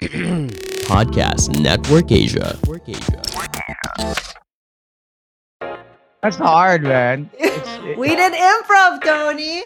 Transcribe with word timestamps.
Podcast 0.88 1.60
Network 1.60 2.08
Asia. 2.08 2.56
That's 6.22 6.40
hard, 6.40 6.84
man. 6.84 7.28
we 8.00 8.16
did 8.16 8.32
improv, 8.32 9.04
Tony. 9.04 9.60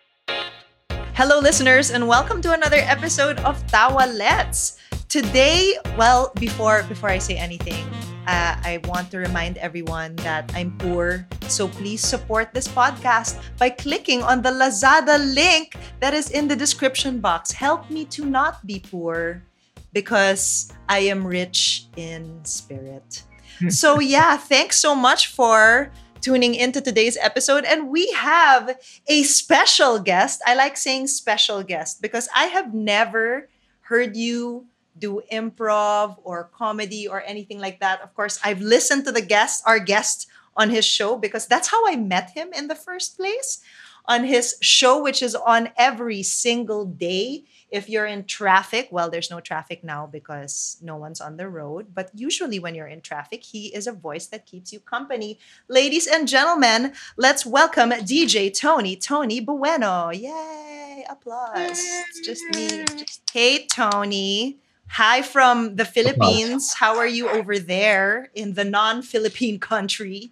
Hello, 1.14 1.38
listeners, 1.38 1.92
and 1.92 2.08
welcome 2.08 2.42
to 2.42 2.50
another 2.50 2.82
episode 2.82 3.38
of 3.46 3.62
Tawa 3.70 4.10
Let's. 4.10 4.82
Today, 5.06 5.78
well, 5.94 6.32
before 6.42 6.82
before 6.90 7.14
I 7.14 7.22
say 7.22 7.38
anything, 7.38 7.86
uh, 8.26 8.58
I 8.58 8.82
want 8.90 9.14
to 9.14 9.22
remind 9.22 9.62
everyone 9.62 10.18
that 10.26 10.50
I'm 10.50 10.74
poor. 10.82 11.30
So 11.46 11.70
please 11.70 12.02
support 12.02 12.50
this 12.50 12.66
podcast 12.66 13.38
by 13.54 13.70
clicking 13.70 14.26
on 14.26 14.42
the 14.42 14.50
Lazada 14.50 15.14
link 15.14 15.78
that 16.02 16.10
is 16.10 16.34
in 16.34 16.50
the 16.50 16.58
description 16.58 17.22
box. 17.22 17.54
Help 17.54 17.86
me 17.86 18.02
to 18.18 18.26
not 18.26 18.66
be 18.66 18.82
poor 18.82 19.46
because 19.94 20.70
I 20.88 20.98
am 21.08 21.26
rich 21.26 21.86
in 21.96 22.44
spirit. 22.44 23.22
Hmm. 23.60 23.70
so, 23.70 24.00
yeah, 24.00 24.36
thanks 24.36 24.76
so 24.78 24.94
much 24.94 25.28
for 25.28 25.90
tuning 26.20 26.54
into 26.54 26.80
today's 26.80 27.16
episode. 27.20 27.64
And 27.64 27.88
we 27.88 28.10
have 28.12 28.76
a 29.06 29.22
special 29.22 29.98
guest. 30.00 30.42
I 30.46 30.54
like 30.54 30.76
saying 30.76 31.06
special 31.06 31.62
guest 31.62 32.02
because 32.02 32.28
I 32.34 32.46
have 32.46 32.74
never 32.74 33.48
heard 33.82 34.16
you 34.16 34.66
do 34.98 35.22
improv 35.30 36.16
or 36.24 36.50
comedy 36.54 37.06
or 37.06 37.22
anything 37.22 37.58
like 37.58 37.80
that. 37.80 38.00
Of 38.00 38.14
course, 38.14 38.40
I've 38.42 38.60
listened 38.60 39.04
to 39.04 39.12
the 39.12 39.22
guest, 39.22 39.62
our 39.66 39.78
guest 39.78 40.26
on 40.56 40.70
his 40.70 40.84
show 40.84 41.18
because 41.18 41.46
that's 41.46 41.68
how 41.68 41.86
I 41.86 41.96
met 41.96 42.30
him 42.30 42.48
in 42.54 42.68
the 42.68 42.74
first 42.74 43.16
place. 43.16 43.60
On 44.06 44.24
his 44.24 44.56
show, 44.60 45.02
which 45.02 45.22
is 45.22 45.34
on 45.34 45.70
every 45.76 46.22
single 46.22 46.84
day. 46.84 47.44
If 47.74 47.88
you're 47.88 48.06
in 48.06 48.22
traffic, 48.26 48.86
well, 48.92 49.10
there's 49.10 49.32
no 49.32 49.40
traffic 49.40 49.82
now 49.82 50.06
because 50.06 50.76
no 50.80 50.94
one's 50.94 51.20
on 51.20 51.38
the 51.38 51.48
road. 51.48 51.88
But 51.92 52.08
usually, 52.14 52.60
when 52.60 52.76
you're 52.76 52.86
in 52.86 53.00
traffic, 53.00 53.42
he 53.42 53.74
is 53.74 53.88
a 53.88 53.92
voice 53.92 54.28
that 54.28 54.46
keeps 54.46 54.72
you 54.72 54.78
company. 54.78 55.40
Ladies 55.66 56.06
and 56.06 56.28
gentlemen, 56.28 56.92
let's 57.16 57.44
welcome 57.44 57.90
DJ 57.90 58.56
Tony, 58.56 58.94
Tony 58.94 59.40
Bueno. 59.40 60.10
Yay! 60.10 61.04
Applause. 61.10 61.82
It's 61.82 62.20
just 62.20 62.44
me. 62.54 62.84
Hey, 63.32 63.66
Tony. 63.66 64.60
Hi 64.90 65.22
from 65.22 65.74
the 65.74 65.84
Philippines. 65.84 66.74
How 66.74 66.96
are 66.98 67.08
you 67.08 67.28
over 67.28 67.58
there 67.58 68.30
in 68.36 68.54
the 68.54 68.64
non 68.64 69.02
Philippine 69.02 69.58
country? 69.58 70.30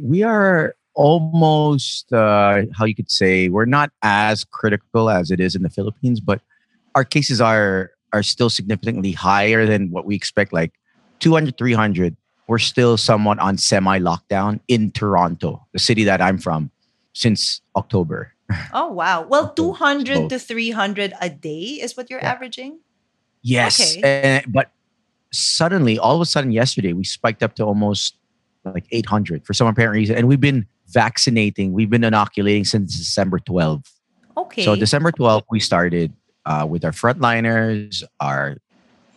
We 0.00 0.22
are 0.22 0.74
almost, 0.94 2.10
uh, 2.14 2.62
how 2.72 2.86
you 2.86 2.94
could 2.94 3.10
say, 3.10 3.50
we're 3.50 3.66
not 3.66 3.92
as 4.02 4.42
critical 4.42 5.10
as 5.10 5.30
it 5.30 5.38
is 5.38 5.54
in 5.54 5.62
the 5.62 5.68
Philippines, 5.68 6.20
but 6.20 6.40
our 6.94 7.04
cases 7.04 7.40
are 7.40 7.90
are 8.12 8.22
still 8.22 8.48
significantly 8.50 9.12
higher 9.12 9.66
than 9.66 9.90
what 9.90 10.06
we 10.06 10.14
expect, 10.16 10.52
like 10.52 10.72
200, 11.20 11.58
300. 11.58 12.16
We're 12.46 12.58
still 12.58 12.96
somewhat 12.96 13.38
on 13.38 13.58
semi 13.58 13.98
lockdown 13.98 14.60
in 14.68 14.90
Toronto, 14.92 15.66
the 15.72 15.78
city 15.78 16.04
that 16.04 16.22
I'm 16.22 16.38
from, 16.38 16.70
since 17.12 17.60
October. 17.76 18.32
Oh, 18.72 18.88
wow. 18.90 19.26
Well, 19.28 19.52
200 19.52 20.30
to 20.30 20.38
300 20.38 21.12
a 21.20 21.28
day 21.28 21.76
is 21.84 21.98
what 21.98 22.08
you're 22.08 22.20
Yeah. 22.20 22.32
averaging? 22.32 22.80
Yes, 23.42 23.96
Okay. 23.96 24.00
eh, 24.02 24.40
but 24.48 24.70
suddenly, 25.32 25.98
all 25.98 26.14
of 26.14 26.22
a 26.22 26.26
sudden, 26.26 26.50
yesterday 26.50 26.94
we 26.94 27.04
spiked 27.04 27.42
up 27.42 27.54
to 27.56 27.64
almost 27.64 28.16
like 28.64 28.86
800 28.90 29.44
for 29.44 29.52
some 29.52 29.66
apparent 29.66 29.92
reason, 29.96 30.16
and 30.16 30.28
we've 30.28 30.40
been 30.40 30.66
vaccinating, 30.88 31.74
we've 31.74 31.90
been 31.90 32.04
inoculating 32.04 32.64
since 32.64 32.96
December 32.96 33.38
12. 33.38 33.84
Okay. 34.38 34.64
So 34.64 34.74
December 34.76 35.12
12th, 35.12 35.44
we 35.50 35.60
started 35.60 36.14
uh, 36.46 36.66
with 36.68 36.84
our 36.84 36.92
frontliners, 36.92 38.02
our 38.20 38.56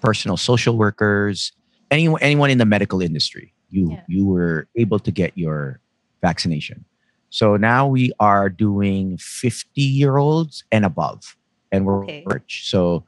personal 0.02 0.38
social 0.38 0.77
workers, 0.77 1.52
anyone 1.89 2.22
anyone 2.22 2.50
in 2.50 2.58
the 2.58 2.66
medical 2.66 3.02
industry. 3.02 3.53
You 3.69 3.91
Yeah. 3.91 4.03
you 4.07 4.25
were 4.25 4.68
able 4.75 5.00
to 5.00 5.12
get 5.12 5.38
your 5.38 5.79
vaccination. 6.22 6.85
So 7.29 7.56
now 7.56 7.88
we 7.88 8.12
are 8.19 8.50
doing 8.50 9.18
50 9.18 9.81
year 9.81 10.18
olds 10.18 10.63
and 10.72 10.84
above, 10.84 11.38
and 11.72 11.85
we're 11.85 12.03
Okay. 12.03 12.23
rich. 12.25 12.63
So 12.69 13.06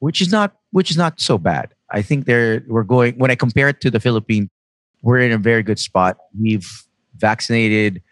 which 0.00 0.20
is 0.20 0.30
not 0.30 0.54
which 0.70 0.90
is 0.90 0.96
not 0.96 1.20
so 1.20 1.38
bad. 1.38 1.74
I 1.90 2.02
think 2.02 2.26
they're 2.26 2.62
we're 2.68 2.84
going 2.84 3.14
when 3.16 3.30
I 3.30 3.34
compare 3.34 3.68
it 3.68 3.80
to 3.80 3.90
the 3.90 4.00
Philippines, 4.00 4.48
we're 5.02 5.20
in 5.20 5.32
a 5.32 5.38
very 5.38 5.62
good 5.62 5.78
spot. 5.78 6.18
We've 6.38 6.68
vaccinated. 7.16 8.02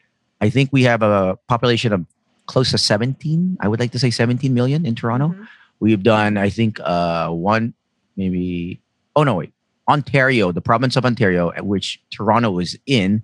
I 0.41 0.50
think 0.50 0.71
we 0.73 0.83
have 0.84 1.03
a 1.03 1.37
population 1.49 1.93
of 1.93 2.06
close 2.47 2.71
to 2.71 2.79
17. 2.79 3.59
I 3.61 3.69
would 3.69 3.81
like 3.81 3.93
to 3.93 3.99
say 3.99 4.11
17 4.11 4.55
million 4.55 4.87
in 4.87 4.95
Toronto. 4.95 5.29
Mhm. 5.29 5.47
We've 5.81 6.03
done, 6.03 6.37
I 6.37 6.49
think, 6.49 6.81
uh, 6.81 7.29
one 7.31 7.75
maybe. 8.17 8.81
Oh 9.15 9.23
no, 9.25 9.34
wait. 9.37 9.53
Ontario, 9.89 10.51
the 10.53 10.61
province 10.61 10.97
of 10.97 11.05
Ontario, 11.05 11.53
at 11.53 11.67
which 11.67 12.01
Toronto 12.11 12.59
is 12.59 12.79
in, 12.87 13.23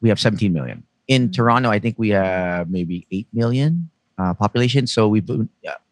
we 0.00 0.08
have 0.08 0.18
17 0.18 0.52
million. 0.52 0.82
In 1.08 1.28
Mhm. 1.28 1.32
Toronto, 1.34 1.70
I 1.70 1.78
think 1.78 1.98
we 1.98 2.08
have 2.10 2.70
maybe 2.70 3.06
8 3.10 3.28
million 3.32 3.90
uh, 4.18 4.34
population. 4.34 4.86
So 4.86 5.08
we've, 5.08 5.28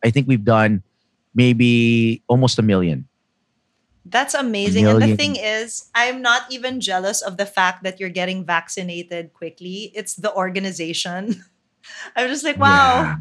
I 0.05 0.11
think 0.11 0.29
we've 0.29 0.45
done 0.45 0.83
maybe 1.35 2.23
almost 2.29 2.59
a 2.59 2.63
million. 2.63 3.09
That's 4.05 4.35
amazing. 4.35 4.87
And 4.87 5.03
the 5.03 5.17
thing 5.17 5.37
is, 5.37 5.89
I'm 5.95 6.23
not 6.23 6.43
even 6.51 6.81
jealous 6.81 7.21
of 7.21 7.37
the 7.37 7.45
fact 7.47 7.83
that 7.85 8.01
you're 8.01 8.09
getting 8.09 8.45
vaccinated 8.45 9.33
quickly. 9.35 9.93
It's 9.95 10.15
the 10.15 10.33
organization. 10.35 11.45
I'm 12.17 12.29
just 12.29 12.45
like, 12.45 12.59
wow, 12.59 13.03
Yeah. 13.03 13.17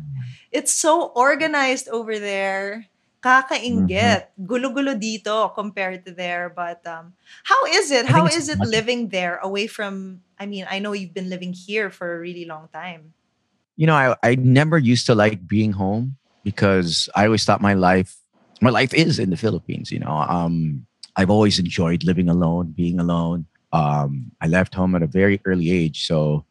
it's 0.51 0.73
so 0.73 1.07
organized 1.15 1.87
over 1.89 2.19
there. 2.19 2.87
Kakaingit. 3.21 3.89
Mm-hmm. 3.89 4.45
Gulo-gulo 4.45 4.93
dito 4.95 5.53
compared 5.53 6.05
to 6.05 6.11
there. 6.13 6.49
But 6.53 6.85
um, 6.87 7.13
how 7.43 7.65
is 7.65 7.91
it? 7.91 8.05
I 8.05 8.11
How 8.11 8.25
is 8.27 8.47
it 8.49 8.57
much- 8.59 8.69
living 8.69 9.09
there 9.09 9.37
away 9.41 9.67
from, 9.67 10.21
I 10.39 10.45
mean, 10.45 10.65
I 10.69 10.79
know 10.79 10.93
you've 10.93 11.13
been 11.13 11.29
living 11.29 11.51
here 11.53 11.89
for 11.89 12.15
a 12.15 12.19
really 12.19 12.45
long 12.45 12.69
time. 12.73 13.13
you 13.77 13.85
know, 13.85 13.93
I, 13.93 14.15
I 14.25 14.33
never 14.33 14.77
used 14.81 15.05
to 15.05 15.13
like 15.13 15.45
being 15.45 15.69
home 15.77 16.17
because 16.41 17.09
I 17.13 17.25
always 17.29 17.45
thought 17.45 17.61
my 17.61 17.77
life, 17.77 18.17
my 18.57 18.73
life 18.73 18.89
is 18.93 19.19
in 19.21 19.29
the 19.29 19.37
Philippines. 19.37 19.91
You 19.93 19.99
know, 20.01 20.17
um, 20.25 20.87
I've 21.13 21.29
always 21.29 21.59
enjoyed 21.61 22.01
living 22.03 22.25
alone, 22.25 22.73
being 22.73 22.97
alone. 22.97 23.45
Um, 23.69 24.31
I 24.41 24.47
left 24.49 24.73
home 24.73 24.95
at 24.97 25.03
a 25.05 25.07
very 25.07 25.37
early 25.45 25.69
age, 25.69 26.09
so 26.09 26.41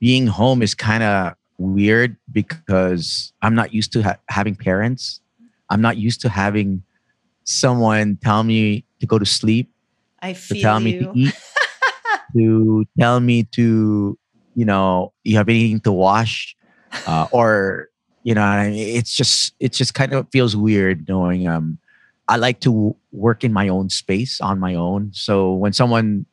being 0.00 0.26
home 0.26 0.62
is 0.62 0.74
kind 0.74 1.02
of 1.02 1.34
weird 1.58 2.16
because 2.32 3.32
I'm 3.42 3.54
not 3.54 3.72
used 3.72 3.92
to 3.92 4.02
ha- 4.02 4.18
having 4.28 4.54
parents. 4.54 5.20
I'm 5.70 5.80
not 5.80 5.96
used 5.96 6.20
to 6.22 6.28
having 6.28 6.82
someone 7.44 8.18
tell 8.22 8.42
me 8.42 8.84
to 9.00 9.06
go 9.06 9.18
to 9.18 9.26
sleep, 9.26 9.70
I 10.20 10.32
to 10.32 10.38
feel 10.38 10.62
tell 10.62 10.80
me 10.80 10.98
to 10.98 11.10
eat, 11.14 11.34
to 12.36 12.84
tell 12.98 13.20
me 13.20 13.44
to, 13.52 14.18
you 14.54 14.64
know, 14.64 15.12
you 15.22 15.36
have 15.36 15.48
anything 15.48 15.80
to 15.80 15.92
wash, 15.92 16.56
uh, 17.06 17.26
or 17.32 17.88
you 18.22 18.34
know, 18.34 18.42
I 18.42 18.70
mean, 18.70 18.96
it's 18.96 19.14
just 19.14 19.54
it 19.60 19.72
just 19.72 19.94
kind 19.94 20.12
of 20.14 20.26
feels 20.32 20.56
weird 20.56 21.06
knowing. 21.08 21.46
Um, 21.46 21.78
I 22.26 22.36
like 22.36 22.60
to 22.60 22.70
w- 22.70 22.94
work 23.12 23.44
in 23.44 23.52
my 23.52 23.68
own 23.68 23.90
space 23.90 24.40
on 24.40 24.58
my 24.58 24.74
own. 24.74 25.10
So 25.12 25.52
when 25.52 25.74
someone 25.74 26.24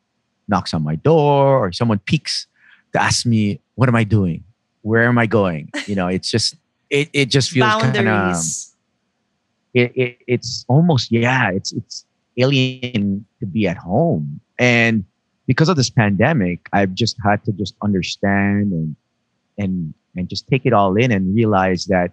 knocks 0.47 0.73
on 0.73 0.84
my 0.84 0.95
door 0.95 1.59
or 1.59 1.72
someone 1.73 2.00
peeks 2.00 2.47
to 2.94 3.02
ask 3.02 3.25
me, 3.25 3.59
"What 3.75 3.90
am 3.90 3.96
I 3.96 4.03
doing? 4.03 4.44
Where 4.81 5.03
am 5.03 5.18
I 5.18 5.25
going?" 5.25 5.69
You 5.88 5.96
know, 5.96 6.07
it's 6.07 6.29
just 6.29 6.56
it 6.91 7.09
it 7.13 7.25
just 7.29 7.50
feels 7.50 7.81
kind 7.81 7.96
of 7.96 8.06
Boundaries. 8.06 8.75
it, 9.74 9.91
it 9.96 10.18
it's 10.28 10.66
almost 10.68 11.12
yeah 11.12 11.50
it's 11.52 11.72
it's 11.72 12.06
alien 12.38 13.25
to 13.40 13.46
be 13.46 13.68
at 13.68 13.78
home 13.78 14.40
and 14.59 15.03
because 15.47 15.69
of 15.69 15.75
this 15.75 15.90
pandemic 15.90 16.68
i've 16.74 16.94
just 16.94 17.18
had 17.24 17.44
to 17.44 17.52
just 17.53 17.75
understand 17.81 18.72
and 18.72 18.96
and 19.58 19.94
and 20.16 20.29
just 20.29 20.47
take 20.47 20.66
it 20.66 20.73
all 20.73 20.96
in 20.96 21.12
and 21.12 21.34
realize 21.35 21.85
that 21.85 22.12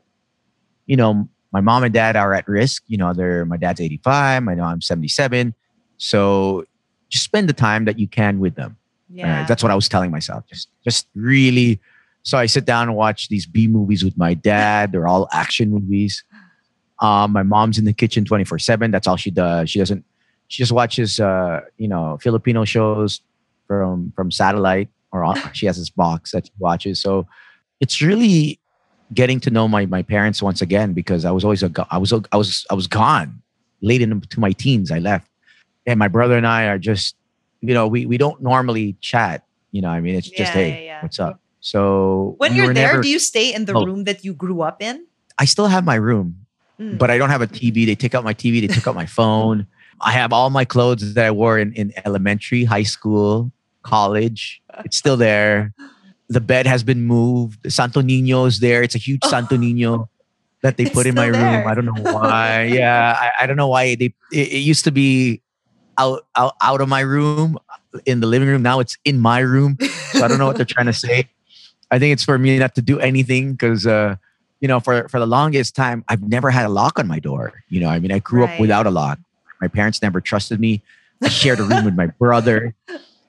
you 0.86 0.96
know 0.96 1.28
my 1.52 1.60
mom 1.60 1.82
and 1.84 1.94
dad 1.94 2.16
are 2.16 2.34
at 2.34 2.46
risk 2.48 2.82
you 2.86 2.96
know 2.96 3.12
they're 3.12 3.44
my 3.44 3.56
dad's 3.56 3.80
85 3.80 4.48
i 4.48 4.54
know 4.54 4.64
i'm 4.64 4.80
77 4.80 5.54
so 5.98 6.64
just 7.08 7.24
spend 7.24 7.48
the 7.48 7.52
time 7.52 7.84
that 7.86 7.98
you 7.98 8.06
can 8.06 8.38
with 8.38 8.54
them 8.54 8.76
yeah. 9.10 9.46
that's 9.46 9.62
what 9.62 9.72
I 9.72 9.74
was 9.74 9.88
telling 9.88 10.10
myself. 10.10 10.46
Just, 10.46 10.68
just 10.84 11.06
really. 11.14 11.80
So 12.22 12.36
I 12.36 12.46
sit 12.46 12.64
down 12.64 12.88
and 12.88 12.96
watch 12.96 13.28
these 13.28 13.46
B 13.46 13.66
movies 13.66 14.04
with 14.04 14.16
my 14.18 14.34
dad. 14.34 14.92
They're 14.92 15.08
all 15.08 15.28
action 15.32 15.70
movies. 15.70 16.24
Um, 17.00 17.32
my 17.32 17.42
mom's 17.42 17.78
in 17.78 17.84
the 17.84 17.92
kitchen 17.92 18.24
twenty 18.24 18.44
four 18.44 18.58
seven. 18.58 18.90
That's 18.90 19.06
all 19.06 19.16
she 19.16 19.30
does. 19.30 19.70
She 19.70 19.78
doesn't. 19.78 20.04
She 20.48 20.62
just 20.62 20.72
watches, 20.72 21.20
uh, 21.20 21.60
you 21.76 21.88
know, 21.88 22.18
Filipino 22.20 22.64
shows 22.64 23.20
from 23.66 24.12
from 24.16 24.30
satellite, 24.30 24.88
or 25.12 25.24
on, 25.24 25.36
she 25.52 25.66
has 25.66 25.78
this 25.78 25.90
box 25.90 26.32
that 26.32 26.46
she 26.46 26.52
watches. 26.58 27.00
So 27.00 27.26
it's 27.80 28.02
really 28.02 28.58
getting 29.14 29.40
to 29.40 29.50
know 29.50 29.68
my 29.68 29.86
my 29.86 30.02
parents 30.02 30.42
once 30.42 30.60
again 30.60 30.92
because 30.92 31.24
I 31.24 31.30
was 31.30 31.44
always 31.44 31.62
a 31.62 31.70
I 31.90 31.98
was 31.98 32.12
a- 32.12 32.24
I 32.32 32.36
was 32.36 32.66
I 32.70 32.74
was 32.74 32.86
gone 32.86 33.40
late 33.80 34.02
into 34.02 34.40
my 34.40 34.52
teens. 34.52 34.90
I 34.90 34.98
left, 34.98 35.30
and 35.86 35.98
my 35.98 36.08
brother 36.08 36.36
and 36.36 36.46
I 36.46 36.64
are 36.64 36.78
just 36.78 37.14
you 37.60 37.74
know 37.74 37.86
we 37.86 38.06
we 38.06 38.18
don't 38.18 38.40
normally 38.42 38.96
chat. 39.00 39.44
You 39.72 39.82
know, 39.82 39.90
I 39.90 40.00
mean, 40.00 40.14
it's 40.14 40.28
just 40.28 40.54
Yeah, 40.54 40.62
hey, 40.62 40.84
yeah, 40.86 41.02
what's 41.02 41.18
up? 41.20 41.40
So 41.60 42.34
when 42.38 42.52
we 42.52 42.58
you're 42.58 42.72
there, 42.74 42.88
never- 42.96 43.02
do 43.02 43.08
you 43.10 43.18
stay 43.18 43.52
in 43.52 43.64
the 43.66 43.74
Oh. 43.74 43.84
room 43.84 44.04
that 44.04 44.24
you 44.24 44.32
grew 44.32 44.62
up 44.62 44.80
in? 44.82 45.04
I 45.38 45.44
still 45.44 45.66
have 45.66 45.84
my 45.84 45.96
room. 45.96 46.46
Mm. 46.80 46.96
but 46.96 47.10
I 47.10 47.18
don't 47.18 47.28
have 47.30 47.42
a 47.42 47.48
TV. 47.48 47.84
They 47.86 47.96
take 47.96 48.14
out 48.14 48.22
my 48.22 48.32
TV. 48.32 48.60
They 48.62 48.68
took 48.72 48.86
out 48.86 48.94
my 48.94 49.04
phone. 49.06 49.66
I 50.00 50.12
have 50.12 50.32
all 50.32 50.48
my 50.48 50.64
clothes 50.64 51.14
that 51.14 51.24
I 51.26 51.32
wore 51.32 51.58
in, 51.58 51.72
in 51.72 51.92
elementary, 52.06 52.62
high 52.62 52.84
school, 52.84 53.50
college. 53.82 54.62
It's 54.84 54.96
still 54.96 55.16
there. 55.16 55.74
The 56.28 56.40
bed 56.40 56.68
has 56.68 56.84
been 56.84 57.02
moved. 57.02 57.58
Santo 57.72 58.00
Nino 58.00 58.44
is 58.44 58.60
there. 58.60 58.84
It's 58.84 58.94
a 58.94 58.98
huge 58.98 59.24
Santo 59.26 59.56
Nino 59.56 60.08
that 60.62 60.76
they 60.76 60.84
It's 60.84 60.94
put 60.94 61.06
in 61.06 61.16
my 61.16 61.30
still 61.32 61.42
room. 61.42 61.66
I 61.66 61.74
don't 61.74 61.84
know 61.84 61.98
why. 62.14 62.62
yeah, 62.70 63.16
I, 63.18 63.42
I 63.42 63.46
don't 63.46 63.56
know 63.56 63.68
why 63.68 63.96
they. 63.96 64.14
It, 64.30 64.52
it 64.54 64.62
used 64.62 64.84
to 64.84 64.92
be 64.92 65.42
out, 65.98 66.26
out 66.36 66.54
out 66.62 66.80
of 66.80 66.88
my 66.88 67.00
room 67.00 67.58
in 68.06 68.20
the 68.20 68.26
living 68.26 68.48
room. 68.48 68.62
Now 68.62 68.80
it's 68.80 68.96
in 69.04 69.18
my 69.18 69.40
room. 69.40 69.78
So 70.12 70.24
I 70.24 70.28
don't 70.28 70.38
know 70.38 70.46
what 70.46 70.56
they're 70.56 70.66
trying 70.66 70.86
to 70.86 70.92
say. 70.92 71.28
I 71.90 71.98
think 71.98 72.12
it's 72.12 72.24
for 72.24 72.38
me 72.38 72.58
not 72.58 72.74
to 72.76 72.82
do 72.82 72.98
anything 73.00 73.52
because, 73.52 73.86
uh, 73.86 74.16
you 74.60 74.68
know, 74.68 74.80
for 74.80 75.08
for 75.08 75.18
the 75.20 75.26
longest 75.26 75.74
time, 75.74 76.04
I've 76.08 76.22
never 76.22 76.50
had 76.50 76.66
a 76.66 76.68
lock 76.68 76.98
on 76.98 77.06
my 77.06 77.18
door. 77.18 77.62
You 77.68 77.80
know, 77.80 77.88
I 77.88 77.98
mean, 77.98 78.12
I 78.12 78.18
grew 78.18 78.42
Right. 78.44 78.52
up 78.54 78.60
without 78.60 78.86
a 78.86 78.90
lock. 78.90 79.18
My 79.60 79.68
parents 79.68 80.02
never 80.02 80.20
trusted 80.20 80.60
me. 80.60 80.82
I 81.24 81.28
shared 81.28 81.58
a 81.60 81.64
room 81.64 81.84
with 81.84 81.94
my 81.94 82.06
brother. 82.06 82.74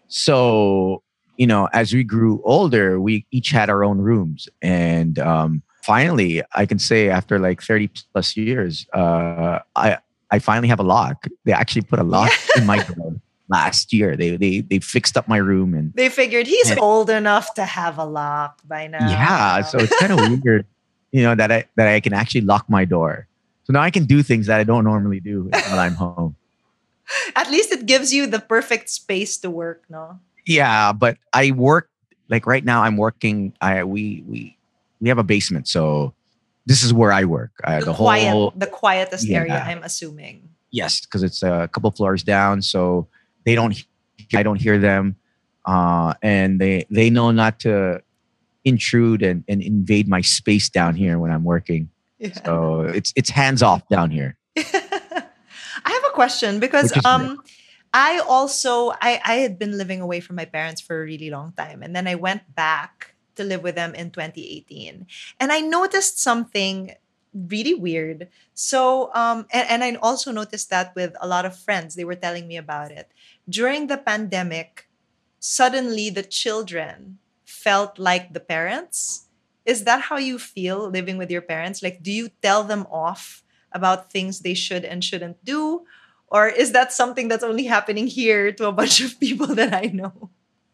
So, 0.07 1.04
you 1.38 1.48
know, 1.48 1.69
as 1.74 1.94
we 1.94 2.04
grew 2.04 2.42
older, 2.44 3.00
we 3.00 3.25
each 3.31 3.51
had 3.51 3.69
our 3.69 3.83
own 3.83 4.00
rooms. 4.00 4.50
And 4.62 5.18
um, 5.19 5.63
finally, 5.83 6.42
I 6.54 6.66
can 6.66 6.80
say 6.80 7.10
after 7.10 7.39
like 7.39 7.62
30 7.62 7.89
plus 8.12 8.36
years, 8.36 8.86
uh, 8.94 9.60
I, 9.75 9.98
I 10.31 10.40
finally 10.40 10.68
have 10.68 10.80
a 10.80 10.84
lock. 10.84 11.26
They 11.46 11.52
actually 11.54 11.81
put 11.84 12.00
a 12.00 12.04
lock 12.04 12.31
in 12.56 12.66
my 12.66 12.84
door 12.96 13.16
last 13.50 13.92
year. 13.94 14.16
They, 14.16 14.36
they, 14.38 14.62
they 14.62 14.80
fixed 14.80 15.18
up 15.18 15.28
my 15.28 15.38
room 15.38 15.74
and 15.74 15.94
They 15.96 16.10
figured 16.10 16.46
he's 16.48 16.70
And- 16.70 16.80
old 16.80 17.10
enough 17.10 17.54
to 17.56 17.66
have 17.66 17.98
a 17.98 18.06
lock 18.06 18.62
by 18.68 18.88
now. 18.88 19.10
yeah, 19.10 19.62
so 19.64 19.80
it's 19.80 19.98
kind 20.00 20.14
of 20.14 20.20
weird, 20.44 20.66
you 21.12 21.24
know, 21.24 21.34
that 21.36 21.52
I, 21.52 21.66
that 21.76 21.88
I 21.88 22.00
can 22.00 22.14
actually 22.14 22.42
lock 22.42 22.70
my 22.70 22.86
door. 22.86 23.28
So 23.64 23.74
now 23.74 23.81
I 23.81 23.90
can 23.92 24.06
do 24.06 24.22
things 24.24 24.48
that 24.48 24.60
I 24.60 24.64
don't 24.64 24.84
normally 24.84 25.20
do 25.20 25.44
when 25.44 25.80
I'm 25.80 25.94
home. 25.94 26.36
At 27.36 27.50
least 27.50 27.72
it 27.72 27.86
gives 27.88 28.14
you 28.14 28.28
the 28.28 28.40
perfect 28.40 28.90
space 28.90 29.38
to 29.38 29.50
work, 29.50 29.84
no? 29.90 30.20
Yeah, 30.46 30.92
but 30.94 31.18
I 31.34 31.52
work 31.52 31.90
like 32.30 32.46
right 32.46 32.64
now. 32.64 32.84
I'm 32.84 32.98
working. 32.98 33.54
I 33.62 33.84
we 33.84 34.24
we 34.28 34.58
we 35.02 35.10
have 35.10 35.18
a 35.18 35.24
basement, 35.24 35.68
so 35.68 36.14
this 36.69 36.83
is 36.86 36.94
where 36.94 37.12
I 37.12 37.25
work. 37.25 37.51
Uh, 37.66 37.80
The, 37.81 37.86
the 37.89 37.94
quiet, 37.98 38.30
whole 38.30 38.54
the 38.56 38.69
quietest 38.69 39.25
area, 39.27 39.57
I'm 39.57 39.81
assuming. 39.81 40.54
yes, 40.69 41.01
because 41.01 41.24
it's 41.25 41.42
a 41.42 41.68
couple 41.74 41.89
floors 41.92 42.21
down, 42.21 42.62
so 42.62 43.10
they 43.45 43.56
don't. 43.57 43.74
I 44.38 44.44
don't 44.45 44.62
hear 44.62 44.77
them, 44.77 45.18
uh, 45.66 46.13
and 46.21 46.62
they 46.62 46.86
they 46.94 47.10
know 47.10 47.31
not 47.33 47.60
to 47.66 48.01
intrude 48.63 49.24
and, 49.24 49.44
and 49.50 49.63
invade 49.63 50.07
my 50.07 50.21
space 50.21 50.69
down 50.69 50.94
here 50.94 51.18
when 51.18 51.31
I'm 51.33 51.44
working. 51.44 51.89
Yeah. 52.19 52.38
So 52.45 52.81
it's 52.81 53.12
it's 53.16 53.31
hands 53.33 53.63
off 53.63 53.81
down 53.89 54.12
here. 54.12 54.38
I 54.57 55.92
have 55.98 56.06
a 56.12 56.13
question 56.13 56.60
because 56.60 56.94
um 57.06 57.42
I 57.94 58.19
also 58.27 58.92
I 59.01 59.19
I 59.25 59.36
had 59.42 59.57
been 59.57 59.74
living 59.77 60.01
away 60.06 60.19
from 60.19 60.36
my 60.36 60.45
parents 60.45 60.81
for 60.86 61.01
a 61.01 61.04
really 61.04 61.31
long 61.31 61.54
time 61.57 61.81
and 61.81 61.95
then 61.95 62.06
I 62.06 62.16
went 62.16 62.44
back 62.54 63.16
to 63.39 63.47
live 63.47 63.63
with 63.63 63.75
them 63.75 63.95
in 63.95 64.12
2018 64.12 65.07
and 65.39 65.51
I 65.51 65.62
noticed 65.63 66.19
something 66.19 66.91
really 67.33 67.74
weird. 67.74 68.27
So 68.53 69.13
um 69.13 69.45
and, 69.51 69.69
and 69.69 69.83
I 69.83 69.95
also 70.01 70.31
noticed 70.31 70.69
that 70.69 70.94
with 70.95 71.15
a 71.21 71.27
lot 71.27 71.45
of 71.45 71.57
friends 71.57 71.95
they 71.95 72.03
were 72.03 72.19
telling 72.19 72.47
me 72.47 72.57
about 72.57 72.91
it. 72.91 73.12
During 73.47 73.88
the 73.88 73.97
pandemic 73.97 74.89
suddenly 75.39 76.09
the 76.09 76.24
children 76.24 77.19
felt 77.45 77.97
like 77.97 78.33
the 78.33 78.39
parents. 78.44 79.27
Is 79.65 79.83
that 79.83 80.09
how 80.09 80.18
you 80.18 80.39
feel 80.39 80.89
living 80.89 81.18
with 81.18 81.31
your 81.31 81.42
parents? 81.42 81.81
Like 81.81 82.03
do 82.03 82.12
you 82.12 82.30
tell 82.42 82.63
them 82.63 82.85
off 82.92 83.44
about 83.71 84.12
things 84.12 84.39
they 84.39 84.56
should 84.56 84.83
and 84.83 85.03
shouldn't 85.03 85.44
do? 85.45 85.85
Or 86.27 86.47
is 86.47 86.74
that 86.74 86.94
something 86.94 87.27
that's 87.27 87.44
only 87.44 87.65
happening 87.65 88.07
here 88.07 88.51
to 88.53 88.68
a 88.68 88.71
bunch 88.71 89.01
of 89.01 89.19
people 89.19 89.47
that 89.56 89.74
I 89.74 89.89
know? 89.94 90.30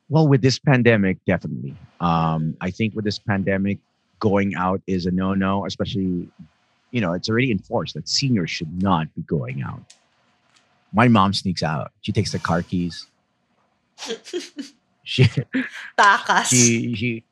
Well, 0.10 0.28
with 0.28 0.42
this 0.42 0.60
pandemic, 0.60 1.18
definitely. 1.25 1.75
Um, 2.00 2.56
I 2.62 2.69
think 2.72 2.96
with 2.96 3.06
this 3.06 3.18
pandemic, 3.19 3.80
going 4.19 4.56
out 4.56 4.81
is 4.88 5.06
a 5.06 5.12
no-no, 5.12 5.66
especially, 5.66 6.28
you 6.92 7.02
know, 7.02 7.13
it's 7.13 7.30
already 7.30 7.52
enforced 7.52 7.96
that 7.96 8.07
seniors 8.07 8.50
should 8.50 8.81
not 8.81 9.13
be 9.16 9.22
going 9.24 9.63
out. 9.63 9.81
My 10.94 11.07
mom 11.07 11.34
sneaks 11.34 11.63
out. 11.63 11.92
She 12.02 12.12
takes 12.12 12.31
the 12.31 12.40
car 12.40 12.62
keys. 12.62 13.07
She 15.07 15.30
Takas. 16.00 16.46
she 16.50 16.96
she 16.96 17.24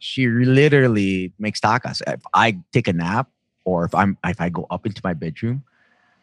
she 0.00 0.26
literally 0.26 1.32
makes 1.38 1.60
tacos. 1.60 2.02
If 2.06 2.20
I 2.34 2.58
take 2.72 2.88
a 2.88 2.92
nap 2.92 3.30
or 3.64 3.84
if 3.84 3.94
I'm 3.94 4.18
if 4.24 4.40
I 4.40 4.48
go 4.48 4.66
up 4.68 4.84
into 4.84 5.00
my 5.04 5.14
bedroom, 5.14 5.62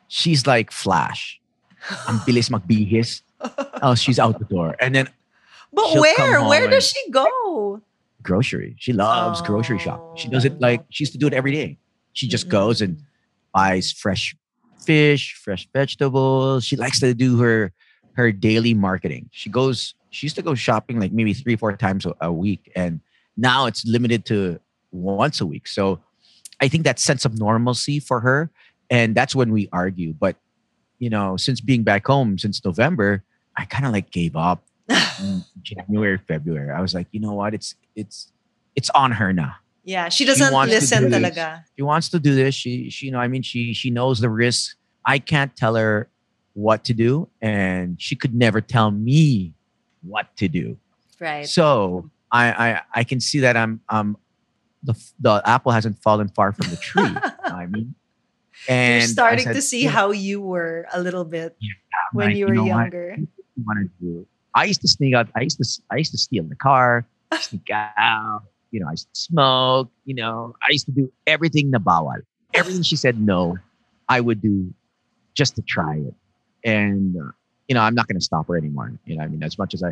she's 0.09 0.45
like 0.45 0.69
Flash. 0.69 1.39
Ang 2.07 2.19
bilis 2.27 2.51
magbihis. 2.51 3.23
Oh, 3.83 3.93
she's 3.93 4.17
out 4.17 4.39
the 4.39 4.45
door. 4.45 4.75
And 4.81 4.95
then 4.95 5.07
but 5.73 5.87
she'll 5.89 6.01
where? 6.01 6.43
Where 6.43 6.67
does 6.67 6.87
she 6.87 7.11
go? 7.11 7.81
grocery. 8.27 8.75
She 8.77 8.91
loves 8.91 9.41
grocery 9.41 9.79
shop. 9.79 10.17
She 10.17 10.27
does 10.27 10.43
it 10.43 10.59
like 10.59 10.83
she 10.89 11.03
used 11.03 11.13
to 11.13 11.17
do 11.17 11.27
it 11.27 11.33
every 11.33 11.53
day. 11.53 11.77
She 12.11 12.27
just 12.27 12.45
mm-hmm. 12.45 12.59
goes 12.59 12.81
and 12.81 13.01
buys 13.55 13.91
fresh 13.91 14.35
fish, 14.85 15.33
fresh 15.35 15.67
vegetables. 15.73 16.65
She 16.65 16.75
likes 16.75 16.99
to 16.99 17.13
do 17.13 17.39
her 17.39 17.71
her 18.13 18.31
daily 18.31 18.75
marketing. 18.75 19.29
She 19.31 19.49
goes. 19.49 19.95
She 20.09 20.25
used 20.25 20.35
to 20.35 20.41
go 20.41 20.55
shopping 20.55 20.99
like 20.99 21.11
maybe 21.11 21.33
three, 21.33 21.55
four 21.55 21.75
times 21.75 22.05
a, 22.05 22.13
a 22.21 22.31
week, 22.31 22.71
and 22.75 22.99
now 23.35 23.65
it's 23.65 23.85
limited 23.85 24.25
to 24.25 24.59
once 24.91 25.41
a 25.41 25.45
week. 25.45 25.67
So 25.67 25.99
I 26.59 26.67
think 26.67 26.83
that 26.85 26.99
sense 26.99 27.25
of 27.25 27.37
normalcy 27.37 27.99
for 27.99 28.19
her, 28.21 28.49
and 28.89 29.15
that's 29.15 29.35
when 29.35 29.51
we 29.51 29.69
argue. 29.71 30.13
But 30.13 30.35
you 30.99 31.09
know, 31.09 31.37
since 31.37 31.61
being 31.61 31.83
back 31.83 32.07
home 32.07 32.37
since 32.37 32.63
November, 32.63 33.23
I 33.55 33.65
kind 33.65 33.85
of 33.85 33.91
like 33.91 34.11
gave 34.11 34.35
up 34.35 34.63
January, 35.61 36.17
February. 36.27 36.71
I 36.71 36.81
was 36.81 36.93
like, 36.93 37.07
you 37.11 37.19
know 37.19 37.33
what? 37.33 37.53
It's 37.53 37.75
it's 37.95 38.31
it's 38.75 38.89
on 38.91 39.11
her 39.13 39.33
now. 39.33 39.55
yeah, 39.83 40.09
she 40.09 40.25
doesn't 40.25 40.51
to 40.51 40.57
listen 40.65 41.03
do 41.03 41.09
this. 41.09 41.19
talaga. 41.37 41.63
She 41.75 41.81
wants 41.81 42.09
to 42.09 42.19
do 42.19 42.35
this. 42.35 42.55
She 42.55 42.89
she 42.89 43.07
you 43.07 43.11
know, 43.11 43.19
I 43.19 43.27
mean, 43.27 43.41
she 43.41 43.73
she 43.73 43.89
knows 43.89 44.19
the 44.19 44.29
risks. 44.29 44.75
I 45.05 45.19
can't 45.19 45.55
tell 45.55 45.75
her 45.75 46.09
what 46.53 46.83
to 46.85 46.93
do, 46.93 47.27
and 47.41 47.99
she 48.01 48.15
could 48.15 48.33
never 48.35 48.61
tell 48.61 48.91
me 48.91 49.53
what 50.03 50.35
to 50.37 50.47
do. 50.47 50.77
Right. 51.19 51.47
So 51.47 52.09
I 52.31 52.51
I 52.51 52.81
I 52.93 53.03
can 53.03 53.19
see 53.19 53.39
that 53.41 53.57
I'm 53.57 53.81
um 53.89 54.17
the 54.83 54.93
the 55.19 55.41
apple 55.45 55.71
hasn't 55.71 56.01
fallen 56.01 56.29
far 56.29 56.51
from 56.53 56.69
the 56.69 56.77
tree. 56.77 57.11
I 57.43 57.65
mean, 57.65 57.95
and 58.69 59.01
You're 59.01 59.07
starting 59.09 59.45
said, 59.45 59.53
to 59.55 59.61
see 59.61 59.79
"You 59.81 59.85
know, 59.87 59.91
how 59.91 60.11
you 60.11 60.39
were 60.41 60.85
a 60.93 61.01
little 61.01 61.25
bit 61.25 61.57
when 62.13 62.27
like, 62.29 62.37
you 62.37 62.47
were 62.47 62.53
know 62.53 62.63
what? 62.63 62.67
younger. 62.67 63.15
you 63.17 63.63
want 63.65 63.79
to 63.79 63.89
do. 64.05 64.27
I 64.57 64.63
used 64.65 64.81
to 64.81 64.87
sneak 64.87 65.13
out. 65.13 65.27
I 65.35 65.41
used 65.47 65.57
to. 65.61 65.67
I 65.93 65.97
used 66.03 66.11
to 66.11 66.17
steal 66.17 66.43
the 66.53 66.55
car, 66.67 67.05
sneak 67.47 67.69
out. 67.71 68.41
You 68.73 68.79
know, 68.81 68.87
I 68.87 68.93
used 68.97 69.07
to 69.13 69.19
smoke. 69.29 69.89
You 70.09 70.15
know, 70.15 70.55
I 70.67 70.69
used 70.71 70.87
to 70.87 70.91
do 70.91 71.11
everything 71.33 71.69
na 71.71 71.79
bawal. 71.79 72.19
Everything 72.53 72.81
she 72.83 72.95
said 72.97 73.15
no, 73.21 73.57
I 74.09 74.17
would 74.25 74.41
do 74.41 74.73
just 75.39 75.55
to 75.57 75.61
try 75.61 75.95
it. 76.09 76.15
And 76.65 77.15
uh, 77.15 77.31
you 77.67 77.75
know, 77.75 77.81
I'm 77.81 77.93
not 77.95 78.07
going 78.07 78.19
to 78.19 78.25
stop 78.29 78.47
her 78.47 78.57
anymore. 78.57 78.91
You 79.05 79.17
know, 79.17 79.23
I 79.23 79.27
mean, 79.27 79.43
as 79.43 79.57
much 79.61 79.73
as 79.75 79.83
I, 79.83 79.91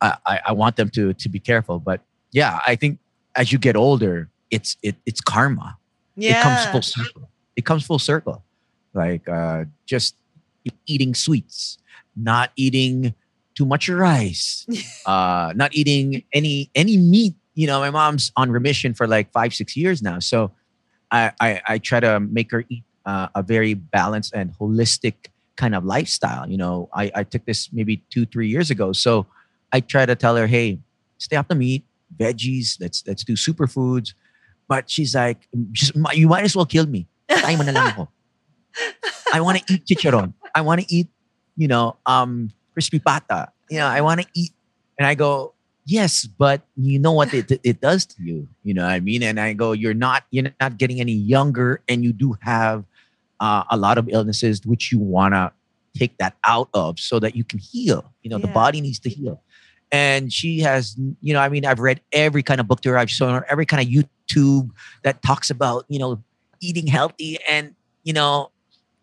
I, 0.00 0.16
I- 0.26 0.40
I 0.48 0.52
want 0.52 0.76
them 0.76 0.90
to 0.90 1.14
to 1.14 1.28
be 1.28 1.40
careful, 1.40 1.78
but 1.80 2.00
yeah, 2.32 2.60
I 2.66 2.76
think 2.76 2.98
as 3.34 3.50
you 3.52 3.58
get 3.58 3.76
older, 3.76 4.28
it's 4.50 4.76
it 4.82 4.96
it's 5.06 5.20
karma 5.22 5.78
Yeah. 6.16 6.32
it 6.38 6.42
comes 6.42 6.60
full 6.72 6.82
circle. 6.82 7.30
It 7.56 7.64
comes 7.64 7.82
full 7.86 7.98
circle. 7.98 8.44
Like 8.92 9.24
uh, 9.28 9.64
just 9.86 10.16
eating 10.86 11.14
sweets, 11.14 11.78
not 12.14 12.50
eating 12.56 13.14
too 13.56 13.66
much 13.66 13.88
rice, 13.88 14.66
uh, 15.06 15.52
not 15.56 15.74
eating 15.74 16.22
any 16.32 16.70
any 16.74 16.96
meat. 16.96 17.34
You 17.54 17.66
know, 17.66 17.80
my 17.80 17.90
mom's 17.90 18.30
on 18.36 18.50
remission 18.52 18.94
for 18.94 19.08
like 19.08 19.32
five 19.32 19.54
six 19.54 19.76
years 19.76 20.02
now, 20.02 20.20
so 20.20 20.52
I 21.10 21.32
I, 21.40 21.60
I 21.66 21.78
try 21.78 22.00
to 22.00 22.20
make 22.20 22.52
her 22.52 22.64
eat 22.68 22.84
uh, 23.04 23.28
a 23.34 23.42
very 23.42 23.74
balanced 23.74 24.34
and 24.34 24.52
holistic 24.60 25.32
kind 25.56 25.74
of 25.74 25.84
lifestyle. 25.84 26.48
You 26.48 26.58
know, 26.58 26.88
I 26.94 27.10
I 27.14 27.22
took 27.24 27.44
this 27.46 27.72
maybe 27.72 28.04
two 28.10 28.26
three 28.26 28.48
years 28.48 28.70
ago, 28.70 28.92
so 28.92 29.26
I 29.72 29.80
try 29.80 30.06
to 30.06 30.14
tell 30.14 30.36
her, 30.36 30.46
hey, 30.46 30.78
stay 31.18 31.36
off 31.36 31.48
the 31.48 31.54
meat, 31.56 31.84
veggies. 32.14 32.76
Let's 32.80 33.02
let's 33.06 33.24
do 33.24 33.34
superfoods. 33.34 34.12
But 34.68 34.90
she's 34.90 35.14
like, 35.14 35.48
just, 35.70 35.94
you 36.12 36.26
might 36.28 36.44
as 36.44 36.56
well 36.56 36.66
kill 36.66 36.86
me. 36.86 37.06
Tayo 37.30 37.56
mo 37.58 37.64
na 37.64 37.72
lang. 37.72 38.08
I 39.32 39.40
want 39.40 39.58
to 39.58 39.64
eat 39.72 39.86
chicharon. 39.86 40.34
I 40.54 40.60
want 40.60 40.80
to 40.82 40.86
eat, 40.92 41.08
you 41.56 41.68
know, 41.68 41.96
um, 42.04 42.50
crispy 42.76 42.98
pata. 42.98 43.48
You 43.70 43.78
know, 43.78 43.86
I 43.86 44.02
want 44.02 44.20
to 44.20 44.26
eat. 44.34 44.52
And 44.98 45.06
I 45.06 45.14
go, 45.14 45.54
yes, 45.86 46.26
but 46.26 46.60
you 46.76 46.98
know 46.98 47.12
what 47.12 47.32
it, 47.32 47.50
it 47.64 47.80
does 47.80 48.04
to 48.06 48.22
you. 48.22 48.46
You 48.64 48.74
know 48.74 48.82
what 48.82 48.92
I 48.92 49.00
mean? 49.00 49.22
And 49.22 49.40
I 49.40 49.54
go, 49.54 49.72
you're 49.72 49.94
not, 49.94 50.24
you're 50.30 50.52
not 50.60 50.76
getting 50.76 51.00
any 51.00 51.12
younger 51.12 51.80
and 51.88 52.04
you 52.04 52.12
do 52.12 52.36
have 52.42 52.84
uh, 53.40 53.64
a 53.70 53.76
lot 53.76 53.96
of 53.96 54.08
illnesses 54.10 54.60
which 54.66 54.92
you 54.92 54.98
want 54.98 55.32
to 55.32 55.52
take 55.96 56.18
that 56.18 56.36
out 56.44 56.68
of 56.74 57.00
so 57.00 57.18
that 57.18 57.34
you 57.34 57.44
can 57.44 57.58
heal. 57.58 58.12
You 58.22 58.30
know, 58.30 58.38
the 58.38 58.48
body 58.48 58.82
needs 58.82 58.98
to 59.00 59.08
heal. 59.08 59.42
And 59.90 60.30
she 60.30 60.60
has, 60.60 60.96
you 61.22 61.32
know, 61.32 61.40
I 61.40 61.48
mean, 61.48 61.64
I've 61.64 61.78
read 61.78 62.00
every 62.12 62.42
kind 62.42 62.60
of 62.60 62.68
book 62.68 62.82
to 62.82 62.90
her. 62.90 62.98
I've 62.98 63.10
shown 63.10 63.32
her 63.34 63.46
every 63.48 63.64
kind 63.64 63.82
of 63.82 63.88
YouTube 63.88 64.70
that 65.02 65.22
talks 65.22 65.48
about, 65.48 65.86
you 65.88 65.98
know, 65.98 66.22
eating 66.60 66.86
healthy 66.86 67.38
and 67.48 67.74
you 68.04 68.12
know 68.12 68.50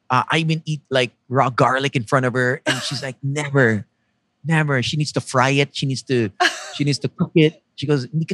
uh, 0.09 0.23
I 0.29 0.37
even 0.39 0.61
eat 0.65 0.81
like 0.89 1.11
raw 1.29 1.49
garlic 1.49 1.95
in 1.95 2.03
front 2.03 2.25
of 2.25 2.33
her 2.33 2.61
and 2.65 2.81
she's 2.81 3.01
like 3.03 3.15
never 3.23 3.85
never. 4.45 4.81
She 4.83 4.97
needs 4.97 5.11
to 5.13 5.21
fry 5.21 5.49
it. 5.49 5.75
She 5.75 5.85
needs 5.85 6.03
to 6.03 6.29
she 6.75 6.83
needs 6.83 6.99
to 6.99 7.07
cook 7.07 7.31
it. 7.35 7.63
She 7.75 7.87
goes 7.87 8.05
hindi 8.11 8.25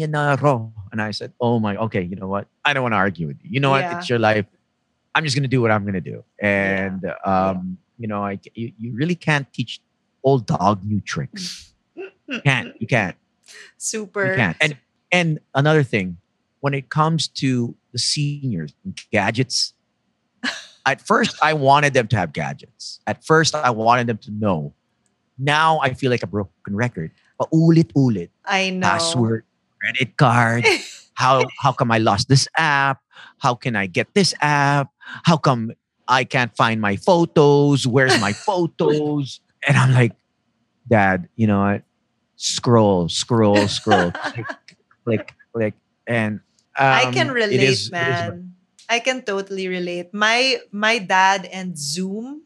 yan 0.00 0.10
na 0.10 0.36
raw. 0.40 0.68
And 0.92 1.02
I 1.02 1.10
said 1.10 1.32
oh 1.40 1.58
my 1.58 1.76
okay 1.76 2.02
you 2.02 2.16
know 2.16 2.28
what? 2.28 2.46
I 2.64 2.72
don't 2.72 2.82
want 2.82 2.92
to 2.92 2.98
argue 2.98 3.26
with 3.26 3.38
you. 3.42 3.50
You 3.52 3.60
know 3.60 3.70
what? 3.70 3.80
Yeah. 3.80 3.98
it's 3.98 4.08
your 4.08 4.18
life. 4.18 4.46
I'm 5.14 5.24
just 5.24 5.36
gonna 5.36 5.48
do 5.48 5.60
what 5.60 5.70
I'm 5.70 5.84
gonna 5.84 6.00
do. 6.00 6.24
And 6.38 7.04
um 7.24 7.78
you 7.98 8.08
know 8.08 8.24
I 8.24 8.38
you, 8.54 8.72
you 8.78 8.94
really 8.94 9.14
can't 9.16 9.50
teach 9.52 9.80
old 10.22 10.46
dog 10.46 10.84
new 10.84 11.00
tricks. 11.00 11.72
You 11.94 12.40
can't 12.40 12.74
you 12.80 12.86
can't. 12.86 13.16
Super. 13.76 14.30
you 14.30 14.36
can't. 14.36 14.56
And 14.60 14.76
and 15.12 15.38
another 15.54 15.82
thing, 15.82 16.18
when 16.60 16.74
it 16.74 16.90
comes 16.90 17.28
to 17.28 17.74
the 17.92 17.98
seniors 17.98 18.74
and 18.84 18.98
gadgets, 19.12 19.72
at 20.86 21.00
first 21.06 21.36
I 21.42 21.52
wanted 21.52 21.92
them 21.94 22.08
to 22.08 22.16
have 22.16 22.32
gadgets. 22.32 23.00
At 23.06 23.24
first 23.24 23.54
I 23.54 23.70
wanted 23.70 24.06
them 24.06 24.18
to 24.18 24.30
know. 24.30 24.72
Now 25.38 25.80
I 25.80 25.92
feel 25.92 26.10
like 26.10 26.22
a 26.22 26.26
broken 26.26 26.74
record. 26.74 27.10
But 27.38 27.50
ulit 27.50 27.92
ulit. 27.92 28.30
I 28.46 28.70
know. 28.70 28.86
Password, 28.86 29.44
credit 29.80 30.16
card. 30.16 30.64
How 31.14 31.44
how 31.62 31.72
come 31.72 31.90
I 31.90 31.96
lost 31.96 32.28
this 32.28 32.46
app? 32.58 33.00
How 33.38 33.54
can 33.54 33.74
I 33.74 33.86
get 33.86 34.12
this 34.12 34.34
app? 34.42 34.90
How 35.24 35.38
come 35.38 35.72
I 36.06 36.24
can't 36.24 36.54
find 36.54 36.78
my 36.78 36.96
photos? 36.96 37.86
Where's 37.86 38.20
my 38.20 38.32
photos? 38.46 39.40
And 39.66 39.78
I'm 39.78 39.92
like, 39.94 40.12
Dad, 40.90 41.26
you 41.34 41.46
know 41.46 41.60
what? 41.60 41.82
Scroll, 42.36 43.08
scroll, 43.08 43.66
scroll, 43.66 44.10
click, 44.28 44.46
click, 45.04 45.34
click, 45.54 45.74
and 46.06 46.40
I 46.76 47.04
um, 47.04 47.14
can 47.14 47.30
relate, 47.30 47.60
is- 47.62 47.88
it 47.88 47.88
is- 47.88 47.90
man. 47.92 48.45
I 48.88 49.00
can 49.00 49.22
totally 49.22 49.68
relate. 49.68 50.14
My 50.14 50.60
my 50.70 50.98
dad 50.98 51.46
and 51.50 51.78
Zoom, 51.78 52.42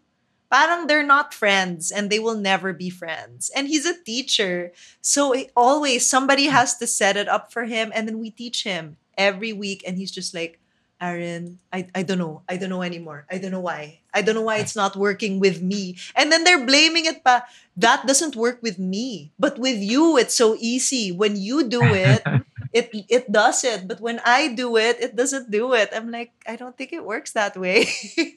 parang 0.51 0.87
they're 0.87 1.07
not 1.07 1.35
friends 1.35 1.91
and 1.91 2.11
they 2.11 2.19
will 2.19 2.37
never 2.37 2.73
be 2.73 2.91
friends. 2.91 3.51
And 3.55 3.69
he's 3.69 3.87
a 3.87 3.97
teacher. 4.03 4.73
So 5.01 5.35
always 5.57 6.09
somebody 6.09 6.47
has 6.47 6.77
to 6.79 6.87
set 6.87 7.17
it 7.17 7.29
up 7.29 7.53
for 7.53 7.65
him 7.65 7.93
and 7.95 8.09
then 8.09 8.19
we 8.19 8.31
teach 8.31 8.65
him 8.65 8.97
every 9.17 9.53
week 9.53 9.85
and 9.87 9.97
he's 9.97 10.11
just 10.11 10.35
like, 10.35 10.59
Aaron, 11.01 11.59
I, 11.73 11.89
I 11.95 12.03
don't 12.03 12.19
know. 12.19 12.43
I 12.49 12.59
don't 12.59 12.69
know 12.69 12.83
anymore. 12.83 13.25
I 13.31 13.39
don't 13.39 13.53
know 13.53 13.61
why. 13.65 14.01
I 14.13 14.21
don't 14.21 14.35
know 14.35 14.43
why 14.45 14.59
it's 14.59 14.77
not 14.77 14.97
working 14.97 15.41
with 15.41 15.63
me. 15.63 15.97
And 16.15 16.31
then 16.31 16.45
they're 16.45 16.67
blaming 16.67 17.07
it 17.07 17.25
pa. 17.25 17.45
That 17.77 18.07
doesn't 18.07 18.37
work 18.37 18.61
with 18.63 18.79
me. 18.79 19.33
But 19.39 19.59
with 19.59 19.79
you, 19.81 20.19
it's 20.19 20.37
so 20.37 20.57
easy. 20.61 21.11
When 21.11 21.37
you 21.37 21.65
do 21.65 21.81
it, 21.83 22.23
it 22.73 22.91
it 23.09 23.31
does 23.33 23.65
it. 23.65 23.89
But 23.89 24.01
when 24.01 24.21
I 24.25 24.55
do 24.55 24.77
it, 24.77 25.01
it 25.01 25.17
doesn't 25.17 25.51
do 25.51 25.75
it. 25.75 25.91
I'm 25.93 26.11
like, 26.11 26.33
I 26.47 26.57
don't 26.57 26.77
think 26.77 26.93
it 26.93 27.05
works 27.05 27.33
that 27.33 27.57
way. 27.57 27.89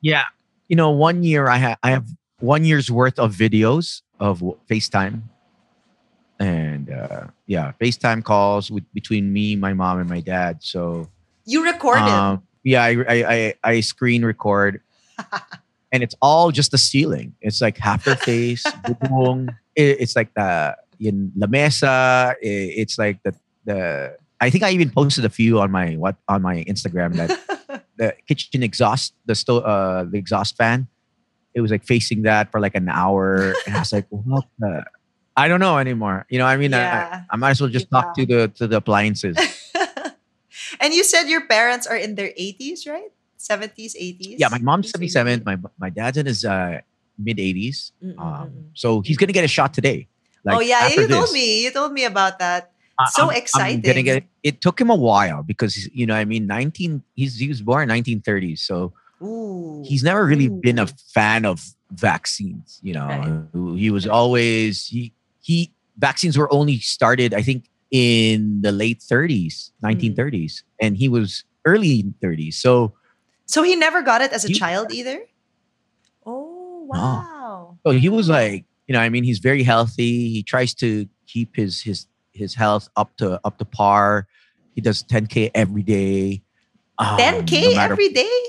Yeah, 0.00 0.24
you 0.68 0.76
know, 0.76 0.90
one 0.90 1.22
year 1.22 1.48
I 1.48 1.56
have 1.56 1.78
I 1.82 1.90
have 1.90 2.06
one 2.40 2.64
year's 2.64 2.90
worth 2.90 3.18
of 3.18 3.34
videos 3.34 4.02
of 4.20 4.42
FaceTime, 4.70 5.22
and 6.38 6.90
uh, 6.90 7.26
yeah, 7.46 7.72
FaceTime 7.80 8.22
calls 8.22 8.70
with 8.70 8.84
between 8.94 9.32
me, 9.32 9.56
my 9.56 9.72
mom, 9.74 9.98
and 9.98 10.08
my 10.08 10.20
dad. 10.20 10.62
So 10.62 11.08
you 11.44 11.64
recorded. 11.64 12.02
um, 12.02 12.42
yeah, 12.62 12.84
I, 12.84 12.90
I 13.08 13.34
I 13.34 13.54
I 13.64 13.80
screen 13.80 14.24
record, 14.24 14.80
and 15.92 16.02
it's 16.02 16.14
all 16.22 16.52
just 16.52 16.70
the 16.70 16.78
ceiling. 16.78 17.34
It's 17.40 17.60
like 17.60 17.76
half 17.78 18.04
their 18.04 18.16
face, 18.16 18.62
bubong. 18.86 19.54
It's 19.74 20.14
like 20.14 20.32
the 20.34 20.76
in 21.00 21.32
la 21.34 21.48
mesa. 21.48 22.36
It's 22.40 22.98
like 22.98 23.22
the 23.24 23.34
the. 23.68 24.16
I 24.40 24.50
think 24.50 24.62
I 24.64 24.70
even 24.70 24.90
posted 24.90 25.24
a 25.24 25.28
few 25.28 25.58
on 25.60 25.70
my 25.70 25.94
what 26.00 26.16
on 26.28 26.40
my 26.42 26.64
Instagram 26.64 27.14
that 27.20 27.30
the 28.00 28.14
kitchen 28.26 28.62
exhaust, 28.62 29.14
the 29.26 29.34
sto- 29.34 29.60
uh, 29.66 30.04
the 30.08 30.16
exhaust 30.18 30.56
fan. 30.56 30.88
It 31.54 31.60
was 31.60 31.70
like 31.70 31.84
facing 31.84 32.22
that 32.22 32.50
for 32.52 32.60
like 32.60 32.74
an 32.78 32.88
hour, 32.88 33.54
and 33.66 33.74
I 33.74 33.80
was 33.82 33.92
like, 33.92 34.06
"What 34.10 34.46
the?" 34.62 34.84
I 35.36 35.46
don't 35.50 35.60
know 35.62 35.78
anymore. 35.78 36.26
You 36.30 36.38
know, 36.38 36.46
I 36.46 36.56
mean, 36.58 36.70
Yeah. 36.74 37.22
I, 37.30 37.34
I 37.34 37.36
might 37.38 37.54
as 37.54 37.60
well 37.60 37.70
just 37.70 37.90
talk 37.90 38.14
to 38.18 38.26
the 38.26 38.48
to 38.58 38.66
the 38.66 38.78
appliances. 38.82 39.34
and 40.80 40.94
you 40.94 41.02
said 41.04 41.26
your 41.30 41.46
parents 41.46 41.86
are 41.86 41.96
in 41.96 42.14
their 42.14 42.30
80s, 42.34 42.86
right? 42.88 43.10
70s, 43.38 43.94
80s? 43.94 44.34
Yeah, 44.38 44.48
my 44.50 44.58
mom's 44.58 44.90
77. 44.90 45.42
My 45.46 45.56
my 45.78 45.90
dad's 45.90 46.18
in 46.18 46.26
his 46.26 46.44
uh, 46.44 46.82
mid 47.18 47.38
80s. 47.38 47.92
Mm, 48.02 48.14
mm, 48.14 48.18
Um, 48.18 48.26
mm, 48.26 48.50
mm. 48.50 48.64
so 48.74 49.00
he's 49.00 49.16
gonna 49.16 49.32
get 49.34 49.44
a 49.46 49.50
shot 49.50 49.74
today. 49.74 50.06
oh 50.46 50.58
yeah, 50.60 50.88
you 50.90 51.06
told 51.06 51.30
this. 51.30 51.32
me. 51.32 51.62
You 51.64 51.70
told 51.70 51.92
me 51.92 52.04
about 52.04 52.38
that. 52.38 52.72
So 53.12 53.30
I'm- 53.30 53.42
I'm 53.54 53.80
gonna 53.80 54.02
get 54.02 54.24
it 54.42 54.60
took 54.60 54.80
him 54.80 54.90
a 54.90 54.94
while 54.96 55.42
because 55.42 55.88
you 55.94 56.04
know 56.06 56.14
I 56.14 56.24
mean 56.24 56.46
19 56.46 57.02
he's 57.14 57.38
he 57.38 57.48
was 57.48 57.62
born 57.62 57.88
in 57.88 57.88
1930s 57.88 58.58
so 58.60 58.92
Ooh. 59.22 59.84
he's 59.86 60.02
never 60.02 60.24
really 60.26 60.48
been 60.48 60.78
a 60.78 60.86
fan 61.14 61.44
of 61.44 61.62
vaccines 61.92 62.80
you 62.82 62.94
know 62.94 63.06
Right. 63.06 63.78
he 63.78 63.90
was 63.90 64.06
always 64.06 64.86
he 64.86 65.12
he 65.40 65.70
vaccines 65.96 66.36
were 66.36 66.52
only 66.52 66.78
started 66.80 67.34
I 67.34 67.42
think 67.42 67.70
in 67.90 68.60
the 68.62 68.72
late 68.72 69.00
30s 69.00 69.70
Mm. 69.82 70.14
1930s 70.14 70.62
and 70.80 70.96
he 70.96 71.08
was 71.08 71.44
early 71.64 72.04
30s 72.22 72.54
so 72.54 72.94
so 73.46 73.62
he 73.62 73.76
never 73.76 74.02
got 74.02 74.20
it 74.22 74.32
as 74.32 74.44
a 74.44 74.48
You- 74.48 74.54
child 74.56 74.92
either? 74.92 75.20
Oh, 76.26 76.88
No. 76.92 76.98
wow. 77.00 77.78
So 77.86 77.92
he 77.92 78.08
was 78.10 78.28
like, 78.28 78.64
you 78.86 78.92
know, 78.92 79.00
I 79.00 79.08
mean, 79.08 79.24
he's 79.24 79.38
very 79.38 79.62
healthy. 79.62 80.28
He 80.30 80.42
tries 80.42 80.74
to 80.74 81.08
keep 81.26 81.56
his 81.56 81.80
his 81.80 82.06
his 82.32 82.54
health 82.54 82.88
up 82.96 83.16
to 83.18 83.40
up 83.44 83.58
to 83.58 83.64
par. 83.64 84.26
He 84.74 84.80
does 84.80 85.02
10k 85.02 85.50
every 85.54 85.82
day. 85.82 86.42
Um, 86.98 87.18
10K 87.18 87.62
no 87.62 87.74
matter, 87.74 87.92
every 87.92 88.08
day? 88.10 88.40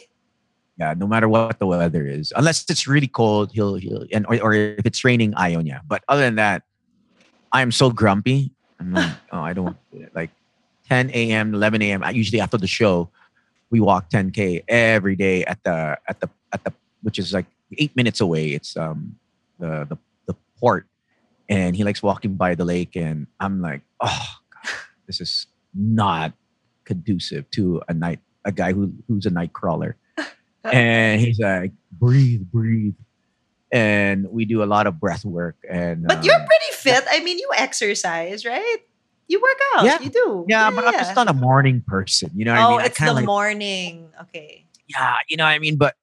Yeah, 0.77 0.93
no 0.98 1.07
matter 1.07 1.27
what 1.27 1.59
the 1.59 1.67
weather 1.67 2.07
is, 2.07 2.31
unless 2.36 2.65
it's 2.69 2.88
really 2.88 3.07
cold, 3.07 3.51
he'll 3.51 3.75
he'll 3.75 4.05
and 4.12 4.25
or, 4.27 4.41
or 4.41 4.53
if 4.53 4.86
it's 4.86 5.03
raining, 5.03 5.33
Ionia. 5.38 5.81
But 5.88 6.03
other 6.07 6.21
than 6.21 6.36
that, 6.36 6.63
I'm 7.51 7.71
so 7.71 7.89
grumpy. 7.91 8.51
I'm 8.79 8.93
like, 8.93 9.12
oh, 9.31 9.41
I 9.41 9.53
don't 9.53 9.65
want 9.65 9.77
to 9.91 9.98
do 9.98 10.03
it. 10.05 10.15
like 10.15 10.29
10 10.88 11.12
a.m., 11.13 11.53
11 11.53 11.81
a.m. 11.81 12.03
I- 12.03 12.12
Usually 12.12 12.41
after 12.41 12.57
the 12.57 12.67
show, 12.67 13.09
we 13.69 13.79
walk 13.79 14.09
10k 14.09 14.63
every 14.67 15.15
day 15.15 15.43
at 15.45 15.63
the 15.63 15.98
at 16.07 16.19
the 16.19 16.29
at 16.53 16.63
the 16.63 16.74
which 17.01 17.19
is 17.19 17.33
like 17.33 17.45
eight 17.77 17.95
minutes 17.95 18.19
away. 18.19 18.50
It's 18.51 18.75
um 18.77 19.15
the 19.59 19.86
the 19.89 19.98
the 20.27 20.36
port, 20.59 20.88
and 21.49 21.75
he 21.75 21.83
likes 21.83 22.01
walking 22.01 22.35
by 22.35 22.55
the 22.55 22.63
lake, 22.63 22.95
and 22.95 23.27
I'm 23.39 23.61
like, 23.61 23.81
oh, 23.99 24.27
God, 24.53 24.73
this 25.07 25.19
is 25.19 25.47
not 25.73 26.33
conducive 26.85 27.49
to 27.51 27.81
a 27.89 27.93
night 27.93 28.19
a 28.45 28.51
guy 28.51 28.71
who 28.71 28.93
who's 29.07 29.25
a 29.25 29.31
night 29.31 29.51
crawler, 29.53 29.97
and 30.63 31.19
he's 31.19 31.39
like, 31.39 31.71
breathe, 31.91 32.43
breathe, 32.51 32.95
and 33.71 34.29
we 34.29 34.45
do 34.45 34.63
a 34.63 34.65
lot 34.69 34.87
of 34.87 34.99
breath 34.99 35.25
work, 35.25 35.57
and 35.69 36.07
But 36.07 36.23
you're 36.23 36.35
um, 36.35 36.45
pretty 36.45 36.73
fit. 36.73 37.03
I 37.09 37.19
mean, 37.21 37.39
you 37.39 37.49
exercise, 37.57 38.45
right? 38.45 38.77
You 39.27 39.39
work 39.39 39.59
out. 39.75 39.85
Yeah. 39.85 39.99
You 40.01 40.09
do. 40.09 40.45
yeah, 40.47 40.71
but 40.71 40.87
I'm 40.87 40.93
just 40.93 41.15
not 41.15 41.27
a 41.27 41.33
morning 41.33 41.83
person. 41.85 42.31
You 42.35 42.45
know 42.45 42.53
what 42.53 42.61
oh, 42.61 42.65
I 42.65 42.69
mean? 42.69 42.79
I 42.79 42.85
it's 42.85 42.99
the 42.99 43.13
like- 43.13 43.25
morning. 43.25 44.09
Okay. 44.21 44.65
yeah, 44.87 45.17
you 45.27 45.37
know 45.37 45.43
what 45.43 45.51
I 45.51 45.59
mean. 45.59 45.77
But 45.77 45.95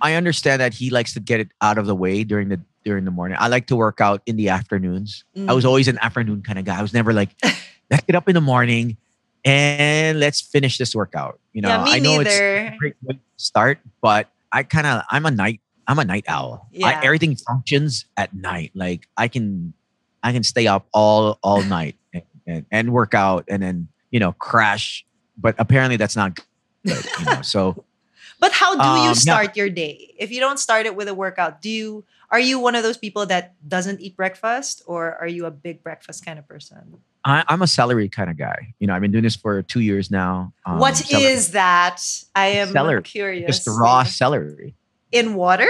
I 0.00 0.14
understand 0.14 0.60
that 0.60 0.74
he 0.74 0.90
likes 0.90 1.14
to 1.14 1.20
get 1.20 1.38
it 1.38 1.50
out 1.60 1.78
of 1.78 1.86
the 1.86 1.94
way 1.94 2.24
during 2.24 2.48
the 2.48 2.60
during 2.88 3.04
the 3.04 3.10
morning. 3.12 3.36
I 3.38 3.48
like 3.48 3.66
to 3.68 3.76
work 3.76 4.00
out 4.00 4.22
in 4.24 4.36
the 4.40 4.48
afternoons. 4.48 5.24
I 5.36 5.52
was 5.52 5.64
Mm. 5.64 5.68
always 5.68 5.88
an 5.88 5.98
afternoon 6.00 6.40
kind 6.40 6.58
of 6.58 6.64
guy. 6.64 6.78
I 6.78 6.82
was 6.82 6.94
never 6.96 7.12
like, 7.12 7.28
let's 7.90 8.04
get 8.08 8.16
up 8.16 8.28
in 8.28 8.34
the 8.34 8.40
morning 8.40 8.96
and 9.44 10.18
let's 10.18 10.40
finish 10.40 10.78
this 10.78 10.94
workout. 10.94 11.38
You 11.52 11.60
know, 11.62 11.68
yeah, 11.68 11.84
I 11.86 11.98
know 11.98 12.20
it's 12.20 12.30
neither. 12.30 12.56
a 12.72 12.76
great 12.78 12.94
way 13.02 13.14
to 13.14 13.20
start, 13.36 13.78
but 14.00 14.30
I 14.52 14.62
kind 14.62 14.86
of 14.86 15.02
I'm 15.10 15.26
a 15.26 15.30
night 15.30 15.60
I'm 15.86 15.98
a 15.98 16.04
night 16.04 16.24
owl. 16.28 16.66
I, 16.72 16.76
Yeah. 16.96 17.00
everything 17.04 17.36
functions 17.36 18.04
at 18.16 18.32
night. 18.34 18.72
Like 18.74 19.06
I 19.16 19.28
can 19.28 19.74
I 20.22 20.32
can 20.32 20.42
stay 20.42 20.66
up 20.66 20.86
all 20.92 21.38
all 21.42 21.62
night 21.78 21.96
and, 22.14 22.22
and, 22.46 22.66
and 22.72 22.92
work 22.92 23.12
out 23.14 23.44
and 23.48 23.62
then 23.62 23.88
you 24.10 24.18
know 24.20 24.32
crash. 24.32 25.04
But 25.36 25.54
apparently 25.58 25.96
that's 25.96 26.16
not 26.16 26.38
good. 26.86 27.04
You 27.20 27.24
know, 27.26 27.42
so 27.42 27.84
But 28.40 28.52
how 28.52 28.74
do 28.74 28.80
Um, 28.80 28.96
you 28.98 29.10
yeah. 29.10 29.12
start 29.18 29.56
your 29.56 29.68
day? 29.68 30.14
If 30.16 30.30
you 30.30 30.38
don't 30.38 30.58
start 30.62 30.86
it 30.86 30.94
with 30.94 31.08
a 31.08 31.14
workout, 31.14 31.60
do 31.60 31.68
you 31.68 32.04
are 32.30 32.40
you 32.40 32.58
one 32.60 32.74
of 32.74 32.82
those 32.82 32.98
people 32.98 33.24
that 33.26 33.54
doesn't 33.66 34.00
eat 34.00 34.16
breakfast 34.16 34.82
or 34.86 35.16
are 35.16 35.26
you 35.26 35.46
a 35.46 35.50
big 35.50 35.82
breakfast 35.82 36.24
kind 36.24 36.38
of 36.38 36.46
person? 36.46 36.98
I, 37.24 37.42
I'm 37.48 37.62
a 37.62 37.66
celery 37.66 38.08
kind 38.08 38.30
of 38.30 38.36
guy. 38.36 38.74
You 38.78 38.86
know, 38.86 38.94
I've 38.94 39.00
been 39.02 39.10
doing 39.12 39.24
this 39.24 39.34
for 39.36 39.62
two 39.62 39.80
years 39.80 40.10
now. 40.10 40.52
Um, 40.66 40.78
what 40.78 40.96
celery- 40.96 41.24
is 41.26 41.50
that? 41.52 42.00
I 42.34 42.46
am 42.48 42.68
Celery. 42.72 43.02
curious. 43.02 43.64
just 43.64 43.78
raw 43.80 44.02
celery? 44.04 44.74
in 45.10 45.34
water? 45.34 45.68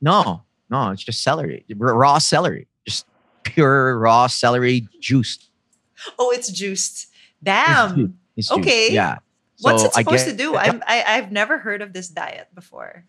No, 0.00 0.42
no, 0.70 0.90
it's 0.90 1.02
just 1.04 1.22
celery, 1.22 1.64
raw 1.76 2.18
celery, 2.18 2.66
just 2.86 3.06
pure 3.44 3.98
raw 3.98 4.26
celery 4.26 4.88
juice. 5.00 5.38
Oh, 6.18 6.30
it's 6.30 6.50
juiced. 6.50 7.04
It's 7.04 7.10
Damn. 7.42 8.18
It's 8.36 8.48
juice. 8.48 8.58
Okay. 8.58 8.92
yeah. 8.92 9.18
What's 9.60 9.82
So 9.82 9.88
it 9.88 9.92
I 9.96 10.02
supposed 10.02 10.26
get- 10.26 10.32
to 10.32 10.36
do? 10.36 10.56
I'm, 10.56 10.82
I, 10.86 11.02
I've 11.06 11.32
never 11.32 11.58
heard 11.58 11.80
of 11.82 11.92
this 11.92 12.08
diet 12.08 12.48
before. 12.54 13.04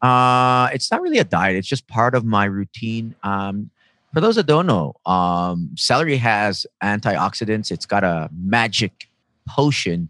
Uh, 0.00 0.68
it's 0.72 0.90
not 0.90 1.02
really 1.02 1.18
a 1.18 1.24
diet. 1.24 1.56
It's 1.56 1.68
just 1.68 1.86
part 1.88 2.14
of 2.14 2.24
my 2.24 2.44
routine. 2.44 3.14
Um, 3.22 3.70
for 4.14 4.20
those 4.20 4.36
that 4.36 4.46
don't 4.46 4.66
know, 4.66 4.94
um, 5.06 5.70
celery 5.76 6.16
has 6.16 6.66
antioxidants. 6.82 7.70
It's 7.70 7.86
got 7.86 8.04
a 8.04 8.30
magic 8.32 9.08
potion 9.46 10.08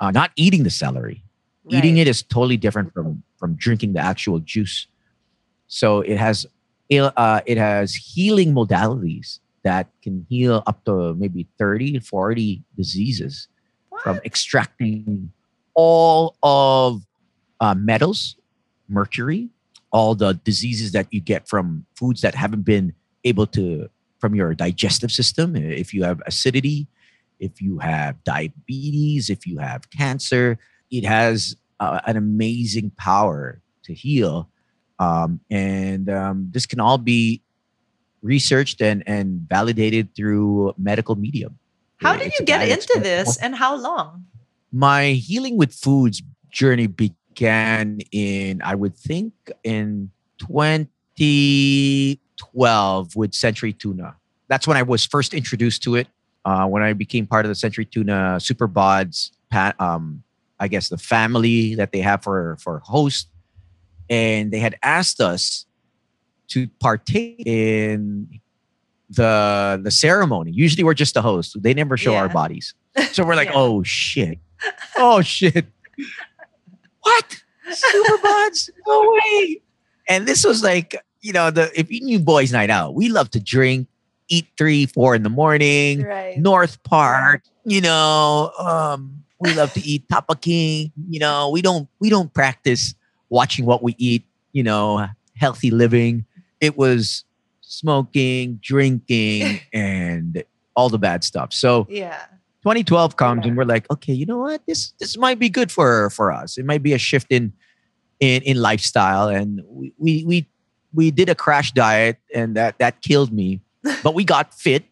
uh, 0.00 0.10
not 0.10 0.32
eating 0.34 0.64
the 0.64 0.70
celery. 0.70 1.22
Eating 1.68 1.98
it 1.98 2.08
is 2.08 2.22
totally 2.22 2.56
different 2.56 2.92
from 2.92 3.22
from 3.36 3.54
drinking 3.54 3.92
the 3.92 4.00
actual 4.00 4.40
juice. 4.40 4.88
So 5.68 6.00
it 6.00 6.16
has 6.16 6.44
uh, 6.90 7.40
it 7.46 7.58
has 7.58 7.94
healing 7.94 8.52
modalities 8.52 9.38
that 9.62 9.86
can 10.02 10.26
heal 10.28 10.64
up 10.66 10.84
to 10.86 11.14
maybe 11.14 11.46
30, 11.58 12.00
40 12.00 12.64
diseases 12.76 13.46
from 14.02 14.18
extracting 14.24 15.30
all 15.74 16.34
of 16.42 17.02
uh, 17.60 17.74
metals, 17.74 18.36
mercury, 18.90 19.48
all 19.92 20.14
the 20.14 20.34
diseases 20.34 20.92
that 20.92 21.06
you 21.10 21.20
get 21.20 21.48
from 21.48 21.86
foods 21.96 22.20
that 22.20 22.34
haven't 22.34 22.62
been 22.62 22.94
able 23.24 23.46
to 23.46 23.88
from 24.18 24.34
your 24.34 24.54
digestive 24.54 25.10
system. 25.10 25.56
If 25.56 25.94
you 25.94 26.04
have 26.04 26.20
acidity, 26.26 26.88
if 27.38 27.62
you 27.62 27.78
have 27.78 28.22
diabetes, 28.24 29.30
if 29.30 29.46
you 29.46 29.58
have 29.58 29.88
cancer, 29.90 30.58
it 30.90 31.04
has 31.04 31.56
uh, 31.78 32.00
an 32.06 32.16
amazing 32.16 32.90
power 32.98 33.62
to 33.84 33.94
heal. 33.94 34.50
Um, 34.98 35.40
and 35.50 36.10
um, 36.10 36.48
this 36.50 36.66
can 36.66 36.80
all 36.80 36.98
be 36.98 37.42
researched 38.20 38.82
and, 38.82 39.02
and 39.06 39.46
validated 39.48 40.14
through 40.14 40.74
medical 40.76 41.16
medium. 41.16 41.58
How 41.96 42.16
did 42.16 42.28
it's 42.28 42.40
you 42.40 42.46
get 42.46 42.68
into 42.68 43.00
this 43.00 43.38
and 43.38 43.54
how 43.54 43.76
long? 43.76 44.26
my 44.72 45.12
healing 45.12 45.56
with 45.56 45.74
foods 45.74 46.22
journey 46.50 46.86
began 47.34 47.98
in 48.12 48.60
i 48.62 48.74
would 48.74 48.96
think 48.96 49.32
in 49.64 50.10
2012 50.38 53.16
with 53.16 53.34
century 53.34 53.72
tuna 53.72 54.14
that's 54.48 54.66
when 54.66 54.76
i 54.76 54.82
was 54.82 55.04
first 55.06 55.32
introduced 55.34 55.82
to 55.82 55.94
it 55.94 56.08
uh, 56.44 56.66
when 56.66 56.82
i 56.82 56.92
became 56.92 57.26
part 57.26 57.44
of 57.44 57.48
the 57.48 57.54
century 57.54 57.84
tuna 57.84 58.38
super 58.40 58.68
bods 58.68 59.30
um, 59.78 60.22
i 60.58 60.68
guess 60.68 60.88
the 60.88 60.98
family 60.98 61.74
that 61.74 61.92
they 61.92 62.00
have 62.00 62.22
for 62.22 62.56
for 62.60 62.80
host 62.80 63.28
and 64.08 64.50
they 64.52 64.58
had 64.58 64.76
asked 64.82 65.20
us 65.20 65.66
to 66.48 66.66
partake 66.80 67.42
in 67.46 68.40
the 69.08 69.80
the 69.82 69.90
ceremony 69.90 70.50
usually 70.50 70.84
we're 70.84 70.94
just 70.94 71.14
the 71.14 71.22
host 71.22 71.56
they 71.62 71.74
never 71.74 71.96
show 71.96 72.14
our 72.14 72.28
bodies 72.28 72.74
so 73.12 73.24
we're 73.24 73.34
like, 73.34 73.48
Yeah. 73.48 73.54
oh 73.56 73.82
shit. 73.82 74.38
Oh 74.96 75.20
shit. 75.22 75.66
What? 77.02 77.36
Superbods? 77.70 78.70
No 78.86 79.12
way. 79.12 79.60
And 80.08 80.26
this 80.26 80.44
was 80.44 80.62
like, 80.62 80.96
you 81.20 81.32
know, 81.32 81.50
the 81.50 81.70
if 81.78 81.90
you 81.90 82.00
knew 82.00 82.18
boys 82.18 82.52
night 82.52 82.70
out, 82.70 82.94
we 82.94 83.08
love 83.08 83.30
to 83.32 83.40
drink, 83.40 83.88
eat 84.28 84.48
three, 84.58 84.86
four 84.86 85.14
in 85.14 85.22
the 85.22 85.28
morning, 85.30 86.02
Right. 86.02 86.36
North 86.38 86.82
Park, 86.82 87.42
you 87.64 87.80
know, 87.80 88.50
um, 88.58 89.22
we 89.38 89.54
love 89.54 89.72
to 89.74 89.80
eat 89.80 90.08
Tapa 90.08 90.34
King, 90.36 90.92
you 91.08 91.20
know, 91.20 91.50
we 91.50 91.62
don't 91.62 91.88
we 92.00 92.10
don't 92.10 92.32
practice 92.34 92.94
watching 93.28 93.64
what 93.66 93.82
we 93.82 93.94
eat, 93.98 94.24
you 94.52 94.62
know, 94.62 95.06
healthy 95.36 95.70
living. 95.70 96.24
It 96.60 96.76
was 96.76 97.24
smoking, 97.60 98.58
drinking, 98.62 99.60
and 99.72 100.42
all 100.74 100.88
the 100.88 100.98
bad 100.98 101.22
stuff. 101.24 101.52
So 101.52 101.86
Yeah. 101.88 102.18
2012 102.62 103.16
comes 103.16 103.46
and 103.46 103.56
we're 103.56 103.64
like, 103.64 103.90
okay, 103.90 104.12
you 104.12 104.26
know 104.26 104.38
what? 104.38 104.60
This 104.66 104.92
this 105.00 105.16
might 105.16 105.38
be 105.38 105.48
good 105.48 105.72
for 105.72 106.10
for 106.10 106.30
us. 106.30 106.58
It 106.58 106.66
might 106.66 106.82
be 106.82 106.92
a 106.92 106.98
shift 106.98 107.28
in 107.30 107.52
in 108.20 108.42
in 108.42 108.60
lifestyle. 108.60 109.28
And 109.28 109.62
we 109.66 109.92
we 109.98 110.24
we, 110.24 110.46
we 110.92 111.10
did 111.10 111.28
a 111.28 111.34
crash 111.34 111.72
diet 111.72 112.18
and 112.34 112.56
that 112.56 112.78
that 112.78 113.00
killed 113.02 113.32
me. 113.32 113.60
But 114.02 114.12
we 114.14 114.24
got 114.24 114.52
fit. 114.52 114.84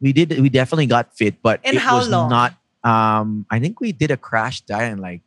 We 0.00 0.12
did 0.12 0.38
we 0.38 0.48
definitely 0.48 0.86
got 0.86 1.16
fit, 1.16 1.42
but 1.42 1.58
it 1.64 1.74
how 1.76 1.98
was 1.98 2.08
long? 2.08 2.30
not 2.30 2.54
um 2.84 3.44
I 3.50 3.58
think 3.58 3.80
we 3.80 3.90
did 3.90 4.12
a 4.12 4.16
crash 4.16 4.60
diet 4.62 4.92
in 4.92 4.98
like 5.02 5.22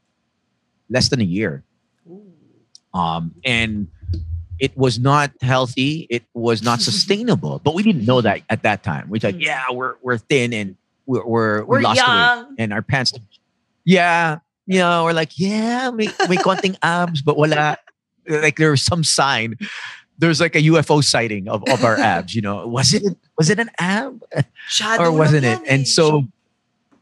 less 0.90 1.10
than 1.10 1.20
a 1.20 1.26
year. 1.28 1.64
Um 2.94 3.36
and 3.44 3.88
it 4.60 4.78
was 4.78 5.00
not 5.00 5.32
healthy. 5.42 6.06
It 6.10 6.24
was 6.34 6.62
not 6.64 6.80
sustainable. 6.82 7.60
But 7.64 7.74
we 7.74 7.84
didn't 7.84 8.06
know 8.06 8.22
that 8.22 8.42
at 8.50 8.64
that 8.64 8.84
time. 8.84 9.10
We're 9.10 9.20
like, 9.24 9.36
Mm. 9.36 9.42
yeah, 9.44 9.66
we're 9.72 9.96
we're 10.02 10.18
thin 10.18 10.54
and 10.54 10.76
we're 11.06 11.26
we're, 11.26 11.64
We're 11.66 11.78
we 11.80 11.84
lost 11.84 12.00
the 12.06 12.12
weight 12.12 12.18
young. 12.18 12.56
and 12.58 12.74
our 12.74 12.82
pants. 12.82 13.14
Yeah, 13.84 14.40
you 14.68 14.80
know, 14.80 15.04
we're 15.04 15.14
like, 15.14 15.38
yeah, 15.38 15.90
we 15.90 16.08
may 16.30 16.38
konting 16.38 16.78
abs, 16.82 17.22
but 17.22 17.38
wala. 17.38 17.78
Like 18.28 18.58
there 18.58 18.72
was 18.72 18.84
some 18.84 19.04
sign. 19.04 19.56
There's 20.20 20.40
like 20.40 20.56
a 20.56 20.62
UFO 20.62 21.04
sighting 21.04 21.48
of, 21.50 21.64
of 21.68 21.84
our 21.84 21.98
abs. 22.00 22.36
You 22.36 22.42
know, 22.42 22.68
was 22.68 22.94
it 22.94 23.04
was 23.38 23.50
it 23.50 23.60
an 23.60 23.72
ab 23.80 24.22
Shadow 24.68 25.06
or 25.06 25.12
wasn't 25.12 25.46
it? 25.46 25.60
And 25.68 25.88
so, 25.88 26.26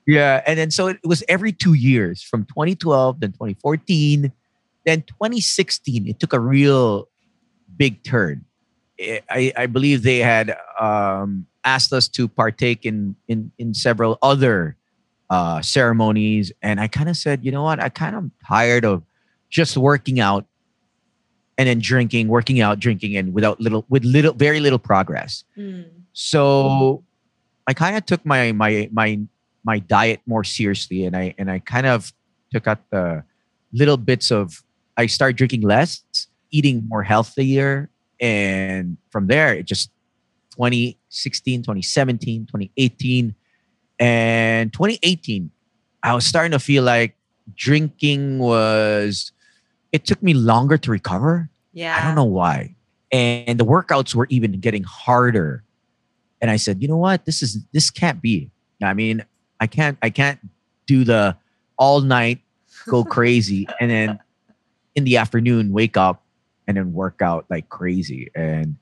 yeah, 0.08 0.42
and 0.48 0.58
then 0.58 0.72
so 0.72 0.88
it 0.88 0.98
was 1.04 1.24
every 1.28 1.52
two 1.52 1.74
years 1.74 2.24
from 2.24 2.46
2012, 2.46 3.20
then 3.20 3.34
2014, 3.34 4.32
then 4.86 5.02
2016. 5.02 6.08
It 6.08 6.20
took 6.20 6.32
a 6.34 6.40
real 6.40 7.10
big 7.76 8.02
turn. 8.04 8.46
I- 9.00 9.54
I, 9.56 9.66
believe 9.66 10.04
they 10.04 10.20
had 10.20 10.58
um, 10.80 11.46
asked 11.64 11.94
us 11.94 12.08
to 12.10 12.28
partake 12.28 12.86
in 12.86 13.16
in 13.28 13.52
in 13.58 13.74
several 13.74 14.18
other 14.22 14.76
uh, 15.30 15.62
ceremonies, 15.62 16.52
and 16.62 16.80
I 16.80 16.88
kind 16.88 17.10
of 17.10 17.16
said, 17.16 17.46
you 17.46 17.52
know 17.52 17.64
what, 17.64 17.80
I 17.80 17.90
kind 17.90 18.16
of 18.16 18.30
tired 18.46 18.84
of 18.84 19.04
just 19.50 19.78
working 19.78 20.20
out 20.20 20.46
and 21.58 21.68
then 21.68 21.80
drinking, 21.80 22.28
working 22.28 22.62
out, 22.62 22.80
drinking, 22.80 23.16
and 23.18 23.34
without 23.34 23.60
little 23.60 23.86
with 23.90 24.04
little 24.04 24.34
very 24.34 24.60
little 24.60 24.80
progress. 24.80 25.44
Mm. 25.58 25.86
So 26.14 27.04
I 27.68 27.74
kind 27.74 27.96
of 27.96 28.06
took 28.06 28.26
my 28.26 28.52
my 28.52 28.90
my 28.92 29.20
my 29.64 29.80
diet 29.80 30.22
more 30.26 30.44
seriously, 30.44 31.06
and 31.06 31.16
I 31.16 31.36
and 31.38 31.52
I 31.52 31.60
kind 31.60 31.86
of 31.86 32.12
took 32.52 32.68
out 32.68 32.80
the 32.92 33.24
little 33.74 33.98
bits 33.98 34.32
of. 34.32 34.64
I 34.98 35.06
started 35.06 35.38
drinking 35.38 35.62
less, 35.62 36.04
eating 36.52 36.84
more 36.90 37.04
healthier, 37.04 37.90
and 38.20 38.98
from 39.12 39.28
there 39.28 39.54
it 39.54 39.66
just 39.66 39.92
2016, 40.52 41.62
2017, 41.62 42.46
2018, 42.46 43.34
and 44.00 44.74
2018. 44.74 45.52
I 46.04 46.14
was 46.14 46.26
starting 46.26 46.52
to 46.52 46.60
feel 46.60 46.84
like 46.84 47.16
drinking 47.56 48.40
was. 48.40 49.32
It 49.92 50.06
took 50.06 50.22
me 50.22 50.34
longer 50.34 50.78
to 50.78 50.92
recover. 50.92 51.50
Yeah. 51.74 51.98
I 51.98 52.06
don't 52.06 52.16
know 52.16 52.26
why. 52.26 52.76
And 53.12 53.60
the 53.60 53.66
workouts 53.66 54.14
were 54.14 54.28
even 54.30 54.60
getting 54.60 54.84
harder. 54.84 55.64
And 56.42 56.52
I 56.52 56.58
said, 56.58 56.82
you 56.82 56.88
know 56.88 56.98
what? 56.98 57.26
This 57.26 57.42
is 57.42 57.60
this 57.72 57.90
can't 57.90 58.22
be. 58.22 58.52
I 58.84 58.94
mean, 58.94 59.26
I 59.60 59.68
can't 59.68 59.98
I 60.02 60.10
can't 60.10 60.40
do 60.86 61.04
the 61.04 61.36
all 61.78 62.02
night 62.02 62.42
go 62.86 63.04
crazy 63.16 63.68
and 63.80 63.90
then 63.90 64.20
in 64.96 65.04
the 65.04 65.18
afternoon 65.18 65.72
wake 65.72 65.98
up 65.98 66.24
and 66.70 66.78
then 66.78 66.94
work 66.94 67.20
out 67.24 67.48
like 67.50 67.68
crazy. 67.68 68.30
And 68.36 68.78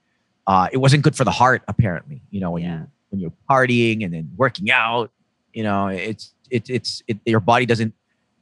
uh, 0.46 0.68
it 0.74 0.78
wasn't 0.78 1.04
good 1.04 1.16
for 1.16 1.24
the 1.24 1.32
heart, 1.32 1.64
apparently. 1.70 2.22
You 2.30 2.42
know, 2.42 2.52
when 2.52 2.64
Yeah. 2.64 2.80
you 2.82 2.88
when 3.10 3.22
you're 3.22 3.34
partying 3.50 4.04
and 4.04 4.14
then 4.14 4.30
working 4.36 4.70
out, 4.70 5.10
you 5.54 5.64
know, 5.64 5.88
it's 5.88 6.34
it, 6.52 6.70
it's 6.70 7.02
it, 7.08 7.18
your 7.26 7.40
body 7.40 7.66
doesn't 7.66 7.94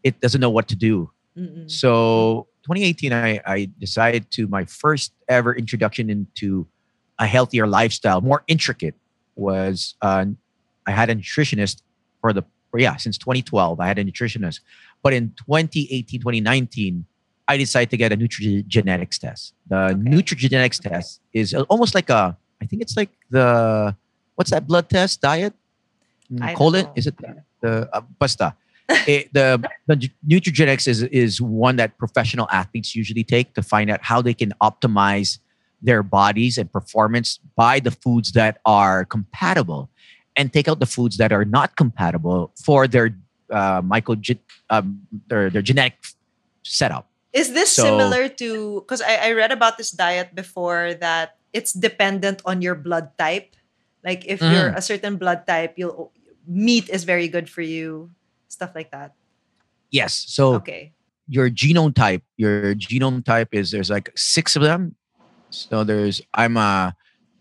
it 0.04 0.20
doesn't 0.20 0.42
know 0.42 0.50
what 0.50 0.68
to 0.70 0.76
do. 0.76 1.12
Mm-mm. 1.38 1.70
So 1.70 2.48
2018, 2.64 3.14
I, 3.14 3.40
I 3.46 3.70
decided 3.80 4.32
to 4.32 4.48
my 4.48 4.66
first 4.66 5.14
ever 5.30 5.54
introduction 5.56 6.10
into 6.10 6.66
a 7.20 7.28
healthier 7.28 7.68
lifestyle, 7.68 8.22
more 8.22 8.44
intricate, 8.48 8.96
was 9.36 9.94
uh, 10.02 10.26
I 10.88 10.92
had 10.92 11.10
a 11.12 11.16
nutritionist 11.16 11.84
for 12.22 12.34
the 12.34 12.44
for, 12.72 12.80
yeah 12.80 12.96
since 12.96 13.20
2012. 13.20 13.80
I 13.80 13.86
had 13.86 14.00
a 14.00 14.04
nutritionist, 14.04 14.62
but 15.04 15.14
in 15.14 15.30
2018, 15.38 16.20
2019, 16.20 17.06
I 17.48 17.58
decided 17.58 17.92
to 17.92 17.98
get 17.98 18.12
a 18.12 18.18
nutrigenetics 18.18 19.20
test. 19.20 19.54
The 19.68 19.94
nutrigenetics 19.98 20.82
test 20.82 21.22
is 21.34 21.54
almost 21.54 21.94
like 21.94 22.10
a 22.10 22.38
I 22.62 22.66
think 22.66 22.82
it's 22.82 22.98
like 22.98 23.10
the 23.30 23.96
what's 24.36 24.52
that 24.52 24.68
blood 24.68 24.90
test 24.90 25.22
diet? 25.22 25.54
Mm, 26.32 26.44
I 26.44 26.54
Colon 26.56 26.88
is 26.96 27.08
it 27.08 27.18
the, 27.18 27.44
the 27.62 27.90
uh, 27.94 28.02
basta? 28.20 28.56
it, 29.08 29.34
the 29.34 29.64
the 29.88 30.10
nutrigenetics 30.28 30.88
is 30.88 31.04
is 31.04 31.42
one 31.42 31.76
that 31.76 31.98
professional 31.98 32.48
athletes 32.52 32.96
usually 32.96 33.24
take 33.24 33.54
to 33.56 33.62
find 33.62 33.90
out 33.90 34.00
how 34.04 34.22
they 34.22 34.34
can 34.34 34.54
optimize 34.62 35.40
their 35.82 36.04
bodies 36.04 36.58
and 36.58 36.72
performance 36.72 37.40
by 37.56 37.80
the 37.80 37.92
foods 37.92 38.32
that 38.34 38.60
are 38.66 39.06
compatible 39.06 39.90
and 40.36 40.52
take 40.54 40.68
out 40.68 40.80
the 40.80 40.86
foods 40.86 41.18
that 41.18 41.32
are 41.32 41.46
not 41.46 41.76
compatible 41.76 42.52
for 42.64 42.88
their 42.88 43.16
uh, 43.52 43.82
micro 43.84 44.16
um, 44.70 45.02
their 45.28 45.50
their 45.50 45.62
genetic 45.62 45.98
setup. 46.64 47.08
Is 47.36 47.52
this 47.52 47.76
So- 47.76 47.84
similar 47.84 48.32
to 48.40 48.80
because 48.82 49.04
I, 49.04 49.30
I 49.30 49.30
read 49.36 49.52
about 49.52 49.76
this 49.78 49.92
diet 49.92 50.32
before 50.34 50.96
that 51.04 51.36
it's 51.52 51.76
dependent 51.76 52.40
on 52.48 52.64
your 52.64 52.76
blood 52.80 53.12
type. 53.20 53.60
Like 54.08 54.24
if 54.24 54.40
you're 54.40 54.72
Mm. 54.72 54.80
a 54.80 54.82
certain 54.82 55.20
blood 55.20 55.44
type, 55.44 55.76
you'll 55.76 56.16
meat 56.48 56.88
is 56.90 57.04
very 57.04 57.28
good 57.28 57.50
for 57.52 57.62
you, 57.62 58.12
stuff 58.48 58.72
like 58.72 58.92
that. 58.96 59.12
Yes. 59.92 60.14
So 60.30 60.56
Okay. 60.64 60.94
your 61.28 61.50
genome 61.50 61.92
type, 61.94 62.24
your 62.38 62.72
genome 62.76 63.26
type 63.26 63.50
is 63.52 63.72
there's 63.72 63.90
like 63.90 64.14
six 64.16 64.56
of 64.56 64.62
them. 64.64 64.96
So 65.50 65.84
there's 65.84 66.22
I'm 66.34 66.56
a 66.56 66.96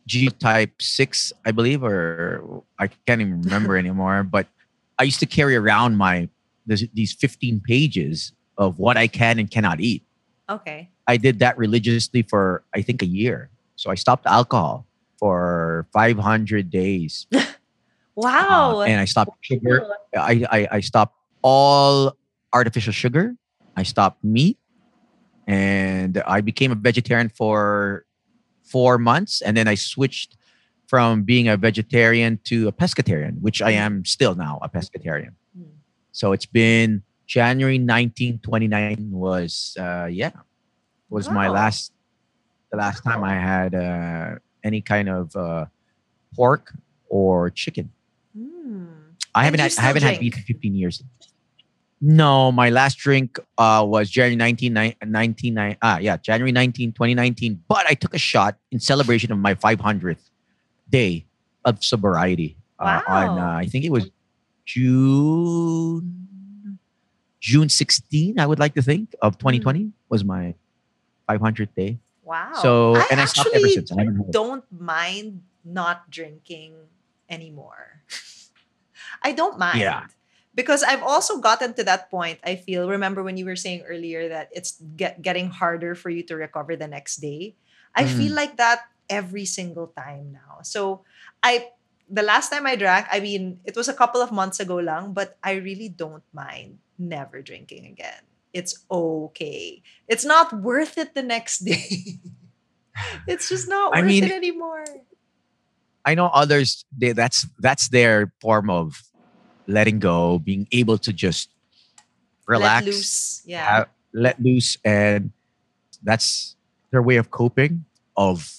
G 0.07 0.29
type 0.29 0.83
six, 0.83 1.33
I 1.47 1.53
believe, 1.53 1.83
or 1.85 2.65
I 2.79 2.89
can't 3.07 3.21
even 3.23 3.43
remember 3.47 3.77
anymore. 3.83 4.23
But 4.27 4.49
I 4.99 5.05
used 5.05 5.21
to 5.21 5.27
carry 5.31 5.55
around 5.55 5.97
my 5.97 6.29
this, 6.67 6.83
these 6.95 7.13
15 7.13 7.61
pages 7.61 8.33
of 8.57 8.79
what 8.79 8.97
I 8.97 9.07
can 9.07 9.39
and 9.39 9.51
cannot 9.51 9.81
eat. 9.81 10.03
Okay. 10.49 10.91
I 11.07 11.17
did 11.17 11.39
that 11.41 11.59
religiously 11.59 12.23
for 12.23 12.65
I 12.75 12.83
think 12.83 13.03
a 13.03 13.07
year. 13.07 13.51
So 13.77 13.91
I 13.91 13.95
stopped 13.95 14.27
alcohol 14.27 14.87
for 15.19 15.87
500 15.93 16.71
days. 16.71 17.27
Wow. 18.15 18.81
Uh, 18.81 18.83
and 18.83 19.01
I 19.01 19.05
stopped 19.07 19.37
sugar. 19.41 19.87
I, 20.17 20.47
I 20.51 20.69
I 20.73 20.81
stopped 20.81 21.17
all 21.43 22.17
artificial 22.53 22.93
sugar. 22.93 23.35
I 23.77 23.83
stopped 23.83 24.23
meat, 24.23 24.59
and 25.47 26.23
I 26.27 26.41
became 26.41 26.71
a 26.71 26.77
vegetarian 26.77 27.29
for 27.29 28.07
four 28.63 28.99
months, 28.99 29.43
and 29.43 29.57
then 29.57 29.67
I 29.67 29.75
switched 29.75 30.37
from 30.87 31.23
being 31.23 31.49
a 31.49 31.57
vegetarian 31.57 32.39
to 32.45 32.69
a 32.69 32.73
pescatarian, 32.73 33.41
which 33.41 33.61
I 33.61 33.73
am 33.73 34.05
still 34.05 34.35
now 34.35 34.59
a 34.63 34.69
pescatarian. 34.69 35.35
Hmm. 35.57 35.75
So 36.13 36.33
it's 36.33 36.47
been 36.47 37.03
January 37.27 37.79
19, 37.79 38.39
29 38.39 39.11
was 39.11 39.77
uh 39.79 40.07
yeah 40.11 40.33
was 41.09 41.31
my 41.31 41.49
last 41.49 41.93
the 42.71 42.77
last 42.77 43.03
time 43.03 43.25
I 43.25 43.35
had 43.35 43.75
uh 43.75 44.39
any 44.63 44.81
kind 44.81 45.09
of 45.09 45.35
uh 45.37 45.67
pork 46.35 46.73
or 47.09 47.51
chicken. 47.51 47.91
Hmm. 48.37 48.87
I 49.35 49.45
haven't 49.45 49.61
had, 49.61 49.73
I 49.79 49.83
haven't 49.83 50.03
had 50.03 50.21
beef 50.21 50.37
in 50.37 50.43
15 50.43 50.75
years. 50.75 51.03
No, 52.01 52.53
my 52.53 52.71
last 52.71 52.99
drink 52.99 53.39
uh, 53.57 53.85
was 53.87 54.11
January 54.11 54.37
19, 54.37 54.75
ni- 54.75 54.97
19, 55.05 55.55
ni- 55.55 55.77
ah, 55.81 55.99
yeah, 55.99 56.17
January 56.19 56.53
19, 56.53 56.93
2019. 56.93 57.63
But 57.67 57.87
I 57.89 57.95
took 57.95 58.15
a 58.15 58.19
shot 58.19 58.57
in 58.71 58.79
celebration 58.79 59.33
of 59.33 59.39
my 59.39 59.55
500th 59.55 60.31
day 60.91 61.25
of 61.65 61.83
sobriety. 61.83 62.57
Uh, 62.79 63.01
on, 63.09 63.39
uh, 63.39 63.57
I 63.57 63.67
think 63.67 63.85
it 63.85 63.91
was 63.91 64.11
June, 64.67 66.24
June 67.45 67.69
16, 67.69 68.41
I 68.41 68.49
would 68.49 68.57
like 68.57 68.73
to 68.73 68.81
think, 68.81 69.13
of 69.21 69.37
2020 69.37 69.93
was 70.09 70.25
my 70.25 70.57
500th 71.29 71.77
day. 71.77 72.01
Wow. 72.25 72.57
So, 72.57 72.97
I 72.97 73.05
and 73.13 73.21
I 73.21 73.29
stopped 73.29 73.53
ever 73.53 73.69
since. 73.69 73.93
I 73.93 74.09
don't 74.33 74.65
mind 74.73 75.45
not 75.61 76.09
drinking 76.09 76.89
anymore. 77.29 78.01
I 79.23 79.37
don't 79.37 79.61
mind. 79.61 79.85
Yeah. 79.85 80.09
Because 80.57 80.81
I've 80.81 81.05
also 81.05 81.37
gotten 81.37 81.77
to 81.77 81.85
that 81.85 82.09
point, 82.09 82.41
I 82.41 82.57
feel. 82.57 82.89
Remember 82.89 83.21
when 83.21 83.37
you 83.37 83.45
were 83.45 83.61
saying 83.61 83.85
earlier 83.85 84.33
that 84.33 84.49
it's 84.49 84.81
get, 84.97 85.21
getting 85.21 85.53
harder 85.53 85.93
for 85.93 86.09
you 86.09 86.25
to 86.33 86.41
recover 86.41 86.81
the 86.81 86.89
next 86.89 87.21
day? 87.21 87.61
I 87.93 88.09
Mm. 88.09 88.17
feel 88.17 88.33
like 88.33 88.57
that 88.57 88.89
every 89.13 89.45
single 89.45 89.93
time 89.93 90.33
now. 90.33 90.65
So 90.65 91.05
I 91.45 91.69
the 92.09 92.25
last 92.25 92.49
time 92.49 92.65
I 92.65 92.77
drank, 92.77 93.05
I 93.13 93.21
mean, 93.21 93.61
it 93.69 93.77
was 93.77 93.89
a 93.89 93.97
couple 93.97 94.25
of 94.25 94.33
months 94.33 94.61
ago 94.61 94.77
lang, 94.81 95.13
but 95.13 95.37
I 95.45 95.61
really 95.61 95.93
don't 95.93 96.25
mind 96.33 96.81
never 96.99 97.43
drinking 97.43 97.87
again. 97.87 98.23
It's 98.53 98.85
okay. 98.91 99.83
It's 100.09 100.25
not 100.25 100.53
worth 100.53 100.97
it 100.99 101.15
the 101.15 101.23
next 101.23 101.59
day. 101.65 102.21
it's 103.27 103.49
just 103.49 103.69
not 103.69 103.95
I 103.97 104.01
worth 104.01 104.09
mean, 104.09 104.25
it 104.25 104.33
anymore. 104.33 104.85
I 106.05 106.15
know 106.15 106.27
others 106.27 106.85
they, 106.97 107.13
that's 107.13 107.47
that's 107.59 107.89
their 107.89 108.33
form 108.41 108.69
of 108.71 109.03
letting 109.67 109.99
go, 109.99 110.39
being 110.39 110.69
able 110.71 110.99
to 110.99 111.13
just 111.13 111.49
relax, 112.47 112.85
Let 112.87 112.95
loose. 112.95 113.43
Yeah. 113.47 113.65
have- 113.65 113.89
let 114.17 114.41
loose, 114.41 114.79
and 114.85 115.33
that's 116.05 116.55
their 116.93 117.03
way 117.03 117.17
of 117.17 117.33
coping 117.33 117.85
of 118.17 118.55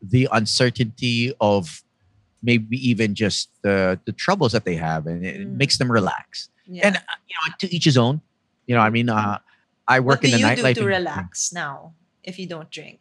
the 0.00 0.28
uncertainty 0.30 1.32
of 1.40 1.82
maybe 2.44 2.76
even 2.78 3.16
just 3.16 3.50
the 3.62 3.98
the 4.04 4.12
troubles 4.12 4.52
that 4.52 4.64
they 4.64 4.76
have, 4.76 5.06
and 5.08 5.24
it 5.26 5.40
Mm. 5.40 5.56
makes 5.56 5.78
them 5.78 5.90
relax. 5.90 6.48
Yeah. 6.70 6.86
And 6.86 6.96
uh, 6.96 7.00
you 7.28 7.34
know, 7.34 7.54
to 7.58 7.74
each 7.74 7.84
his 7.84 7.98
own. 7.98 8.20
You 8.66 8.76
know, 8.76 8.82
I 8.82 8.90
mean, 8.90 9.08
uh, 9.08 9.38
I 9.88 9.98
work 10.00 10.18
what 10.18 10.20
do 10.22 10.26
in 10.28 10.40
the 10.40 10.56
you 10.56 10.74
do 10.74 10.80
to 10.82 10.86
relax 10.86 11.52
now 11.52 11.94
if 12.22 12.38
you 12.38 12.46
don't 12.46 12.70
drink? 12.70 13.00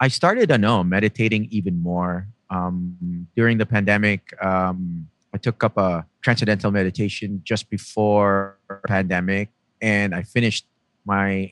I 0.00 0.08
started, 0.08 0.50
I 0.50 0.56
know, 0.56 0.82
meditating 0.84 1.48
even 1.50 1.80
more. 1.80 2.28
Um, 2.50 3.26
during 3.34 3.58
the 3.58 3.66
pandemic, 3.66 4.34
um, 4.42 5.08
I 5.34 5.38
took 5.38 5.64
up 5.64 5.76
a 5.76 6.06
transcendental 6.20 6.70
meditation 6.70 7.40
just 7.44 7.70
before 7.70 8.58
pandemic, 8.86 9.48
and 9.80 10.14
I 10.14 10.22
finished 10.22 10.66
my 11.04 11.50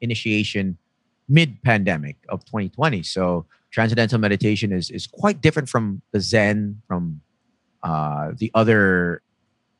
initiation 0.00 0.78
mid-pandemic 1.28 2.16
of 2.28 2.44
2020. 2.44 3.02
So 3.02 3.46
transcendental 3.70 4.18
meditation 4.18 4.72
is 4.72 4.90
is 4.90 5.06
quite 5.06 5.40
different 5.40 5.68
from 5.68 6.02
the 6.12 6.20
Zen, 6.20 6.82
from 6.88 7.20
uh, 7.82 8.32
the 8.36 8.50
other 8.54 9.22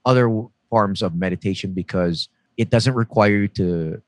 other 0.05 0.29
forms 0.73 1.03
of 1.03 1.15
meditation 1.15 1.75
because 1.75 2.31
it 2.57 2.71
doesn't 2.71 2.95
require 2.95 3.45
you 3.45 3.49
to 3.61 4.01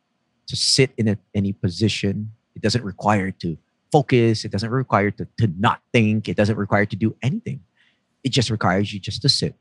to 0.48 0.56
sit 0.56 0.90
in 0.96 1.08
a, 1.08 1.16
any 1.34 1.52
position. 1.52 2.32
It 2.56 2.62
doesn't 2.62 2.84
require 2.92 3.30
to 3.42 3.58
focus. 3.92 4.44
It 4.46 4.50
doesn't 4.50 4.70
require 4.70 5.10
to, 5.18 5.24
to 5.40 5.46
not 5.58 5.80
think. 5.92 6.28
It 6.28 6.36
doesn't 6.40 6.56
require 6.56 6.86
to 6.86 6.96
do 6.96 7.16
anything. 7.22 7.60
It 8.24 8.32
just 8.32 8.48
requires 8.48 8.92
you 8.92 8.98
just 9.08 9.20
to 9.22 9.28
sit, 9.28 9.54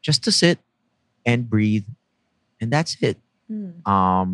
just 0.00 0.22
to 0.24 0.30
sit 0.30 0.58
and 1.26 1.50
breathe, 1.50 1.86
and 2.60 2.70
that's 2.72 2.96
it. 3.02 3.18
Hmm. 3.48 3.82
Um, 3.90 4.28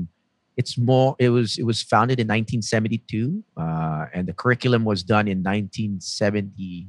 it's 0.60 0.76
more. 0.76 1.16
It 1.18 1.30
was 1.30 1.56
it 1.56 1.64
was 1.64 1.80
founded 1.82 2.20
in 2.20 2.28
1972, 2.28 3.42
uh, 3.56 4.06
and 4.12 4.28
the 4.28 4.34
curriculum 4.34 4.84
was 4.84 5.02
done 5.02 5.26
in 5.26 5.38
1970, 5.38 6.86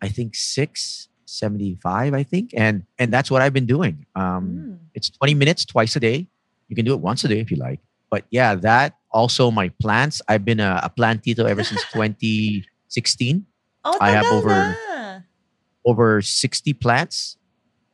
I 0.00 0.08
think 0.08 0.34
six, 0.34 1.08
75, 1.28 2.14
I 2.14 2.22
think, 2.22 2.50
and 2.56 2.84
and 2.98 3.12
that's 3.12 3.30
what 3.30 3.42
I've 3.42 3.52
been 3.52 3.66
doing. 3.66 4.06
Um, 4.16 4.44
Hmm. 4.48 4.74
it's 4.94 5.10
20 5.10 5.34
minutes 5.34 5.64
twice 5.64 5.94
a 5.96 6.00
day. 6.00 6.26
You 6.68 6.76
can 6.76 6.84
do 6.84 6.92
it 6.94 7.00
once 7.00 7.24
a 7.24 7.28
day 7.28 7.40
if 7.40 7.50
you 7.50 7.56
like. 7.56 7.80
But 8.10 8.24
yeah, 8.30 8.54
that 8.56 8.94
also 9.10 9.50
my 9.50 9.68
plants. 9.80 10.20
I've 10.28 10.44
been 10.44 10.60
a, 10.60 10.80
a 10.82 10.90
plantito 10.90 11.44
ever 11.48 11.62
since 11.64 11.82
2016. 11.92 13.44
Oh, 13.84 13.96
I 14.00 14.10
have 14.10 14.26
over- 14.26 15.22
Over 15.86 16.20
60 16.20 16.74
plants, 16.74 17.38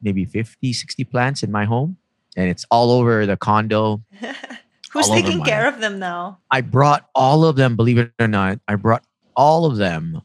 maybe 0.02 0.24
50, 0.24 0.72
60 0.72 1.04
plants 1.04 1.42
in 1.44 1.52
my 1.52 1.64
home. 1.64 1.96
And 2.36 2.48
it's 2.50 2.64
all 2.70 2.90
over 2.90 3.24
the 3.26 3.36
condo. 3.36 4.02
Who's 4.92 5.08
taking 5.08 5.42
care 5.44 5.68
of 5.68 5.78
them 5.80 5.98
now? 6.00 6.38
I 6.50 6.60
brought 6.62 7.06
all 7.14 7.44
of 7.44 7.54
them, 7.54 7.76
believe 7.76 7.98
it 7.98 8.10
or 8.18 8.26
not. 8.26 8.58
I 8.66 8.74
brought 8.74 9.04
all 9.36 9.64
of 9.66 9.76
them, 9.76 10.22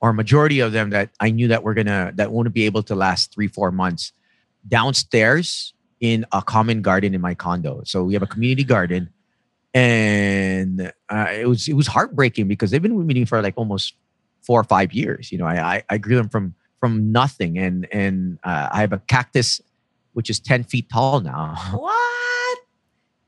or 0.00 0.12
majority 0.12 0.60
of 0.60 0.72
them 0.72 0.90
that 0.90 1.10
I 1.20 1.30
knew 1.30 1.48
that 1.48 1.62
we're 1.62 1.74
gonna 1.74 2.12
that 2.14 2.32
wouldn't 2.32 2.54
be 2.54 2.64
able 2.66 2.82
to 2.84 2.94
last 2.94 3.32
three, 3.34 3.48
four 3.48 3.70
months 3.70 4.12
downstairs 4.66 5.74
in 6.00 6.24
a 6.32 6.42
common 6.42 6.82
garden 6.82 7.14
in 7.14 7.20
my 7.20 7.34
condo. 7.34 7.82
So 7.84 8.02
we 8.04 8.14
have 8.14 8.22
a 8.22 8.26
community 8.26 8.64
garden. 8.64 9.10
And 9.72 10.92
uh, 11.08 11.26
it 11.30 11.46
was 11.46 11.68
it 11.68 11.74
was 11.74 11.86
heartbreaking 11.86 12.48
because 12.48 12.70
they've 12.70 12.82
been 12.82 13.06
meeting 13.06 13.26
for 13.26 13.40
like 13.40 13.54
almost 13.56 13.94
four 14.42 14.58
or 14.58 14.64
five 14.64 14.92
years. 14.92 15.30
You 15.30 15.38
know, 15.38 15.46
I 15.46 15.76
I, 15.76 15.82
I 15.90 15.98
grew 15.98 16.16
them 16.16 16.28
from 16.28 16.54
from 16.80 17.12
nothing, 17.12 17.56
and 17.56 17.86
and 17.92 18.40
uh, 18.42 18.68
I 18.72 18.80
have 18.80 18.92
a 18.92 18.98
cactus 18.98 19.60
which 20.12 20.28
is 20.28 20.40
ten 20.40 20.64
feet 20.64 20.88
tall 20.90 21.20
now. 21.20 21.54
What? 21.72 22.58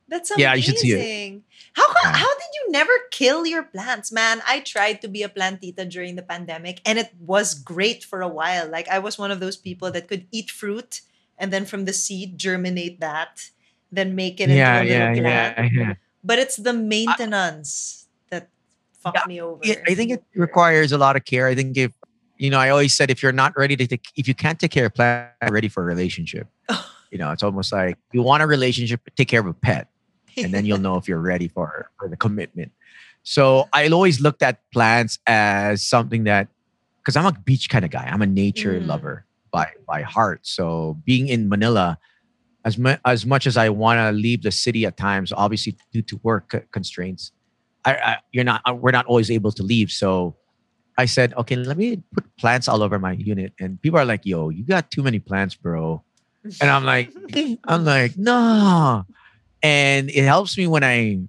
That's 0.08 0.30
amazing. 0.32 0.42
Yeah, 0.42 0.54
you 0.54 0.62
should 0.62 0.78
see 0.78 0.92
it. 0.92 1.42
How 1.74 1.86
Yeah. 2.04 2.12
how 2.12 2.28
did 2.28 2.52
you 2.54 2.70
never 2.70 2.92
kill 3.10 3.46
your 3.46 3.62
plants, 3.62 4.12
man? 4.12 4.42
I 4.46 4.60
tried 4.60 5.00
to 5.02 5.08
be 5.08 5.22
a 5.22 5.28
plantita 5.28 5.88
during 5.88 6.16
the 6.16 6.22
pandemic 6.22 6.80
and 6.84 6.98
it 6.98 7.10
was 7.18 7.54
great 7.54 8.04
for 8.04 8.20
a 8.20 8.28
while. 8.28 8.68
Like 8.68 8.88
I 8.88 8.98
was 8.98 9.18
one 9.18 9.30
of 9.30 9.40
those 9.40 9.56
people 9.56 9.90
that 9.92 10.08
could 10.08 10.26
eat 10.30 10.50
fruit 10.50 11.00
and 11.38 11.52
then 11.52 11.64
from 11.64 11.84
the 11.86 11.92
seed 11.92 12.36
germinate 12.38 13.00
that, 13.00 13.50
then 13.90 14.14
make 14.14 14.40
it 14.40 14.50
into 14.50 14.54
a 14.54 14.56
yeah, 14.56 14.82
little 14.82 14.86
yeah, 14.86 15.52
plant. 15.54 15.72
yeah, 15.72 15.80
yeah. 15.80 15.94
But 16.22 16.38
it's 16.38 16.56
the 16.56 16.72
maintenance 16.72 18.06
that 18.30 18.48
fucked 19.00 19.16
Yeah, 19.16 19.26
me 19.26 19.40
over. 19.40 19.60
Yeah, 19.64 19.76
I 19.88 19.94
think 19.94 20.12
it 20.12 20.22
requires 20.34 20.92
a 20.92 20.98
lot 20.98 21.16
of 21.16 21.24
care. 21.24 21.46
I 21.48 21.54
think 21.54 21.76
if 21.76 21.92
you 22.38 22.50
know, 22.50 22.58
I 22.58 22.70
always 22.70 22.92
said 22.94 23.10
if 23.10 23.22
you're 23.22 23.30
not 23.32 23.56
ready 23.56 23.76
to 23.76 23.86
take, 23.86 24.04
if 24.16 24.26
you 24.26 24.34
can't 24.34 24.58
take 24.58 24.72
care 24.72 24.86
of 24.86 24.94
plant, 24.94 25.30
ready 25.48 25.68
for 25.68 25.82
a 25.82 25.86
relationship. 25.86 26.48
you 27.12 27.18
know, 27.18 27.30
it's 27.30 27.42
almost 27.42 27.72
like 27.72 27.96
you 28.12 28.22
want 28.22 28.42
a 28.42 28.46
relationship, 28.46 29.00
take 29.16 29.28
care 29.28 29.40
of 29.40 29.46
a 29.46 29.52
pet, 29.52 29.86
and 30.36 30.52
then 30.52 30.64
you'll 30.66 30.78
know 30.78 30.96
if 30.96 31.08
you're 31.08 31.20
ready 31.20 31.48
for 31.48 31.90
for 31.98 32.08
the 32.08 32.16
commitment. 32.16 32.72
So 33.22 33.68
I 33.72 33.88
always 33.88 34.20
looked 34.20 34.42
at 34.42 34.60
plants 34.72 35.18
as 35.26 35.82
something 35.82 36.24
that, 36.24 36.48
because 37.00 37.16
I'm 37.16 37.26
a 37.26 37.32
beach 37.32 37.68
kind 37.70 37.84
of 37.84 37.90
guy, 37.90 38.04
I'm 38.10 38.22
a 38.22 38.26
nature 38.26 38.80
Mm. 38.80 38.86
lover 38.86 39.26
by 39.52 39.68
by 39.86 40.02
heart. 40.02 40.40
So 40.46 40.98
being 41.04 41.28
in 41.28 41.48
Manila, 41.48 41.98
as 42.64 42.78
mu- 42.78 42.96
as 43.04 43.24
much 43.26 43.46
as 43.46 43.56
I 43.56 43.68
want 43.68 43.98
to 43.98 44.10
leave 44.12 44.42
the 44.42 44.50
city 44.50 44.86
at 44.86 44.96
times, 44.96 45.32
obviously 45.32 45.76
due 45.92 46.02
to 46.02 46.20
work 46.22 46.50
co- 46.50 46.62
constraints, 46.72 47.32
I, 47.84 47.92
I 47.94 48.16
you're 48.32 48.44
not 48.44 48.60
uh, 48.68 48.74
we're 48.74 48.92
not 48.92 49.06
always 49.06 49.30
able 49.30 49.52
to 49.52 49.62
leave. 49.62 49.90
So 49.90 50.36
I 50.98 51.06
said, 51.06 51.32
okay, 51.34 51.56
let 51.56 51.76
me 51.78 52.02
put 52.12 52.24
plants 52.36 52.68
all 52.68 52.82
over 52.82 52.98
my 52.98 53.12
unit, 53.12 53.52
and 53.60 53.80
people 53.80 53.98
are 53.98 54.04
like, 54.04 54.26
"Yo, 54.26 54.50
you 54.50 54.64
got 54.64 54.90
too 54.90 55.02
many 55.02 55.18
plants, 55.20 55.54
bro." 55.54 56.02
And 56.60 56.68
I'm 56.70 56.84
like, 56.84 57.12
I'm 57.64 57.84
like, 57.84 58.18
no. 58.18 59.04
And 59.62 60.10
it 60.10 60.24
helps 60.24 60.56
me 60.58 60.66
when 60.66 60.84
I 60.84 61.20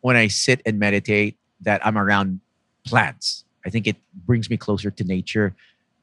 when 0.00 0.16
I 0.16 0.28
sit 0.28 0.60
and 0.66 0.78
meditate 0.78 1.36
that 1.62 1.84
I'm 1.86 1.96
around 1.96 2.40
plants. 2.86 3.44
I 3.64 3.70
think 3.70 3.86
it 3.86 3.96
brings 4.26 4.50
me 4.50 4.56
closer 4.56 4.90
to 4.90 5.04
nature. 5.04 5.54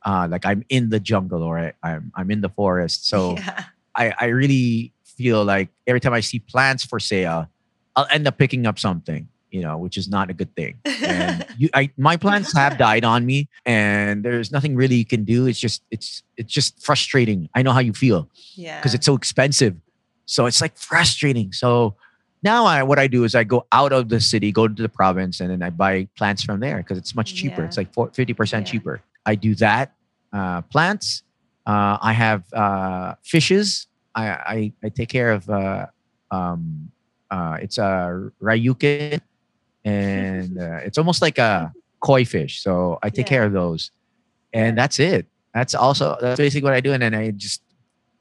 Uh, 0.04 0.28
like 0.30 0.46
I'm 0.46 0.66
in 0.70 0.90
the 0.90 1.00
jungle 1.00 1.44
or 1.44 1.60
I, 1.60 1.74
I'm 1.84 2.12
I'm 2.16 2.32
in 2.32 2.42
the 2.42 2.50
forest. 2.50 3.08
So 3.08 3.36
yeah. 3.38 3.66
I, 3.96 4.14
I 4.20 4.26
really 4.26 4.94
feel 5.04 5.44
like 5.44 5.70
every 5.88 6.00
time 6.00 6.14
I 6.14 6.22
see 6.22 6.40
plants 6.40 6.84
for 6.84 7.00
sale, 7.00 7.48
I'll 7.96 8.08
end 8.12 8.28
up 8.28 8.38
picking 8.38 8.66
up 8.66 8.80
something, 8.80 9.28
you 9.52 9.62
know, 9.62 9.78
which 9.78 9.98
is 9.98 10.08
not 10.08 10.30
a 10.30 10.34
good 10.34 10.56
thing. 10.56 10.80
And 10.86 11.46
you, 11.58 11.70
I, 11.74 11.92
my 11.98 12.18
plants 12.18 12.54
have 12.54 12.78
died 12.78 13.04
on 13.04 13.26
me, 13.26 13.50
and 13.66 14.24
there's 14.24 14.52
nothing 14.52 14.76
really 14.76 14.96
you 14.96 15.06
can 15.06 15.24
do. 15.24 15.46
It's 15.46 15.60
just, 15.60 15.84
it's, 15.92 16.24
it's 16.38 16.52
just 16.52 16.84
frustrating. 16.84 17.50
I 17.54 17.62
know 17.62 17.72
how 17.72 17.80
you 17.80 17.94
feel 17.94 18.30
yeah. 18.56 18.80
because 18.80 18.94
it's 18.94 19.06
so 19.06 19.16
expensive. 19.16 19.76
So 20.32 20.46
it's 20.46 20.62
like 20.62 20.78
frustrating. 20.78 21.52
So 21.52 21.96
now 22.42 22.64
I, 22.66 22.84
what 22.84 22.98
I 23.00 23.08
do 23.08 23.26
is 23.26 23.36
I 23.36 23.44
go 23.44 23.66
out 23.74 23.92
of 23.92 24.08
the 24.08 24.22
city, 24.22 24.50
go 24.54 24.66
to 24.66 24.82
the 24.82 24.88
province, 24.88 25.42
and 25.42 25.50
then 25.52 25.62
I 25.62 25.70
buy 25.70 26.08
plants 26.16 26.42
from 26.42 26.62
there 26.62 26.78
because 26.78 26.98
it's 26.98 27.14
much 27.14 27.36
cheaper. 27.36 27.62
Yeah. 27.62 27.68
It's 27.68 27.76
like 27.78 27.92
50% 27.94 28.52
Yeah. 28.54 28.64
cheaper. 28.64 29.02
I 29.26 29.36
do 29.36 29.56
that. 29.56 29.94
Uh, 30.32 30.62
plants. 30.62 31.24
Uh, 31.68 31.98
I 32.02 32.14
have 32.14 32.46
uh, 32.54 33.16
fishes. 33.24 33.88
I, 34.16 34.30
I, 34.30 34.74
I 34.86 34.90
take 34.90 35.10
care 35.10 35.32
of, 35.34 35.50
uh, 35.50 35.88
um, 36.32 36.92
uh, 37.30 37.58
it's 37.62 37.78
a 37.78 38.32
ryukin 38.42 39.20
and 39.84 40.58
uh, 40.66 40.78
it's 40.88 40.98
almost 40.98 41.22
like 41.22 41.38
a 41.40 41.74
koi 42.00 42.24
fish. 42.24 42.64
So 42.64 43.00
I 43.04 43.10
take 43.10 43.26
Yeah. 43.26 43.36
care 43.36 43.44
of 43.44 43.52
those. 43.52 43.92
And 44.54 44.78
that's 44.78 44.98
it. 44.98 45.28
That's 45.54 45.76
also, 45.76 46.18
that's 46.22 46.38
basically 46.38 46.64
what 46.64 46.74
I 46.74 46.80
do. 46.80 46.94
And 46.94 47.04
then 47.04 47.14
I 47.14 47.32
just 47.32 47.62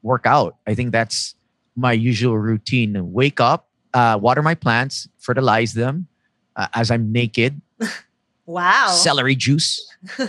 work 0.03 0.25
out. 0.25 0.57
I 0.67 0.75
think 0.75 0.91
that's 0.91 1.35
my 1.75 1.93
usual 1.93 2.37
routine. 2.37 3.11
Wake 3.11 3.39
up, 3.39 3.67
uh, 3.93 4.17
water 4.21 4.41
my 4.41 4.55
plants, 4.55 5.07
fertilize 5.19 5.73
them 5.73 6.07
uh, 6.55 6.67
as 6.73 6.91
I'm 6.91 7.11
naked, 7.11 7.61
wow. 8.45 8.87
celery 8.87 9.35
juice. 9.35 9.85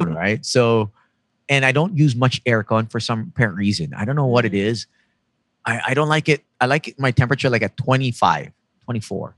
Right? 0.00 0.44
So, 0.44 0.90
and 1.48 1.64
I 1.64 1.72
don't 1.72 1.96
use 1.96 2.14
much 2.14 2.42
aircon 2.44 2.90
for 2.90 3.00
some 3.00 3.32
apparent 3.34 3.56
reason. 3.56 3.94
I 3.94 4.04
don't 4.04 4.16
know 4.16 4.26
what 4.26 4.44
it 4.44 4.52
Mm. 4.52 4.86
I, 5.64 5.80
I 5.88 5.94
don't 5.94 6.08
like 6.08 6.28
it. 6.28 6.44
I 6.60 6.66
like 6.66 6.88
it, 6.88 6.98
my 6.98 7.10
temperature 7.10 7.50
like 7.50 7.62
at 7.62 7.76
25, 7.76 8.52
24. 8.84 9.36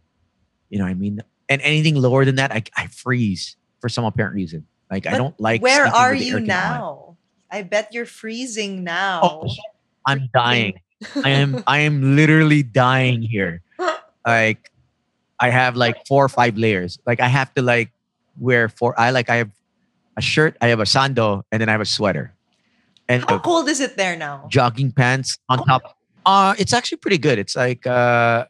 You 0.71 0.79
know 0.79 0.85
what 0.85 0.91
I 0.91 0.95
mean? 0.95 1.23
And 1.49 1.63
anything 1.63 1.95
lower 1.95 2.25
than 2.25 2.37
that, 2.37 2.53
I, 2.53 2.63
I 2.77 2.89
freeze 2.89 3.57
for 3.81 3.89
some 3.89 4.05
apparent 4.05 4.35
reason. 4.35 4.67
Like 4.91 5.07
I 5.07 5.17
don't 5.17 5.39
like. 5.41 5.63
Where 5.63 5.87
are 5.87 6.15
you 6.15 6.37
on. 6.37 6.45
now? 6.45 7.17
I 7.51 7.63
bet 7.63 7.93
you're 7.93 8.07
freezing 8.07 8.85
now. 8.85 9.21
Oh, 9.23 9.49
I'm 10.07 10.29
dying. 10.33 10.81
I 11.25 11.31
am 11.31 11.63
I 11.67 11.79
am 11.81 12.17
literally 12.17 12.63
dying 12.63 13.23
here. 13.23 13.63
Like 14.27 14.71
I 15.41 15.51
have 15.51 15.77
like 15.77 16.07
four 16.07 16.25
or 16.25 16.29
five 16.29 16.57
layers. 16.57 16.99
Like 17.07 17.21
I 17.21 17.29
have 17.29 17.53
to 17.55 17.63
like 17.63 17.91
wear 18.39 18.69
four. 18.69 18.99
I 18.99 19.11
like 19.11 19.31
I 19.31 19.37
have 19.37 19.51
a 20.17 20.21
shirt, 20.21 20.57
I 20.61 20.69
have 20.69 20.81
a 20.81 20.85
sando, 20.85 21.43
and 21.53 21.61
then 21.61 21.69
I 21.69 21.73
have 21.73 21.81
a 21.81 21.87
sweater. 21.87 22.35
And 23.09 23.25
How 23.29 23.39
cold 23.39 23.69
is 23.69 23.81
it 23.81 23.97
there 23.97 24.17
now? 24.17 24.47
jogging 24.51 24.93
pants 24.93 25.39
on 25.49 25.65
top. 25.65 25.97
Uh 26.27 26.55
it's 26.59 26.73
actually 26.73 26.99
pretty 26.99 27.19
good. 27.19 27.39
It's 27.39 27.57
like 27.57 27.87
uh 27.87 28.47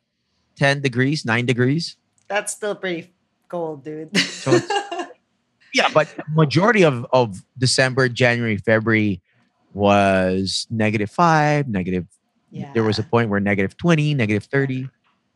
10 0.57 0.81
degrees, 0.81 1.25
9 1.25 1.47
degrees. 1.47 1.97
That's 2.27 2.53
still 2.53 2.75
pretty 2.75 3.13
cold, 3.49 3.85
dude. 3.85 4.11
Yeah, 5.75 5.89
but 5.93 6.09
majority 6.33 6.83
of 6.83 7.05
of 7.13 7.45
December, 7.59 8.09
January, 8.09 8.57
February 8.57 9.21
was 9.75 10.67
negative 10.71 11.11
5, 11.11 11.69
negative 11.69 12.07
yeah. 12.51 12.73
there 12.73 12.83
was 12.83 12.99
a 12.99 13.03
point 13.03 13.31
where 13.31 13.41
negative 13.41 13.77
20 13.77 14.15
negative 14.15 14.45
30 14.45 14.89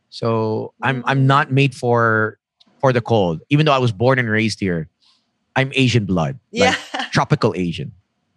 so 0.09 0.73
i'm 0.81 1.03
i'm 1.05 1.21
mm. 1.21 1.25
not 1.25 1.51
made 1.51 1.75
for 1.75 2.37
for 2.79 2.93
the 2.93 3.01
cold 3.01 3.41
even 3.49 3.65
though 3.65 3.73
i 3.73 3.77
was 3.77 3.91
born 3.91 4.19
and 4.19 4.29
raised 4.29 4.59
here 4.59 4.87
i'm 5.55 5.71
asian 5.75 6.05
blood 6.05 6.39
yeah. 6.51 6.75
like 6.93 7.11
tropical 7.11 7.53
asian 7.55 7.91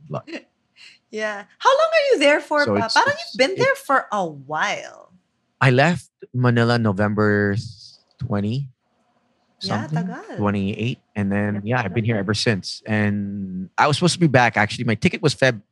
blood 0.08 0.24
yeah. 1.10 1.44
How 1.58 1.70
long 1.70 1.88
are 1.88 2.06
you 2.12 2.18
there 2.18 2.40
for? 2.40 2.64
So 2.64 2.72
pa? 2.72 2.76
it's- 2.76 2.96
it's- 2.96 3.30
you've 3.32 3.38
been 3.38 3.52
it- 3.52 3.58
there 3.58 3.74
for 3.74 4.06
a 4.12 4.24
while. 4.26 5.12
i 5.60 5.70
left 5.70 6.10
manila 6.34 6.78
november 6.78 7.56
20 8.18 8.68
something, 9.58 10.04
tagal. 10.04 10.36
28 10.36 10.98
and 11.16 11.32
then 11.32 11.62
yeah 11.64 11.80
i've 11.80 11.94
been 11.94 12.04
here 12.04 12.16
ever 12.16 12.34
since 12.34 12.82
and 12.84 13.70
i 13.78 13.86
was 13.86 13.96
supposed 13.96 14.12
to 14.12 14.20
be 14.20 14.26
back 14.28 14.56
actually 14.56 14.84
my 14.84 14.94
ticket 14.94 15.22
was 15.22 15.34
feb 15.34 15.62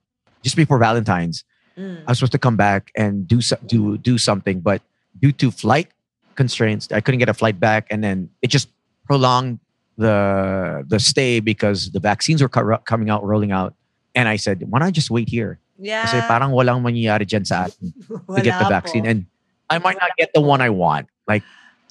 just 0.43 0.57
before 0.57 0.79
valentine's 0.79 1.45
Mm. 1.79 2.05
I 2.07 2.11
was 2.11 2.19
supposed 2.19 2.33
to 2.33 2.39
come 2.39 2.57
back 2.57 2.93
and 2.95 3.27
do 3.27 3.41
so, 3.41 3.57
do 3.67 3.99
do 3.99 4.19
something, 4.19 4.61
but 4.61 4.83
due 5.21 5.33
to 5.33 5.51
flight 5.51 5.91
constraints, 6.35 6.91
I 6.93 7.01
couldn't 7.01 7.19
get 7.19 7.29
a 7.29 7.35
flight 7.35 7.59
back, 7.59 7.87
and 7.91 8.03
then 8.03 8.31
it 8.43 8.49
just 8.49 8.69
prolonged 9.07 9.59
the 9.97 10.85
the 10.87 10.99
stay 10.99 11.41
because 11.41 11.91
the 11.91 12.01
vaccines 12.01 12.43
were 12.43 12.49
co- 12.49 12.79
coming 12.85 13.11
out, 13.11 13.25
rolling 13.25 13.53
out, 13.53 13.75
and 14.15 14.29
I 14.29 14.37
said, 14.37 14.63
why 14.71 14.81
not 14.81 14.93
just 14.93 15.11
wait 15.11 15.29
here? 15.29 15.59
Yeah. 15.79 16.07
Kasi 16.07 16.23
parang 16.31 16.55
walang 16.55 16.83
mangyayari 16.83 17.27
dyan 17.27 17.47
sa 17.47 17.67
atin 17.67 17.91
to 18.35 18.41
get 18.43 18.59
the 18.59 18.69
vaccine, 18.71 19.03
po. 19.03 19.11
and 19.11 19.27
I 19.71 19.79
might 19.79 19.99
not 19.99 20.11
get 20.17 20.31
the 20.35 20.41
one 20.41 20.61
I 20.61 20.71
want. 20.71 21.09
Like 21.27 21.43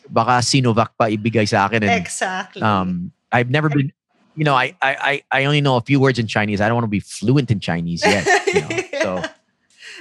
baka 0.08 0.40
Sinovac 0.40 0.96
pa 0.96 1.12
ibigay 1.12 1.48
sa 1.48 1.68
akin, 1.68 1.84
and 1.84 1.92
exactly. 1.92 2.62
um, 2.62 3.12
I've 3.32 3.50
never 3.50 3.68
been. 3.68 3.92
You 4.36 4.46
know, 4.46 4.56
I, 4.56 4.74
I 4.82 4.92
I 4.96 5.14
I 5.30 5.46
only 5.46 5.62
know 5.62 5.78
a 5.78 5.86
few 5.86 6.00
words 6.00 6.18
in 6.18 6.26
Chinese. 6.26 6.58
I 6.62 6.66
don't 6.66 6.74
want 6.74 6.90
to 6.90 6.96
be 6.96 7.04
fluent 7.04 7.52
in 7.52 7.60
Chinese 7.60 8.02
yet. 8.02 8.26
You 8.50 8.62
know? 8.62 8.70
So 9.02 9.10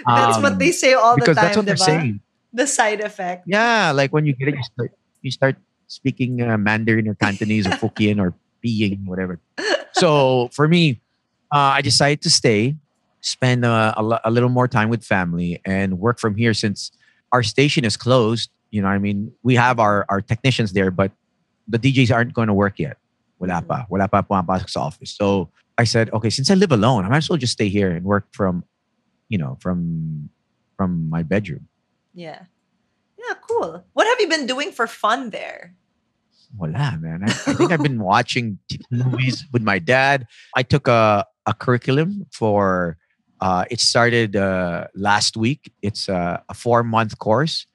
that's 0.06 0.38
what 0.38 0.52
um, 0.52 0.58
they 0.58 0.72
say 0.72 0.94
all 0.94 1.16
the 1.16 1.26
time, 1.26 1.34
that's 1.34 1.56
what 1.56 1.66
they're 1.66 1.76
saying. 1.76 2.20
The 2.52 2.66
side 2.66 3.00
effect. 3.00 3.44
Yeah, 3.46 3.92
like 3.92 4.12
when 4.12 4.26
you 4.26 4.34
get 4.34 4.48
it, 4.48 4.56
you 4.56 4.62
start 4.62 4.92
you 5.22 5.30
start 5.30 5.56
speaking 5.86 6.42
uh, 6.42 6.58
Mandarin 6.58 7.08
or 7.08 7.14
Cantonese 7.14 7.66
or 7.66 7.70
Hokkien 7.70 8.20
or 8.20 8.34
Piying, 8.64 9.04
whatever. 9.04 9.40
So 9.92 10.48
for 10.52 10.68
me, 10.68 11.00
uh, 11.52 11.76
I 11.76 11.82
decided 11.82 12.22
to 12.22 12.30
stay, 12.30 12.76
spend 13.20 13.64
uh, 13.64 13.94
a, 13.96 14.20
a 14.24 14.30
little 14.30 14.48
more 14.48 14.68
time 14.68 14.88
with 14.88 15.04
family, 15.04 15.60
and 15.64 15.98
work 15.98 16.18
from 16.18 16.36
here 16.36 16.54
since 16.54 16.92
our 17.32 17.42
station 17.42 17.84
is 17.84 17.96
closed. 17.96 18.50
You 18.70 18.82
know, 18.82 18.88
I 18.88 18.98
mean, 18.98 19.32
we 19.42 19.54
have 19.56 19.78
our 19.78 20.06
our 20.08 20.20
technicians 20.20 20.72
there, 20.72 20.90
but 20.90 21.12
the 21.68 21.78
DJs 21.78 22.12
aren't 22.12 22.32
going 22.32 22.48
to 22.48 22.54
work 22.54 22.78
yet. 22.78 22.96
Wala 23.38 23.62
pa, 23.62 23.86
wala 23.88 24.08
pa 24.08 24.22
pumapasok 24.22 24.70
sa 24.70 24.80
office. 24.86 25.10
So 25.10 25.50
I 25.78 25.84
said, 25.84 26.10
okay, 26.12 26.30
since 26.30 26.50
I 26.50 26.54
live 26.54 26.72
alone, 26.72 27.04
I 27.04 27.08
might 27.08 27.24
as 27.24 27.28
well 27.28 27.38
just 27.38 27.54
stay 27.54 27.68
here 27.68 27.90
and 27.90 28.04
work 28.04 28.26
from, 28.32 28.64
you 29.32 29.38
know, 29.38 29.56
from 29.60 30.28
from 30.76 31.08
my 31.08 31.22
bedroom. 31.22 31.66
Yeah. 32.12 32.42
Yeah, 33.18 33.34
cool. 33.48 33.82
What 33.94 34.06
have 34.06 34.20
you 34.20 34.28
been 34.28 34.46
doing 34.46 34.72
for 34.72 34.86
fun 34.86 35.30
there? 35.30 35.74
Wala, 36.58 36.98
man. 37.00 37.22
I, 37.24 37.28
I 37.28 37.54
think 37.54 37.72
I've 37.72 37.82
been 37.82 38.02
watching 38.12 38.58
t- 38.68 38.80
movies 38.90 39.46
with 39.52 39.62
my 39.62 39.78
dad. 39.78 40.26
I 40.54 40.62
took 40.62 40.86
a, 40.86 41.24
a 41.46 41.54
curriculum 41.54 42.26
for, 42.30 42.98
uh, 43.40 43.64
it 43.70 43.80
started 43.80 44.36
uh, 44.36 44.88
last 44.94 45.36
week. 45.36 45.72
It's 45.80 46.08
a, 46.08 46.42
a 46.48 46.54
four 46.54 46.82
month 46.82 47.18
course 47.18 47.66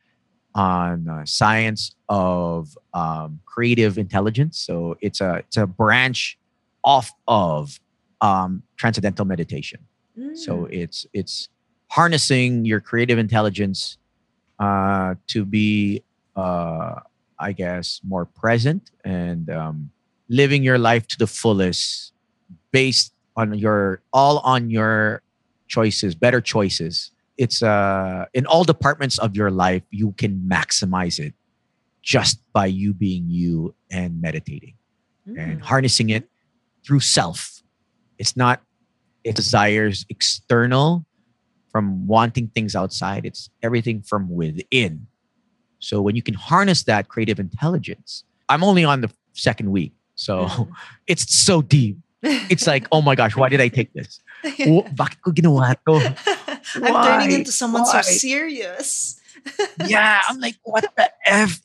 on 0.54 1.08
uh, 1.08 1.26
science 1.26 1.96
of 2.08 2.78
um, 2.94 3.40
creative 3.46 3.98
intelligence. 3.98 4.60
So 4.60 4.96
it's 5.02 5.22
a, 5.22 5.38
it's 5.38 5.58
a 5.58 5.66
branch 5.66 6.38
off 6.84 7.12
of 7.28 7.80
um, 8.22 8.62
transcendental 8.76 9.26
meditation. 9.26 9.88
So 10.34 10.64
Mm. 10.66 10.68
it's 10.72 11.06
it's 11.14 11.50
harnessing 11.92 12.66
your 12.66 12.80
creative 12.82 13.18
intelligence 13.18 13.98
uh, 14.60 15.16
to 15.28 15.46
be, 15.46 16.04
uh, 16.36 16.96
I 17.40 17.52
guess, 17.54 18.02
more 18.08 18.26
present 18.26 18.92
and 19.04 19.50
um, 19.50 19.92
living 20.30 20.64
your 20.64 20.78
life 20.78 21.08
to 21.08 21.18
the 21.18 21.28
fullest, 21.28 22.14
based 22.72 23.14
on 23.36 23.54
your 23.54 24.02
all 24.14 24.40
on 24.40 24.70
your 24.70 25.22
choices, 25.68 26.16
better 26.16 26.42
choices. 26.42 27.12
It's 27.38 27.62
uh, 27.62 28.26
in 28.34 28.46
all 28.48 28.64
departments 28.64 29.18
of 29.20 29.36
your 29.36 29.52
life, 29.52 29.84
you 29.92 30.14
can 30.14 30.48
maximize 30.50 31.20
it 31.20 31.34
just 32.04 32.42
by 32.54 32.66
you 32.68 32.94
being 32.94 33.30
you 33.30 33.76
and 33.92 34.22
meditating 34.22 34.76
and 35.36 35.60
Mm. 35.60 35.64
harnessing 35.64 36.10
it 36.10 36.30
through 36.86 37.02
self. 37.02 37.62
It's 38.18 38.36
not 38.38 38.62
desires 39.36 40.06
external 40.10 41.06
from 41.72 42.08
wanting 42.08 42.48
things 42.56 42.76
outside. 42.76 43.26
It's 43.26 43.50
everything 43.62 44.02
from 44.02 44.30
within. 44.30 45.08
So 45.80 46.02
when 46.02 46.16
you 46.16 46.22
can 46.24 46.34
harness 46.34 46.84
that 46.84 47.08
creative 47.08 47.40
intelligence, 47.40 48.24
I'm 48.50 48.64
only 48.64 48.84
on 48.84 49.02
the 49.02 49.12
second 49.34 49.72
week. 49.72 49.94
So 50.16 50.46
Mm. 50.46 50.70
it's 51.08 51.30
so 51.38 51.62
deep. 51.62 51.98
It's 52.24 52.66
like, 52.66 52.88
oh 52.92 53.02
my 53.02 53.14
gosh, 53.16 53.36
why 53.36 53.48
did 53.48 53.62
I 53.62 53.68
take 53.68 53.94
this? 53.94 54.20
W- 54.60 54.82
Bakit 54.84 55.22
ko 55.22 55.32
ginawa 55.32 55.76
to? 55.86 56.18
I'm 56.84 57.04
turning 57.06 57.32
into 57.40 57.52
someone 57.52 57.84
Why? 57.84 58.02
so 58.02 58.12
serious. 58.18 59.22
yeah, 59.86 60.22
I'm 60.28 60.40
like, 60.40 60.56
what 60.64 60.84
the 60.98 61.12
f? 61.28 61.62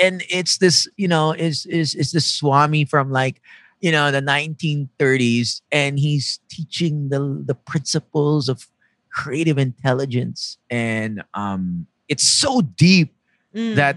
And 0.00 0.22
it's 0.30 0.58
this, 0.58 0.86
you 0.96 1.08
know, 1.08 1.32
is 1.32 1.64
is 1.66 1.94
is 1.96 2.12
this 2.12 2.26
Swami 2.28 2.84
from 2.84 3.10
like, 3.10 3.40
you 3.80 3.92
know, 3.92 4.10
the 4.10 4.22
1930s, 4.22 5.60
and 5.72 5.98
he's 5.98 6.40
teaching 6.48 7.08
the 7.08 7.42
the 7.44 7.54
principles 7.54 8.48
of 8.48 8.66
creative 9.10 9.58
intelligence, 9.58 10.58
and 10.70 11.22
um, 11.34 11.86
it's 12.08 12.24
so 12.24 12.60
deep 12.60 13.12
Mm. 13.56 13.72
that 13.76 13.96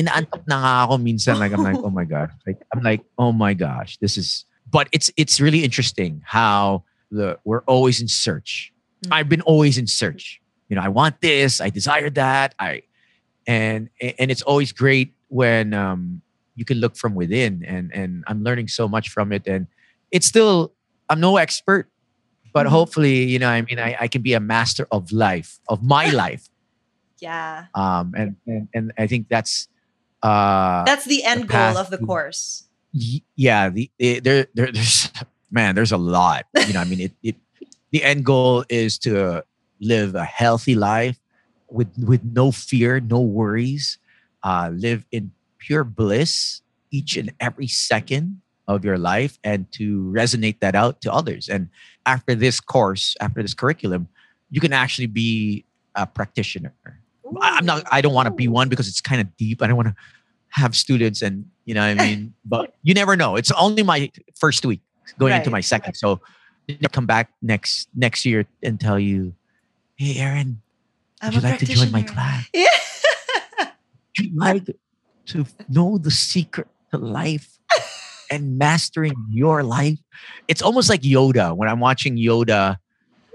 inaantok 0.00 0.48
na 0.48 0.56
nga 0.64 0.72
ako 0.88 0.96
minsan. 0.96 1.36
Like 1.36 1.52
I'm 1.52 1.60
like, 1.60 1.76
oh 1.84 1.92
my 1.92 2.08
god, 2.08 2.32
like 2.48 2.56
I'm 2.72 2.80
like, 2.80 3.04
oh 3.20 3.36
my 3.36 3.52
gosh, 3.52 3.98
this 4.00 4.16
is. 4.16 4.48
But 4.72 4.88
it's 4.96 5.12
it's 5.20 5.44
really 5.44 5.60
interesting 5.60 6.24
how 6.24 6.88
the 7.12 7.36
we're 7.44 7.60
always 7.68 8.00
in 8.00 8.08
search. 8.08 8.72
Mm. 9.04 9.12
I've 9.12 9.28
been 9.28 9.44
always 9.44 9.76
in 9.76 9.84
search 9.86 10.40
you 10.68 10.76
know, 10.76 10.82
I 10.82 10.88
want 10.88 11.20
this, 11.20 11.60
I 11.60 11.70
desire 11.70 12.10
that, 12.10 12.54
I, 12.58 12.82
and 13.46 13.90
and 14.00 14.30
it's 14.30 14.42
always 14.42 14.72
great 14.72 15.14
when 15.28 15.74
um, 15.74 16.22
you 16.56 16.64
can 16.64 16.78
look 16.78 16.96
from 16.96 17.14
within, 17.14 17.64
and 17.66 17.90
and 17.94 18.24
I'm 18.26 18.42
learning 18.42 18.68
so 18.68 18.88
much 18.88 19.08
from 19.10 19.32
it, 19.32 19.46
and 19.46 19.66
it's 20.10 20.26
still 20.26 20.72
I'm 21.08 21.20
no 21.20 21.36
expert, 21.36 21.90
but 22.52 22.66
Mhm. 22.66 22.70
hopefully, 22.70 23.24
you 23.24 23.38
know, 23.38 23.48
I 23.48 23.62
mean, 23.62 23.78
I, 23.78 23.96
I 24.00 24.08
can 24.08 24.22
be 24.22 24.32
a 24.34 24.40
master 24.40 24.86
of 24.90 25.12
life, 25.12 25.58
of 25.68 25.82
my 25.82 26.06
life, 26.22 26.48
Yeah. 27.20 27.66
um, 27.74 28.14
and 28.16 28.36
and 28.46 28.68
and 28.74 28.92
I 28.98 29.06
think 29.06 29.28
that's 29.28 29.68
uh, 30.22 30.84
That's 30.84 31.04
the 31.04 31.24
end 31.24 31.48
path 31.48 31.74
goal 31.74 31.80
of 31.80 31.90
the 31.90 31.98
course. 31.98 32.64
y- 32.94 33.22
yeah 33.36 33.68
the, 33.68 33.90
it, 33.98 34.24
there, 34.24 34.46
there 34.54 34.70
there's 34.72 35.10
man 35.50 35.74
there's 35.74 35.92
a 35.92 35.98
lot 36.00 36.46
you 36.66 36.72
know 36.72 36.80
i 36.80 36.84
mean 36.84 37.00
it, 37.00 37.12
it 37.22 37.36
the 37.92 38.02
end 38.02 38.24
goal 38.24 38.64
is 38.68 38.98
to 38.98 39.44
live 39.80 40.14
a 40.14 40.24
healthy 40.24 40.74
life 40.74 41.18
with 41.70 41.88
with 41.98 42.22
no 42.24 42.50
fear 42.50 43.00
no 43.00 43.20
worries 43.20 43.98
uh 44.42 44.70
live 44.72 45.04
in 45.12 45.30
pure 45.64 45.84
bliss 45.84 46.60
each 46.90 47.16
and 47.16 47.32
every 47.40 47.66
second 47.66 48.40
of 48.68 48.84
your 48.84 48.98
life 48.98 49.38
and 49.44 49.70
to 49.72 49.86
resonate 50.14 50.58
that 50.60 50.74
out 50.74 51.00
to 51.00 51.12
others 51.12 51.48
and 51.48 51.68
after 52.06 52.34
this 52.34 52.60
course 52.60 53.16
after 53.20 53.40
this 53.42 53.54
curriculum 53.54 54.08
you 54.50 54.60
can 54.60 54.72
actually 54.72 55.06
be 55.08 55.64
a 55.94 56.06
practitioner 56.06 56.72
I- 57.40 57.56
I'm 57.56 57.66
not. 57.66 57.84
I 57.90 58.00
don't 58.00 58.12
want 58.12 58.26
to 58.26 58.34
be 58.34 58.48
one 58.48 58.68
because 58.68 58.86
it's 58.88 59.00
kind 59.00 59.20
of 59.20 59.34
deep. 59.36 59.62
I 59.62 59.66
don't 59.66 59.76
want 59.76 59.88
to 59.88 59.94
have 60.50 60.76
students, 60.76 61.22
and 61.22 61.46
you 61.64 61.74
know, 61.74 61.80
what 61.80 62.00
I 62.00 62.06
mean, 62.06 62.34
but 62.44 62.74
you 62.82 62.94
never 62.94 63.16
know. 63.16 63.36
It's 63.36 63.50
only 63.52 63.82
my 63.82 64.10
first 64.36 64.64
week 64.64 64.80
going 65.18 65.32
into 65.32 65.50
my 65.50 65.60
second, 65.62 65.94
so 65.94 66.20
I'll 66.68 66.88
come 66.92 67.06
back 67.06 67.32
next 67.42 67.88
next 67.94 68.24
year 68.24 68.44
and 68.62 68.78
tell 68.78 68.98
you, 69.00 69.34
hey, 69.96 70.18
Aaron, 70.20 70.60
I'm 71.22 71.32
would 71.32 71.42
you 71.42 71.48
like 71.48 71.58
to 71.60 71.66
join 71.66 71.90
my 71.90 72.02
class? 72.02 72.46
Yeah. 72.52 72.66
You 74.18 74.30
like 74.36 74.64
to 75.26 75.46
know 75.68 75.98
the 75.98 76.10
secret 76.10 76.68
to 76.90 76.98
life 76.98 77.58
and 78.30 78.58
mastering 78.58 79.14
your 79.30 79.62
life? 79.62 79.98
It's 80.48 80.62
almost 80.62 80.88
like 80.88 81.02
Yoda 81.02 81.56
when 81.56 81.68
I'm 81.68 81.80
watching 81.80 82.16
Yoda, 82.16 82.76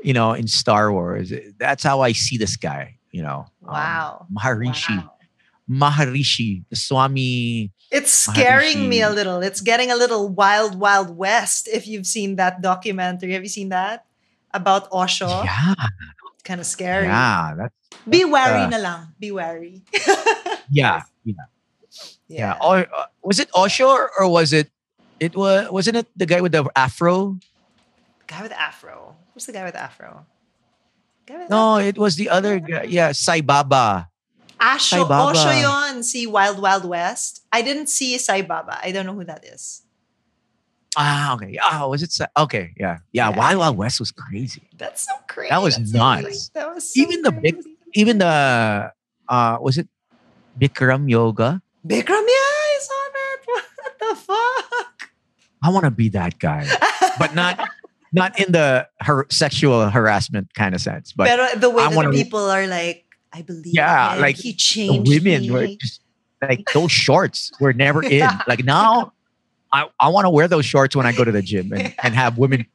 you 0.04 0.13
know, 0.13 0.34
in 0.34 0.47
Star 0.47 0.91
Wars. 0.91 1.32
That's 1.58 1.84
how 1.84 2.02
I 2.02 2.12
see 2.13 2.38
this 2.38 2.56
guy. 2.56 2.97
You 3.12 3.23
know, 3.23 3.45
um, 3.65 3.73
Wow. 3.73 4.28
Maharishi. 4.32 4.97
Wow. 4.97 5.13
Maharishi, 5.69 6.63
the 6.69 6.75
Swami. 6.75 7.71
It's 7.91 8.12
scaring 8.12 8.89
me 8.89 9.02
a 9.02 9.10
little. 9.10 9.41
It's 9.41 9.62
getting 9.62 9.91
a 9.91 9.95
little 9.95 10.28
wild, 10.30 10.80
wild 10.80 11.15
west. 11.15 11.67
If 11.67 11.88
you've 11.88 12.06
seen 12.08 12.36
that 12.38 12.62
documentary, 12.62 13.34
have 13.34 13.43
you 13.43 13.49
seen 13.49 13.69
that 13.69 14.06
about 14.54 14.88
Osho? 14.91 15.28
Yeah, 15.28 15.73
Kind 16.43 16.60
of 16.60 16.65
scary. 16.65 17.06
yeah, 17.06 17.54
that's 17.58 17.73
Be 18.08 18.25
wary 18.25 18.65
uh, 18.65 18.69
na 18.69 18.78
lang. 18.78 19.02
Be 19.19 19.32
wary. 19.32 19.82
yeah, 20.71 21.02
yeah, 21.23 21.45
yeah. 22.30 22.56
Or 22.62 22.86
uh, 22.88 23.06
was 23.24 23.39
it 23.39 23.50
Osho 23.56 23.89
or, 23.89 24.30
was 24.30 24.54
it? 24.54 24.70
It 25.20 25.36
was 25.36 25.68
wasn't 25.70 25.98
it 25.98 26.08
the 26.15 26.26
guy 26.26 26.39
with 26.39 26.54
the 26.54 26.63
afro? 26.76 27.36
Guy 28.28 28.42
with 28.42 28.54
afro. 28.54 29.15
Who's 29.34 29.46
the 29.46 29.52
guy 29.52 29.65
with 29.65 29.76
afro? 29.76 30.26
Guy 31.28 31.38
with 31.44 31.50
No, 31.50 31.78
it 31.78 31.98
was 31.98 32.15
the 32.15 32.30
other 32.30 32.60
guy. 32.60 32.84
Yeah, 32.88 33.12
Sai 33.12 33.42
Baba. 33.42 34.08
Asho, 34.62 34.80
Sai 34.80 35.04
Baba. 35.04 35.36
Osho 35.38 35.52
yon. 35.52 36.04
See 36.04 36.28
Wild 36.28 36.62
Wild 36.62 36.86
West. 36.86 37.44
I 37.52 37.62
didn't 37.62 37.88
see 37.89 38.18
Sai 38.18 38.42
Baba. 38.44 38.80
I 38.82 38.92
don't 38.94 39.06
know 39.06 39.13
who 39.13 39.26
that 39.26 39.44
is. 39.44 39.82
Ah, 40.98 41.36
okay. 41.36 41.58
Ah, 41.62 41.86
was 41.88 42.02
it? 42.04 42.12
Sai- 42.12 42.28
Okay, 42.36 42.74
yeah, 42.78 43.00
yeah. 43.12 43.30
Yeah. 43.30 43.38
Wild 43.38 43.58
Wild 43.60 43.78
West 43.78 44.00
was 44.00 44.12
crazy. 44.12 44.63
That's 44.78 45.04
so 45.06 45.13
crazy. 45.28 45.50
That 45.52 45.62
was 45.62 45.78
That's 45.78 45.94
nuts. 45.94 46.24
crazy. 46.24 46.50
That 46.54 46.74
was 46.76 46.84
so 46.94 47.02
Even 47.02 47.22
the 47.22 47.32
big- 47.32 47.62
Even 47.94 48.18
the 48.20 48.92
uh, 49.28 49.58
was 49.62 49.78
it 49.78 49.88
Bikram 50.60 51.10
Yoga? 51.10 51.62
Bikram, 51.88 52.08
yeah, 52.10 52.50
I 52.70 52.80
saw 52.82 53.04
that. 53.13 53.38
What 53.80 54.00
the 54.00 54.15
fuck? 54.15 55.10
I 55.63 55.70
want 55.72 55.86
to 55.86 55.92
be 55.92 56.10
that 56.10 56.39
guy, 56.39 56.68
but 57.18 57.36
not 57.36 57.60
not 58.13 58.39
in 58.39 58.52
the 58.52 58.88
har- 59.02 59.28
sexual 59.30 59.89
harassment 59.89 60.54
kind 60.54 60.74
of 60.76 60.82
sense, 60.82 61.12
but 61.13 61.28
Pero 61.28 61.48
the 61.60 61.70
way 61.70 61.84
I 61.84 61.89
that 61.89 61.96
wanna- 61.96 62.12
people 62.12 62.39
are 62.39 62.65
like, 62.68 63.06
I 63.34 63.42
believe. 63.42 63.74
Yeah, 63.74 64.15
him. 64.15 64.22
like, 64.22 64.36
he 64.38 64.54
changed. 64.54 65.10
women 65.10 65.42
me. 65.44 65.52
were 65.52 65.68
just 65.80 66.02
like 66.42 66.65
those 66.74 66.92
shorts 67.06 67.52
were 67.60 67.74
never 67.74 68.04
in. 68.04 68.28
Like 68.48 68.63
now, 68.63 69.13
I, 69.72 69.88
I 70.00 70.10
want 70.10 70.26
to 70.26 70.30
wear 70.30 70.48
those 70.48 70.65
shorts 70.65 70.96
when 70.96 71.06
I 71.06 71.12
go 71.12 71.24
to 71.24 71.32
the 71.32 71.42
gym 71.42 71.72
and, 71.74 71.94
and 72.02 72.15
have 72.15 72.38
women 72.38 72.65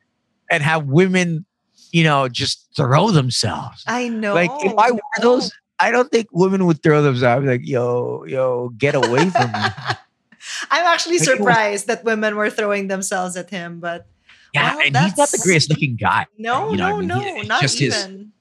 and 0.50 0.62
have 0.62 0.86
women, 0.86 1.44
you 1.90 2.04
know, 2.04 2.28
just 2.28 2.68
throw 2.76 3.10
themselves. 3.10 3.82
I 3.86 4.08
know. 4.08 4.34
Like 4.34 4.50
if 4.60 4.72
I 4.78 4.90
wear 4.92 5.00
those, 5.22 5.50
I 5.84 5.90
don't 5.90 6.10
think 6.10 6.28
women 6.32 6.64
would 6.66 6.82
throw 6.82 7.02
themselves. 7.02 7.46
Like 7.46 7.66
yo, 7.66 8.24
yo, 8.24 8.70
get 8.76 8.94
away 8.94 9.28
from 9.30 9.52
me. 9.52 9.58
I'm 10.70 10.84
actually 10.86 11.18
Like, 11.18 11.28
it 11.28 11.30
was- 11.30 11.38
surprised 11.38 11.86
that 11.88 12.04
women 12.04 12.36
were 12.36 12.50
throwing 12.50 12.88
themselves 12.88 13.36
at 13.36 13.50
him, 13.50 13.80
but 13.80 14.06
Yeah, 14.54 14.76
and 14.84 14.96
he's 14.96 15.16
not 15.16 15.28
the 15.30 15.40
greatest 15.42 15.68
looking 15.70 15.96
guy. 15.96 16.26
no, 16.38 16.70
You 16.70 16.76
know 16.76 16.88
no, 16.88 16.96
I 16.96 16.98
mean? 17.00 17.08
no, 17.08 17.20
He- 17.42 17.48
not 17.48 17.60
just 17.62 17.78
his- 17.78 17.94
even. 17.96 18.32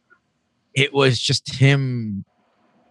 It 0.73 0.93
was 0.93 1.19
just 1.21 1.53
him 1.55 2.23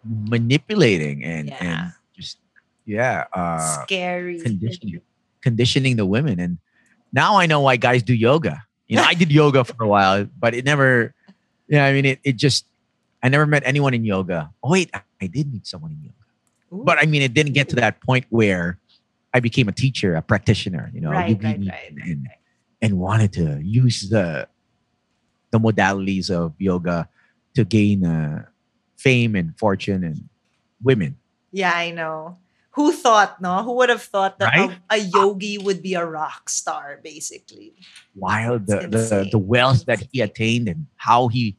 manipulating 0.05 1.25
and 1.25 1.49
Yeah. 1.49 1.57
and 1.61 1.93
just 2.17 2.39
yeah, 2.87 3.25
uh, 3.33 3.59
Scary. 3.83 4.41
conditioning 4.41 5.01
conditioning 5.43 5.97
the 5.97 6.07
women 6.07 6.39
and 6.39 6.59
now 7.13 7.37
i 7.37 7.47
know 7.47 7.61
why 7.61 7.75
guys 7.77 8.03
do 8.03 8.15
yoga 8.15 8.63
you 8.87 8.95
know 8.97 9.03
i 9.03 9.15
did 9.15 9.31
yoga 9.41 9.65
for 9.65 9.83
a 9.83 9.89
while 9.89 10.25
but 10.39 10.55
it 10.55 10.65
never 10.65 11.15
yeah 11.67 11.75
you 11.75 11.77
know, 11.79 11.85
i 11.87 11.93
mean 11.93 12.05
it, 12.07 12.19
it 12.23 12.37
just 12.37 12.65
i 13.23 13.29
never 13.29 13.47
met 13.47 13.63
anyone 13.65 13.95
in 13.95 14.05
yoga 14.05 14.51
oh 14.63 14.71
wait 14.71 14.91
I, 14.95 15.27
did 15.27 15.53
meet 15.53 15.67
someone 15.67 15.93
in 15.93 16.03
yoga 16.03 16.15
Ooh. 16.73 16.85
but 16.85 16.99
i 16.99 17.07
mean 17.07 17.23
it 17.23 17.35
didn't 17.35 17.53
get 17.53 17.69
to 17.71 17.77
that 17.77 18.01
point 18.01 18.27
where 18.31 18.79
i 19.33 19.41
became 19.41 19.69
a 19.69 19.73
teacher 19.73 20.15
a 20.17 20.23
practitioner 20.23 20.91
you 20.95 21.01
know 21.01 21.11
right, 21.11 21.39
right, 21.43 21.61
right, 21.61 21.95
and, 22.03 22.29
and 22.81 22.99
wanted 22.99 23.33
to 23.35 23.61
use 23.63 24.09
the 24.11 24.49
the 25.53 25.61
modalities 25.61 26.31
of 26.31 26.55
yoga 26.59 27.09
to 27.55 27.65
gain 27.65 28.05
uh, 28.05 28.45
fame 28.97 29.37
and 29.37 29.57
fortune 29.59 30.03
and 30.05 30.29
women 30.83 31.17
Yeah, 31.53 31.73
I 31.75 31.91
know. 31.91 32.39
Who 32.71 32.91
thought, 32.93 33.41
no? 33.41 33.63
Who 33.63 33.75
would 33.77 33.91
have 33.91 34.03
thought 34.03 34.39
that 34.39 34.57
a, 34.57 34.97
a 34.97 34.97
yogi 34.97 35.59
would 35.59 35.83
be 35.83 35.93
a 35.93 36.05
rock 36.05 36.49
star, 36.49 36.99
basically? 37.05 37.75
wild 38.15 38.67
the, 38.67 38.89
the 38.89 39.29
the 39.31 39.39
wealth 39.39 39.85
that 39.85 40.03
he 40.11 40.23
attained 40.23 40.69
and 40.69 40.87
how 40.97 41.29
he 41.29 41.57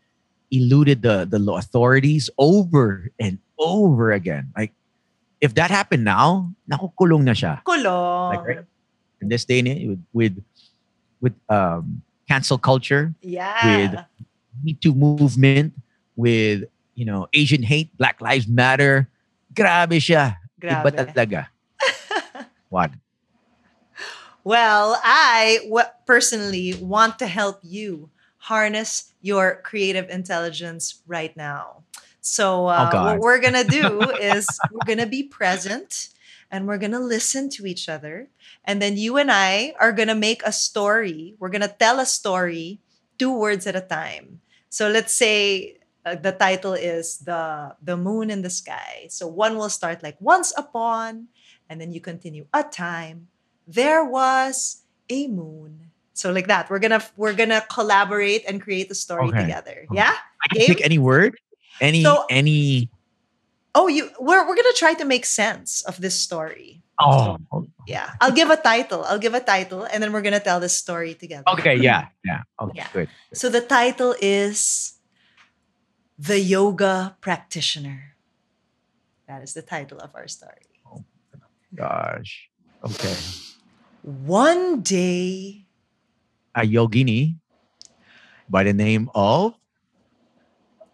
eluded 0.54 1.02
the 1.02 1.26
the 1.26 1.42
law 1.42 1.58
authorities 1.58 2.30
over 2.38 3.10
and 3.18 3.42
over 3.58 4.14
again 4.14 4.54
like 4.54 4.70
if 5.42 5.58
that 5.58 5.74
happened 5.74 6.06
now 6.06 6.54
nakukulong 6.70 7.26
na 7.26 7.34
siya 7.34 7.66
Kulong. 7.66 8.30
Like, 8.38 8.46
right? 8.46 8.66
in 9.18 9.28
this 9.34 9.44
day 9.50 9.60
and 9.60 9.68
age 9.68 9.88
with 9.90 10.04
with, 10.14 10.36
with 11.20 11.36
um 11.50 12.06
cancel 12.30 12.62
culture 12.62 13.12
yeah. 13.26 13.66
With 13.66 13.94
Me 14.62 14.78
too 14.78 14.94
movement 14.94 15.74
with 16.14 16.70
you 16.94 17.04
know 17.10 17.26
asian 17.34 17.66
hate 17.66 17.90
black 17.98 18.22
lives 18.22 18.46
matter 18.46 19.10
grabe 19.50 19.98
siya 19.98 20.38
iba 20.62 20.94
Grabe. 20.94 21.10
talaga 21.10 21.42
what 22.70 22.94
Well, 24.44 25.00
I 25.00 25.64
w- 25.72 25.88
personally 26.04 26.76
want 26.76 27.16
to 27.24 27.28
help 27.32 27.64
you 27.64 28.12
harness 28.50 29.14
your 29.22 29.62
creative 29.64 30.10
intelligence 30.10 31.02
right 31.08 31.36
now. 31.38 31.84
So, 32.22 32.68
uh, 32.68 32.90
Oh, 32.94 33.04
what 33.04 33.20
we're 33.20 33.40
going 33.40 33.56
to 33.56 33.64
do 33.68 34.02
is 34.22 34.48
we're 34.72 34.86
going 34.86 35.00
to 35.00 35.08
be 35.08 35.24
present 35.24 36.10
and 36.52 36.68
we're 36.68 36.78
going 36.78 36.92
to 36.96 37.00
listen 37.00 37.50
to 37.58 37.66
each 37.66 37.90
other. 37.90 38.30
And 38.64 38.82
then 38.82 38.98
you 38.98 39.18
and 39.18 39.32
I 39.32 39.74
are 39.80 39.92
going 39.92 40.08
to 40.08 40.16
make 40.16 40.42
a 40.44 40.52
story. 40.52 41.36
We're 41.40 41.50
going 41.50 41.66
to 41.68 41.76
tell 41.80 42.00
a 42.00 42.06
story 42.06 42.80
two 43.18 43.34
words 43.38 43.68
at 43.68 43.76
a 43.76 43.82
time. 43.82 44.42
So, 44.70 44.90
let's 44.90 45.14
say 45.14 45.78
uh, 46.06 46.16
the 46.16 46.32
title 46.32 46.74
is 46.74 47.20
the 47.20 47.76
the 47.82 47.96
moon 47.98 48.30
in 48.30 48.42
the 48.42 48.50
sky. 48.50 49.08
So, 49.10 49.28
one 49.28 49.58
will 49.58 49.70
start 49.70 50.04
like 50.04 50.18
once 50.20 50.54
upon 50.58 51.28
and 51.70 51.80
then 51.80 51.92
you 51.92 52.02
continue 52.02 52.46
a 52.54 52.64
time 52.64 53.28
there 53.68 54.04
was 54.04 54.84
a 55.10 55.28
moon. 55.28 55.83
So 56.14 56.32
like 56.32 56.48
that, 56.48 56.70
we're 56.70 56.80
gonna 56.80 57.02
we're 57.18 57.34
gonna 57.34 57.62
collaborate 57.74 58.46
and 58.48 58.62
create 58.62 58.90
a 58.92 58.96
story 58.96 59.28
Okay. 59.30 59.42
together. 59.42 59.86
Okay. 59.90 59.98
Yeah. 59.98 60.14
i 60.14 60.46
can 60.54 60.66
pick 60.68 60.82
any 60.86 60.98
word 61.00 61.36
any 61.82 62.04
So- 62.04 62.26
any 62.30 62.90
Oh, 63.76 63.88
you 63.90 64.10
we're 64.22 64.46
we're 64.48 64.56
gonna 64.56 64.78
try 64.78 64.94
to 64.94 65.06
make 65.06 65.26
sense 65.26 65.82
of 65.90 65.98
this 66.00 66.14
story. 66.14 66.84
oh 67.02 67.38
Yeah. 67.90 68.14
I'll 68.22 68.32
give 68.32 68.52
a 68.54 68.58
title. 68.62 69.02
I'll 69.10 69.18
give 69.18 69.34
a 69.34 69.42
title, 69.42 69.82
and 69.90 69.98
then 70.04 70.14
we're 70.14 70.22
gonna 70.22 70.40
tell 70.40 70.60
this 70.62 70.78
story 70.78 71.16
together. 71.18 71.42
Okay, 71.58 71.76
yeah, 71.82 72.14
yeah. 72.24 72.46
Okay, 72.62 72.78
Yeah. 72.78 72.88
good. 72.94 73.10
So 73.34 73.50
the 73.50 73.62
title 73.66 74.14
is 74.22 74.94
The 76.22 76.38
Yoga 76.38 77.18
Practitioner. 77.20 78.14
That 79.26 79.42
is 79.42 79.58
the 79.58 79.66
title 79.66 79.98
of 79.98 80.14
our 80.14 80.28
story. 80.30 80.70
Oh 80.86 81.02
gosh. 81.74 82.54
Okay. 82.86 83.16
One 84.04 84.82
day, 84.86 85.63
A 86.56 86.62
yogini 86.62 87.36
by 88.50 88.64
the 88.64 88.74
name 88.74 89.10
of 89.16 89.56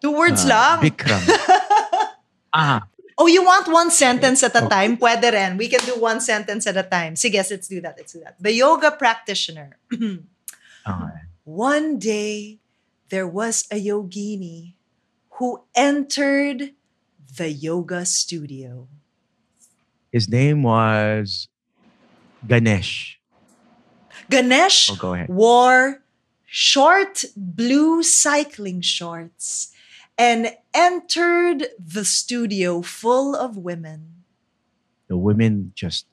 Two 0.01 0.16
words 0.16 0.45
uh, 0.45 0.49
lang. 0.49 0.78
Bikram. 0.80 1.20
ah, 2.53 2.88
oh, 3.20 3.28
you 3.28 3.43
want 3.43 3.68
one 3.68 3.91
sentence 3.91 4.41
at 4.43 4.55
a 4.55 4.64
time? 4.68 4.95
Pwede 4.95 5.32
rin. 5.32 5.57
We 5.57 5.68
can 5.68 5.84
do 5.84 5.99
one 5.99 6.22
sentence 6.24 6.66
at 6.68 6.78
a 6.78 6.88
time. 6.88 7.16
Sige, 7.16 7.36
let's 7.36 7.68
do 7.68 7.82
that. 7.82 7.95
Let's 7.97 8.14
do 8.14 8.24
that. 8.24 8.39
The 8.39 8.53
yoga 8.53 8.91
practitioner. 8.91 9.78
okay. 9.91 11.20
One 11.43 11.99
day, 11.99 12.60
there 13.10 13.28
was 13.28 13.68
a 13.72 13.76
yogini 13.76 14.76
who 15.36 15.64
entered 15.76 16.72
the 17.36 17.51
yoga 17.51 18.05
studio. 18.05 18.88
His 20.12 20.30
name 20.30 20.64
was 20.64 21.49
Ganesh. 22.47 23.18
Ganesh 24.30 24.92
Oh, 24.92 24.96
go 24.96 25.14
ahead. 25.14 25.30
wore 25.30 26.02
short 26.46 27.24
blue 27.36 28.04
cycling 28.04 28.82
shorts 28.82 29.72
and 30.18 30.56
entered 30.74 31.68
the 31.80 32.04
studio 32.06 32.82
full 32.82 33.36
of 33.36 33.58
women. 33.58 34.24
The 35.08 35.18
women 35.18 35.72
just 35.76 36.06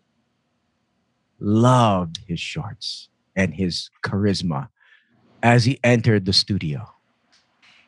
loved 1.38 2.20
his 2.26 2.40
shorts 2.40 3.08
and 3.34 3.54
his 3.54 3.90
charisma 4.02 4.68
as 5.42 5.64
he 5.64 5.78
entered 5.84 6.24
the 6.24 6.32
studio. 6.32 6.92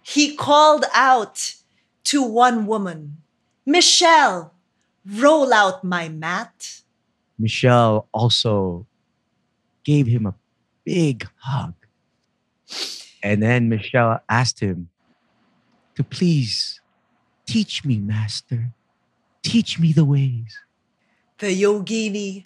He 0.02 0.34
called 0.36 0.84
out 0.92 1.54
to 2.04 2.22
one 2.22 2.66
woman, 2.66 3.18
Michelle, 3.64 4.54
roll 5.06 5.52
out 5.52 5.84
my 5.84 6.08
mat. 6.08 6.82
Michelle 7.38 8.08
also 8.12 8.86
gave 9.88 10.06
him 10.06 10.26
a 10.26 10.34
big 10.84 11.26
hug. 11.38 11.72
And 13.22 13.42
then 13.42 13.70
Michelle 13.70 14.20
asked 14.28 14.60
him 14.60 14.90
to 15.96 16.04
please 16.04 16.82
teach 17.46 17.86
me, 17.86 17.96
Master. 17.96 18.72
Teach 19.42 19.78
me 19.78 19.94
the 19.94 20.04
ways. 20.04 20.58
The 21.38 21.62
yogini 21.62 22.44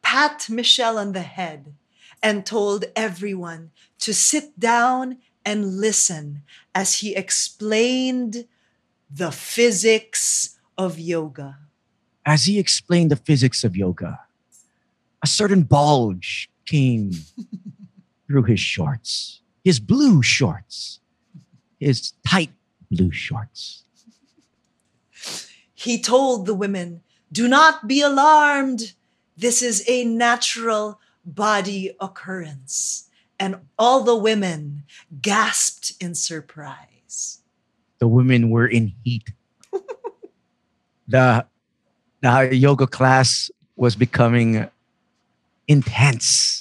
pat 0.00 0.48
Michelle 0.48 0.96
on 0.96 1.12
the 1.12 1.28
head 1.38 1.74
and 2.22 2.46
told 2.46 2.86
everyone 2.96 3.70
to 3.98 4.14
sit 4.14 4.58
down 4.58 5.18
and 5.44 5.76
listen 5.86 6.42
as 6.74 7.00
he 7.00 7.14
explained 7.14 8.46
the 9.10 9.30
physics 9.30 10.56
of 10.78 10.98
yoga. 10.98 11.58
As 12.24 12.46
he 12.46 12.58
explained 12.58 13.10
the 13.10 13.16
physics 13.28 13.62
of 13.62 13.76
yoga, 13.76 14.20
a 15.22 15.26
certain 15.26 15.64
bulge 15.64 16.48
came 16.68 17.12
through 18.26 18.42
his 18.44 18.60
shorts, 18.60 19.40
his 19.64 19.80
blue 19.80 20.22
shorts, 20.22 21.00
his 21.80 22.12
tight 22.26 22.50
blue 22.90 23.10
shorts. 23.10 23.84
He 25.74 26.00
told 26.00 26.46
the 26.46 26.54
women, 26.54 27.02
Do 27.32 27.48
not 27.48 27.86
be 27.86 28.00
alarmed. 28.00 28.94
This 29.36 29.62
is 29.62 29.84
a 29.88 30.04
natural 30.04 31.00
body 31.24 31.94
occurrence. 32.00 33.08
And 33.38 33.60
all 33.78 34.02
the 34.02 34.16
women 34.16 34.82
gasped 35.22 35.92
in 36.00 36.14
surprise. 36.14 37.38
the 38.00 38.08
women 38.08 38.50
were 38.50 38.66
in 38.66 38.92
heat. 39.04 39.32
the, 41.08 41.46
the 42.20 42.54
yoga 42.54 42.86
class 42.86 43.50
was 43.76 43.94
becoming 43.94 44.68
intense. 45.68 46.57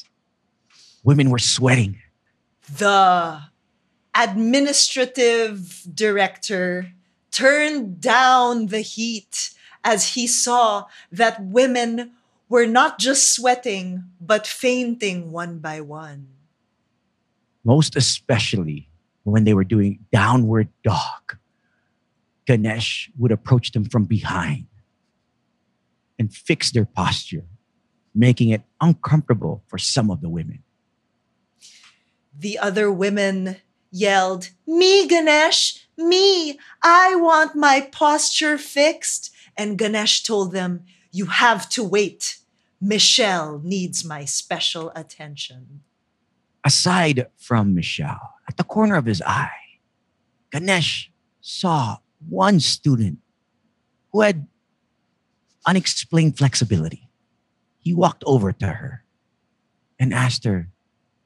Women 1.08 1.30
were 1.30 1.40
sweating. 1.40 2.00
The 2.68 3.40
administrative 4.14 5.88
director 5.96 6.92
turned 7.32 8.02
down 8.02 8.68
the 8.68 8.82
heat 8.82 9.54
as 9.86 10.16
he 10.16 10.28
saw 10.28 10.84
that 11.10 11.42
women 11.42 12.12
were 12.50 12.68
not 12.68 13.00
just 13.00 13.34
sweating, 13.34 14.04
but 14.20 14.46
fainting 14.46 15.32
one 15.32 15.60
by 15.60 15.80
one. 15.80 16.28
most 17.64 17.96
especially 17.96 18.90
when 19.24 19.44
they 19.46 19.54
were 19.54 19.64
doing 19.64 20.00
downward 20.12 20.68
dog. 20.84 21.38
Ganesh 22.46 23.12
would 23.18 23.32
approach 23.32 23.72
them 23.72 23.86
from 23.86 24.04
behind 24.06 24.68
and 26.20 26.34
fix 26.34 26.72
their 26.72 26.86
posture, 26.86 27.46
making 28.16 28.50
it 28.50 28.64
uncomfortable 28.80 29.64
for 29.68 29.78
some 29.78 30.12
of 30.12 30.20
the 30.20 30.30
women. 30.30 30.64
The 32.40 32.60
other 32.60 32.92
women 32.92 33.58
yelled, 33.92 34.52
Me, 34.68 35.08
Ganesh, 35.08 35.88
me, 35.98 36.60
I 36.84 37.16
want 37.16 37.56
my 37.56 37.82
posture 37.92 38.58
fixed. 38.58 39.34
And 39.58 39.78
Ganesh 39.78 40.24
told 40.24 40.52
them, 40.52 40.86
You 41.12 41.26
have 41.26 41.68
to 41.70 41.84
wait. 41.84 42.38
Michelle 42.80 43.60
needs 43.64 44.06
my 44.06 44.26
special 44.26 44.92
attention. 44.96 45.82
Aside 46.64 47.28
from 47.38 47.74
Michelle, 47.74 48.36
at 48.48 48.58
the 48.58 48.64
corner 48.64 48.96
of 48.96 49.06
his 49.06 49.22
eye, 49.24 49.80
Ganesh 50.52 51.12
saw 51.42 51.98
one 52.30 52.60
student 52.60 53.20
who 54.12 54.22
had 54.22 54.48
unexplained 55.66 56.38
flexibility. 56.38 57.10
He 57.80 57.94
walked 57.94 58.24
over 58.28 58.52
to 58.52 58.68
her 58.68 59.04
and 59.98 60.14
asked 60.14 60.44
her, 60.44 60.70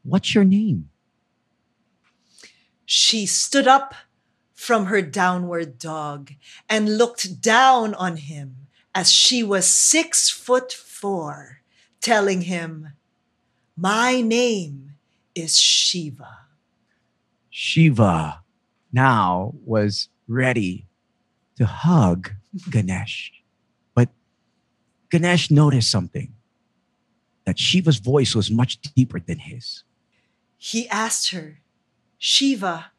What's 0.03 0.33
your 0.33 0.43
name? 0.43 0.90
She 2.93 3.25
stood 3.25 3.69
up 3.69 3.95
from 4.53 4.87
her 4.87 5.01
downward 5.01 5.79
dog 5.79 6.33
and 6.67 6.97
looked 6.97 7.39
down 7.39 7.93
on 7.93 8.17
him 8.17 8.67
as 8.93 9.09
she 9.09 9.43
was 9.43 9.65
six 9.65 10.29
foot 10.29 10.73
four, 10.73 11.61
telling 12.01 12.41
him, 12.41 12.89
My 13.77 14.19
name 14.19 14.95
is 15.33 15.57
Shiva. 15.57 16.39
Shiva 17.49 18.41
now 18.91 19.53
was 19.63 20.09
ready 20.27 20.85
to 21.55 21.65
hug 21.65 22.31
Ganesh. 22.69 23.31
But 23.95 24.09
Ganesh 25.09 25.49
noticed 25.49 25.89
something 25.89 26.33
that 27.45 27.57
Shiva's 27.57 27.99
voice 27.99 28.35
was 28.35 28.51
much 28.51 28.81
deeper 28.81 29.21
than 29.21 29.39
his. 29.39 29.85
He 30.57 30.89
asked 30.89 31.31
her, 31.31 31.60
Shiva, 32.23 32.91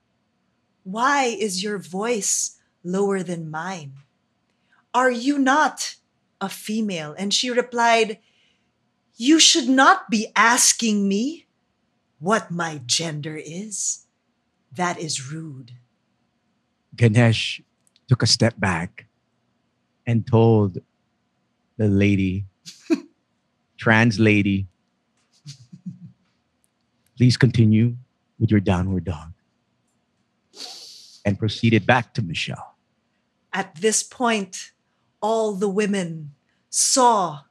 why 0.83 1.27
is 1.27 1.63
your 1.63 1.79
voice 1.79 2.59
lower 2.83 3.23
than 3.23 3.49
mine? 3.49 3.93
Are 4.93 5.13
you 5.13 5.39
not 5.39 5.95
a 6.41 6.49
female? 6.49 7.15
And 7.17 7.33
she 7.33 7.49
replied, 7.49 8.19
You 9.15 9.39
should 9.39 9.69
not 9.69 10.11
be 10.11 10.33
asking 10.35 11.07
me 11.07 11.47
what 12.19 12.51
my 12.51 12.81
gender 12.85 13.37
is. 13.37 14.07
That 14.73 14.99
is 14.99 15.31
rude. 15.31 15.71
Ganesh 16.97 17.63
took 18.09 18.25
a 18.25 18.27
step 18.27 18.59
back 18.59 19.07
and 20.05 20.27
told 20.27 20.79
the 21.77 21.87
lady, 21.87 22.47
trans 23.79 24.19
lady, 24.19 24.67
please 27.17 27.37
continue 27.37 27.95
with 28.43 28.51
your 28.51 28.61
downward 28.61 29.05
dog. 29.05 29.33
And 31.25 31.39
proceeded 31.39 31.87
back 31.87 32.13
to 32.15 32.23
Michelle. 32.23 32.75
At 33.53 33.77
this 33.77 34.03
point, 34.03 34.73
all 35.21 35.55
the 35.55 35.69
women 35.69 36.33
saw 36.69 37.43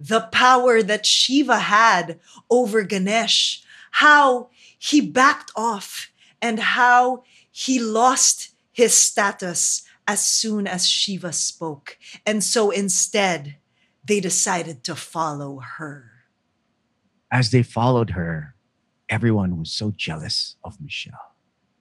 the 0.00 0.22
power 0.32 0.82
that 0.82 1.06
Shiva 1.06 1.60
had 1.60 2.18
over 2.50 2.82
Ganesh, 2.82 3.62
how 3.92 4.50
he 4.76 5.00
backed 5.00 5.52
off, 5.54 6.10
and 6.42 6.58
how 6.58 7.22
he 7.52 7.78
lost 7.78 8.50
his 8.72 8.94
status 8.94 9.84
as 10.08 10.24
soon 10.24 10.66
as 10.66 10.88
Shiva 10.88 11.32
spoke. 11.32 11.96
And 12.26 12.42
so 12.42 12.70
instead, 12.70 13.58
they 14.04 14.18
decided 14.18 14.82
to 14.84 14.96
follow 14.96 15.60
her. 15.60 16.10
As 17.30 17.52
they 17.52 17.62
followed 17.62 18.10
her, 18.10 18.56
everyone 19.12 19.58
was 19.58 19.70
so 19.70 19.92
jealous 19.94 20.56
of 20.64 20.80
Michelle 20.80 21.34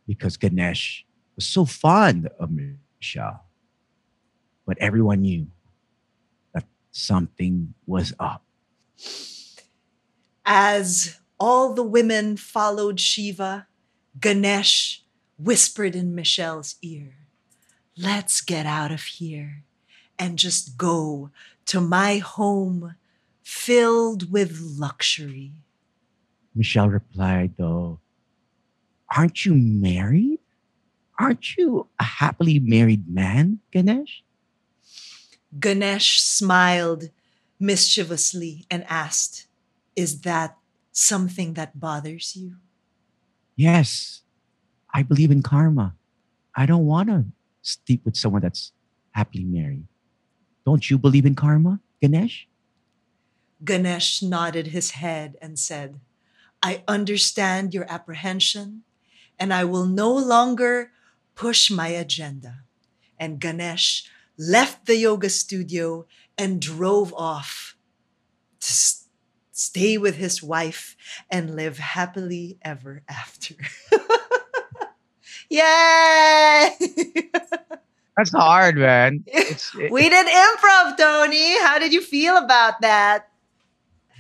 because 0.06 0.36
Ganesh 0.36 1.06
was 1.38 1.46
so 1.46 1.64
fond 1.64 2.28
of 2.38 2.52
Michelle. 2.52 3.46
But 4.68 4.78
everyone 4.80 5.22
knew 5.22 5.48
that 6.54 6.66
something 6.92 7.74
was 7.86 8.14
up. 8.20 8.44
As 10.46 11.20
all 11.40 11.74
the 11.74 11.84
women 11.84 12.36
followed 12.36 13.00
Shiva, 13.00 13.68
Ganesh 14.20 15.06
whispered 15.40 15.96
in 15.96 16.14
Michelle's 16.14 16.76
ear, 16.82 17.14
Let's 17.98 18.42
get 18.42 18.66
out 18.66 18.92
of 18.92 19.04
here 19.04 19.64
and 20.20 20.38
just 20.38 20.78
go 20.78 21.30
to 21.68 21.80
my 21.80 22.18
home 22.18 22.96
filled 23.42 24.32
with 24.32 24.60
luxury. 24.60 25.54
Michelle 26.56 26.90
replied, 26.90 27.54
though, 27.58 28.00
Aren't 29.16 29.46
you 29.46 29.54
married? 29.56 30.40
aren't 31.22 31.56
you 31.56 31.88
a 32.00 32.04
happily 32.04 32.58
married 32.60 33.08
man, 33.08 33.60
Ganesh? 33.72 34.24
Ganesh 35.60 36.20
smiled 36.20 37.10
mischievously 37.60 38.66
and 38.72 38.84
asked, 38.90 39.46
Is 39.96 40.22
that 40.22 40.58
something 40.92 41.54
that 41.54 41.80
bothers 41.80 42.36
you? 42.36 42.56
Yes, 43.56 44.22
I 44.92 45.04
believe 45.04 45.30
in 45.30 45.44
karma. 45.44 45.94
I 46.56 46.66
don't 46.66 46.88
want 46.88 47.10
to 47.10 47.26
sleep 47.62 48.02
with 48.04 48.18
someone 48.18 48.42
that's 48.42 48.72
happily 49.12 49.44
married. 49.44 49.86
Don't 50.66 50.90
you 50.90 50.98
believe 50.98 51.28
in 51.28 51.36
karma, 51.36 51.80
Ganesh? 52.02 52.48
Ganesh 53.64 54.24
nodded 54.24 54.68
his 54.68 54.92
head 54.92 55.36
and 55.40 55.60
said, 55.60 56.00
I 56.64 56.84
understand 56.88 57.74
your 57.74 57.86
apprehension, 57.90 58.84
and 59.40 59.54
I 59.54 59.64
will 59.66 59.86
no 59.86 60.14
longer 60.14 60.92
push 61.36 61.72
my 61.72 61.88
agenda. 61.90 62.64
And 63.20 63.40
Ganesh 63.40 64.10
left 64.38 64.86
the 64.86 64.96
yoga 64.98 65.30
studio 65.30 66.06
and 66.38 66.62
drove 66.62 67.14
off 67.14 67.76
to 68.62 68.70
s- 68.72 69.06
stay 69.52 69.98
with 69.98 70.16
his 70.16 70.42
wife 70.44 70.96
and 71.30 71.56
live 71.56 71.78
happily 71.80 72.58
ever 72.64 73.04
after. 73.10 73.56
Yay! 75.50 76.72
That's 78.18 78.32
hard, 78.32 78.78
man. 78.78 79.24
It- 79.28 79.92
we 79.92 80.10
did 80.10 80.28
improv, 80.28 80.98
Tony. 80.98 81.60
How 81.62 81.80
did 81.80 81.94
you 81.94 82.02
feel 82.02 82.38
about 82.38 82.82
that? 82.82 83.31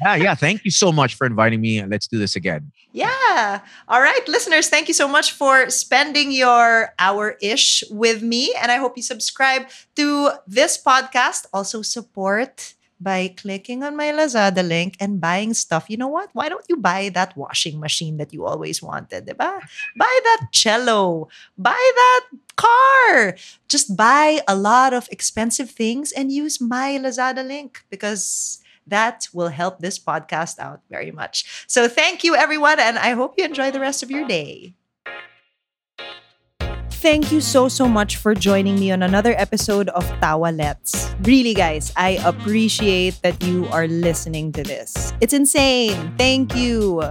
Yeah, 0.02 0.16
yeah. 0.16 0.36
Thank 0.36 0.66
you 0.66 0.72
so 0.72 0.91
much 0.91 1.16
for 1.16 1.28
inviting 1.28 1.62
me. 1.62 1.84
Let's 1.86 2.08
do 2.08 2.18
this 2.18 2.36
again. 2.36 2.72
Yeah. 2.91 3.62
All 3.88 4.02
right, 4.02 4.28
listeners, 4.28 4.68
thank 4.68 4.88
you 4.88 4.93
so 4.93 5.08
much 5.08 5.32
for 5.32 5.70
spending 5.70 6.32
your 6.32 6.93
hour 6.99 7.38
ish 7.41 7.84
with 7.89 8.22
me. 8.22 8.54
And 8.62 8.72
I 8.72 8.78
hope 8.78 8.97
you 8.97 9.04
subscribe 9.04 9.68
to 9.95 10.32
this 10.47 10.82
podcast. 10.82 11.45
Also, 11.54 11.82
support 11.82 12.74
by 12.99 13.34
clicking 13.36 13.82
on 13.82 13.97
my 13.97 14.12
Lazada 14.12 14.62
link 14.68 14.95
and 14.99 15.20
buying 15.20 15.54
stuff. 15.56 15.89
You 15.89 15.97
know 15.97 16.08
what? 16.08 16.30
Why 16.34 16.49
don't 16.49 16.66
you 16.70 16.78
buy 16.78 17.10
that 17.16 17.36
washing 17.36 17.80
machine 17.80 18.18
that 18.18 18.32
you 18.32 18.45
always 18.45 18.82
wanted? 18.82 19.26
Buy 19.38 19.60
that 19.97 20.47
cello. 20.52 21.28
Buy 21.58 21.72
that 21.95 22.22
car. 22.56 23.36
Just 23.68 23.97
buy 23.97 24.41
a 24.47 24.56
lot 24.56 24.93
of 24.93 25.08
expensive 25.10 25.72
things 25.72 26.12
and 26.12 26.32
use 26.32 26.62
my 26.62 26.99
Lazada 27.02 27.45
link 27.45 27.84
because 27.89 28.62
that 28.88 29.27
will 29.34 29.49
help 29.49 29.79
this 29.79 29.99
podcast 29.99 30.59
out 30.59 30.82
very 30.89 31.11
much. 31.11 31.65
So 31.67 31.88
thank 31.88 32.23
you, 32.23 32.36
everyone, 32.36 32.79
and 32.79 32.97
I 32.97 33.11
hope 33.11 33.36
you 33.38 33.45
enjoy 33.45 33.71
the 33.71 33.79
rest 33.79 34.03
of 34.03 34.11
your 34.11 34.27
day. 34.27 34.75
Thank 37.01 37.32
you 37.32 37.41
so, 37.41 37.67
so 37.67 37.88
much 37.88 38.17
for 38.17 38.36
joining 38.36 38.79
me 38.79 38.91
on 38.91 39.01
another 39.01 39.34
episode 39.36 39.89
of 39.89 40.05
Tawa 40.21 40.55
Let's. 40.55 41.09
Really, 41.23 41.55
guys, 41.55 41.91
I 41.97 42.21
appreciate 42.23 43.19
that 43.23 43.41
you 43.43 43.65
are 43.69 43.88
listening 43.88 44.51
to 44.51 44.61
this. 44.61 45.11
It's 45.19 45.34
insane. 45.34 46.13
Thank 46.15 46.55
you. 46.55 47.01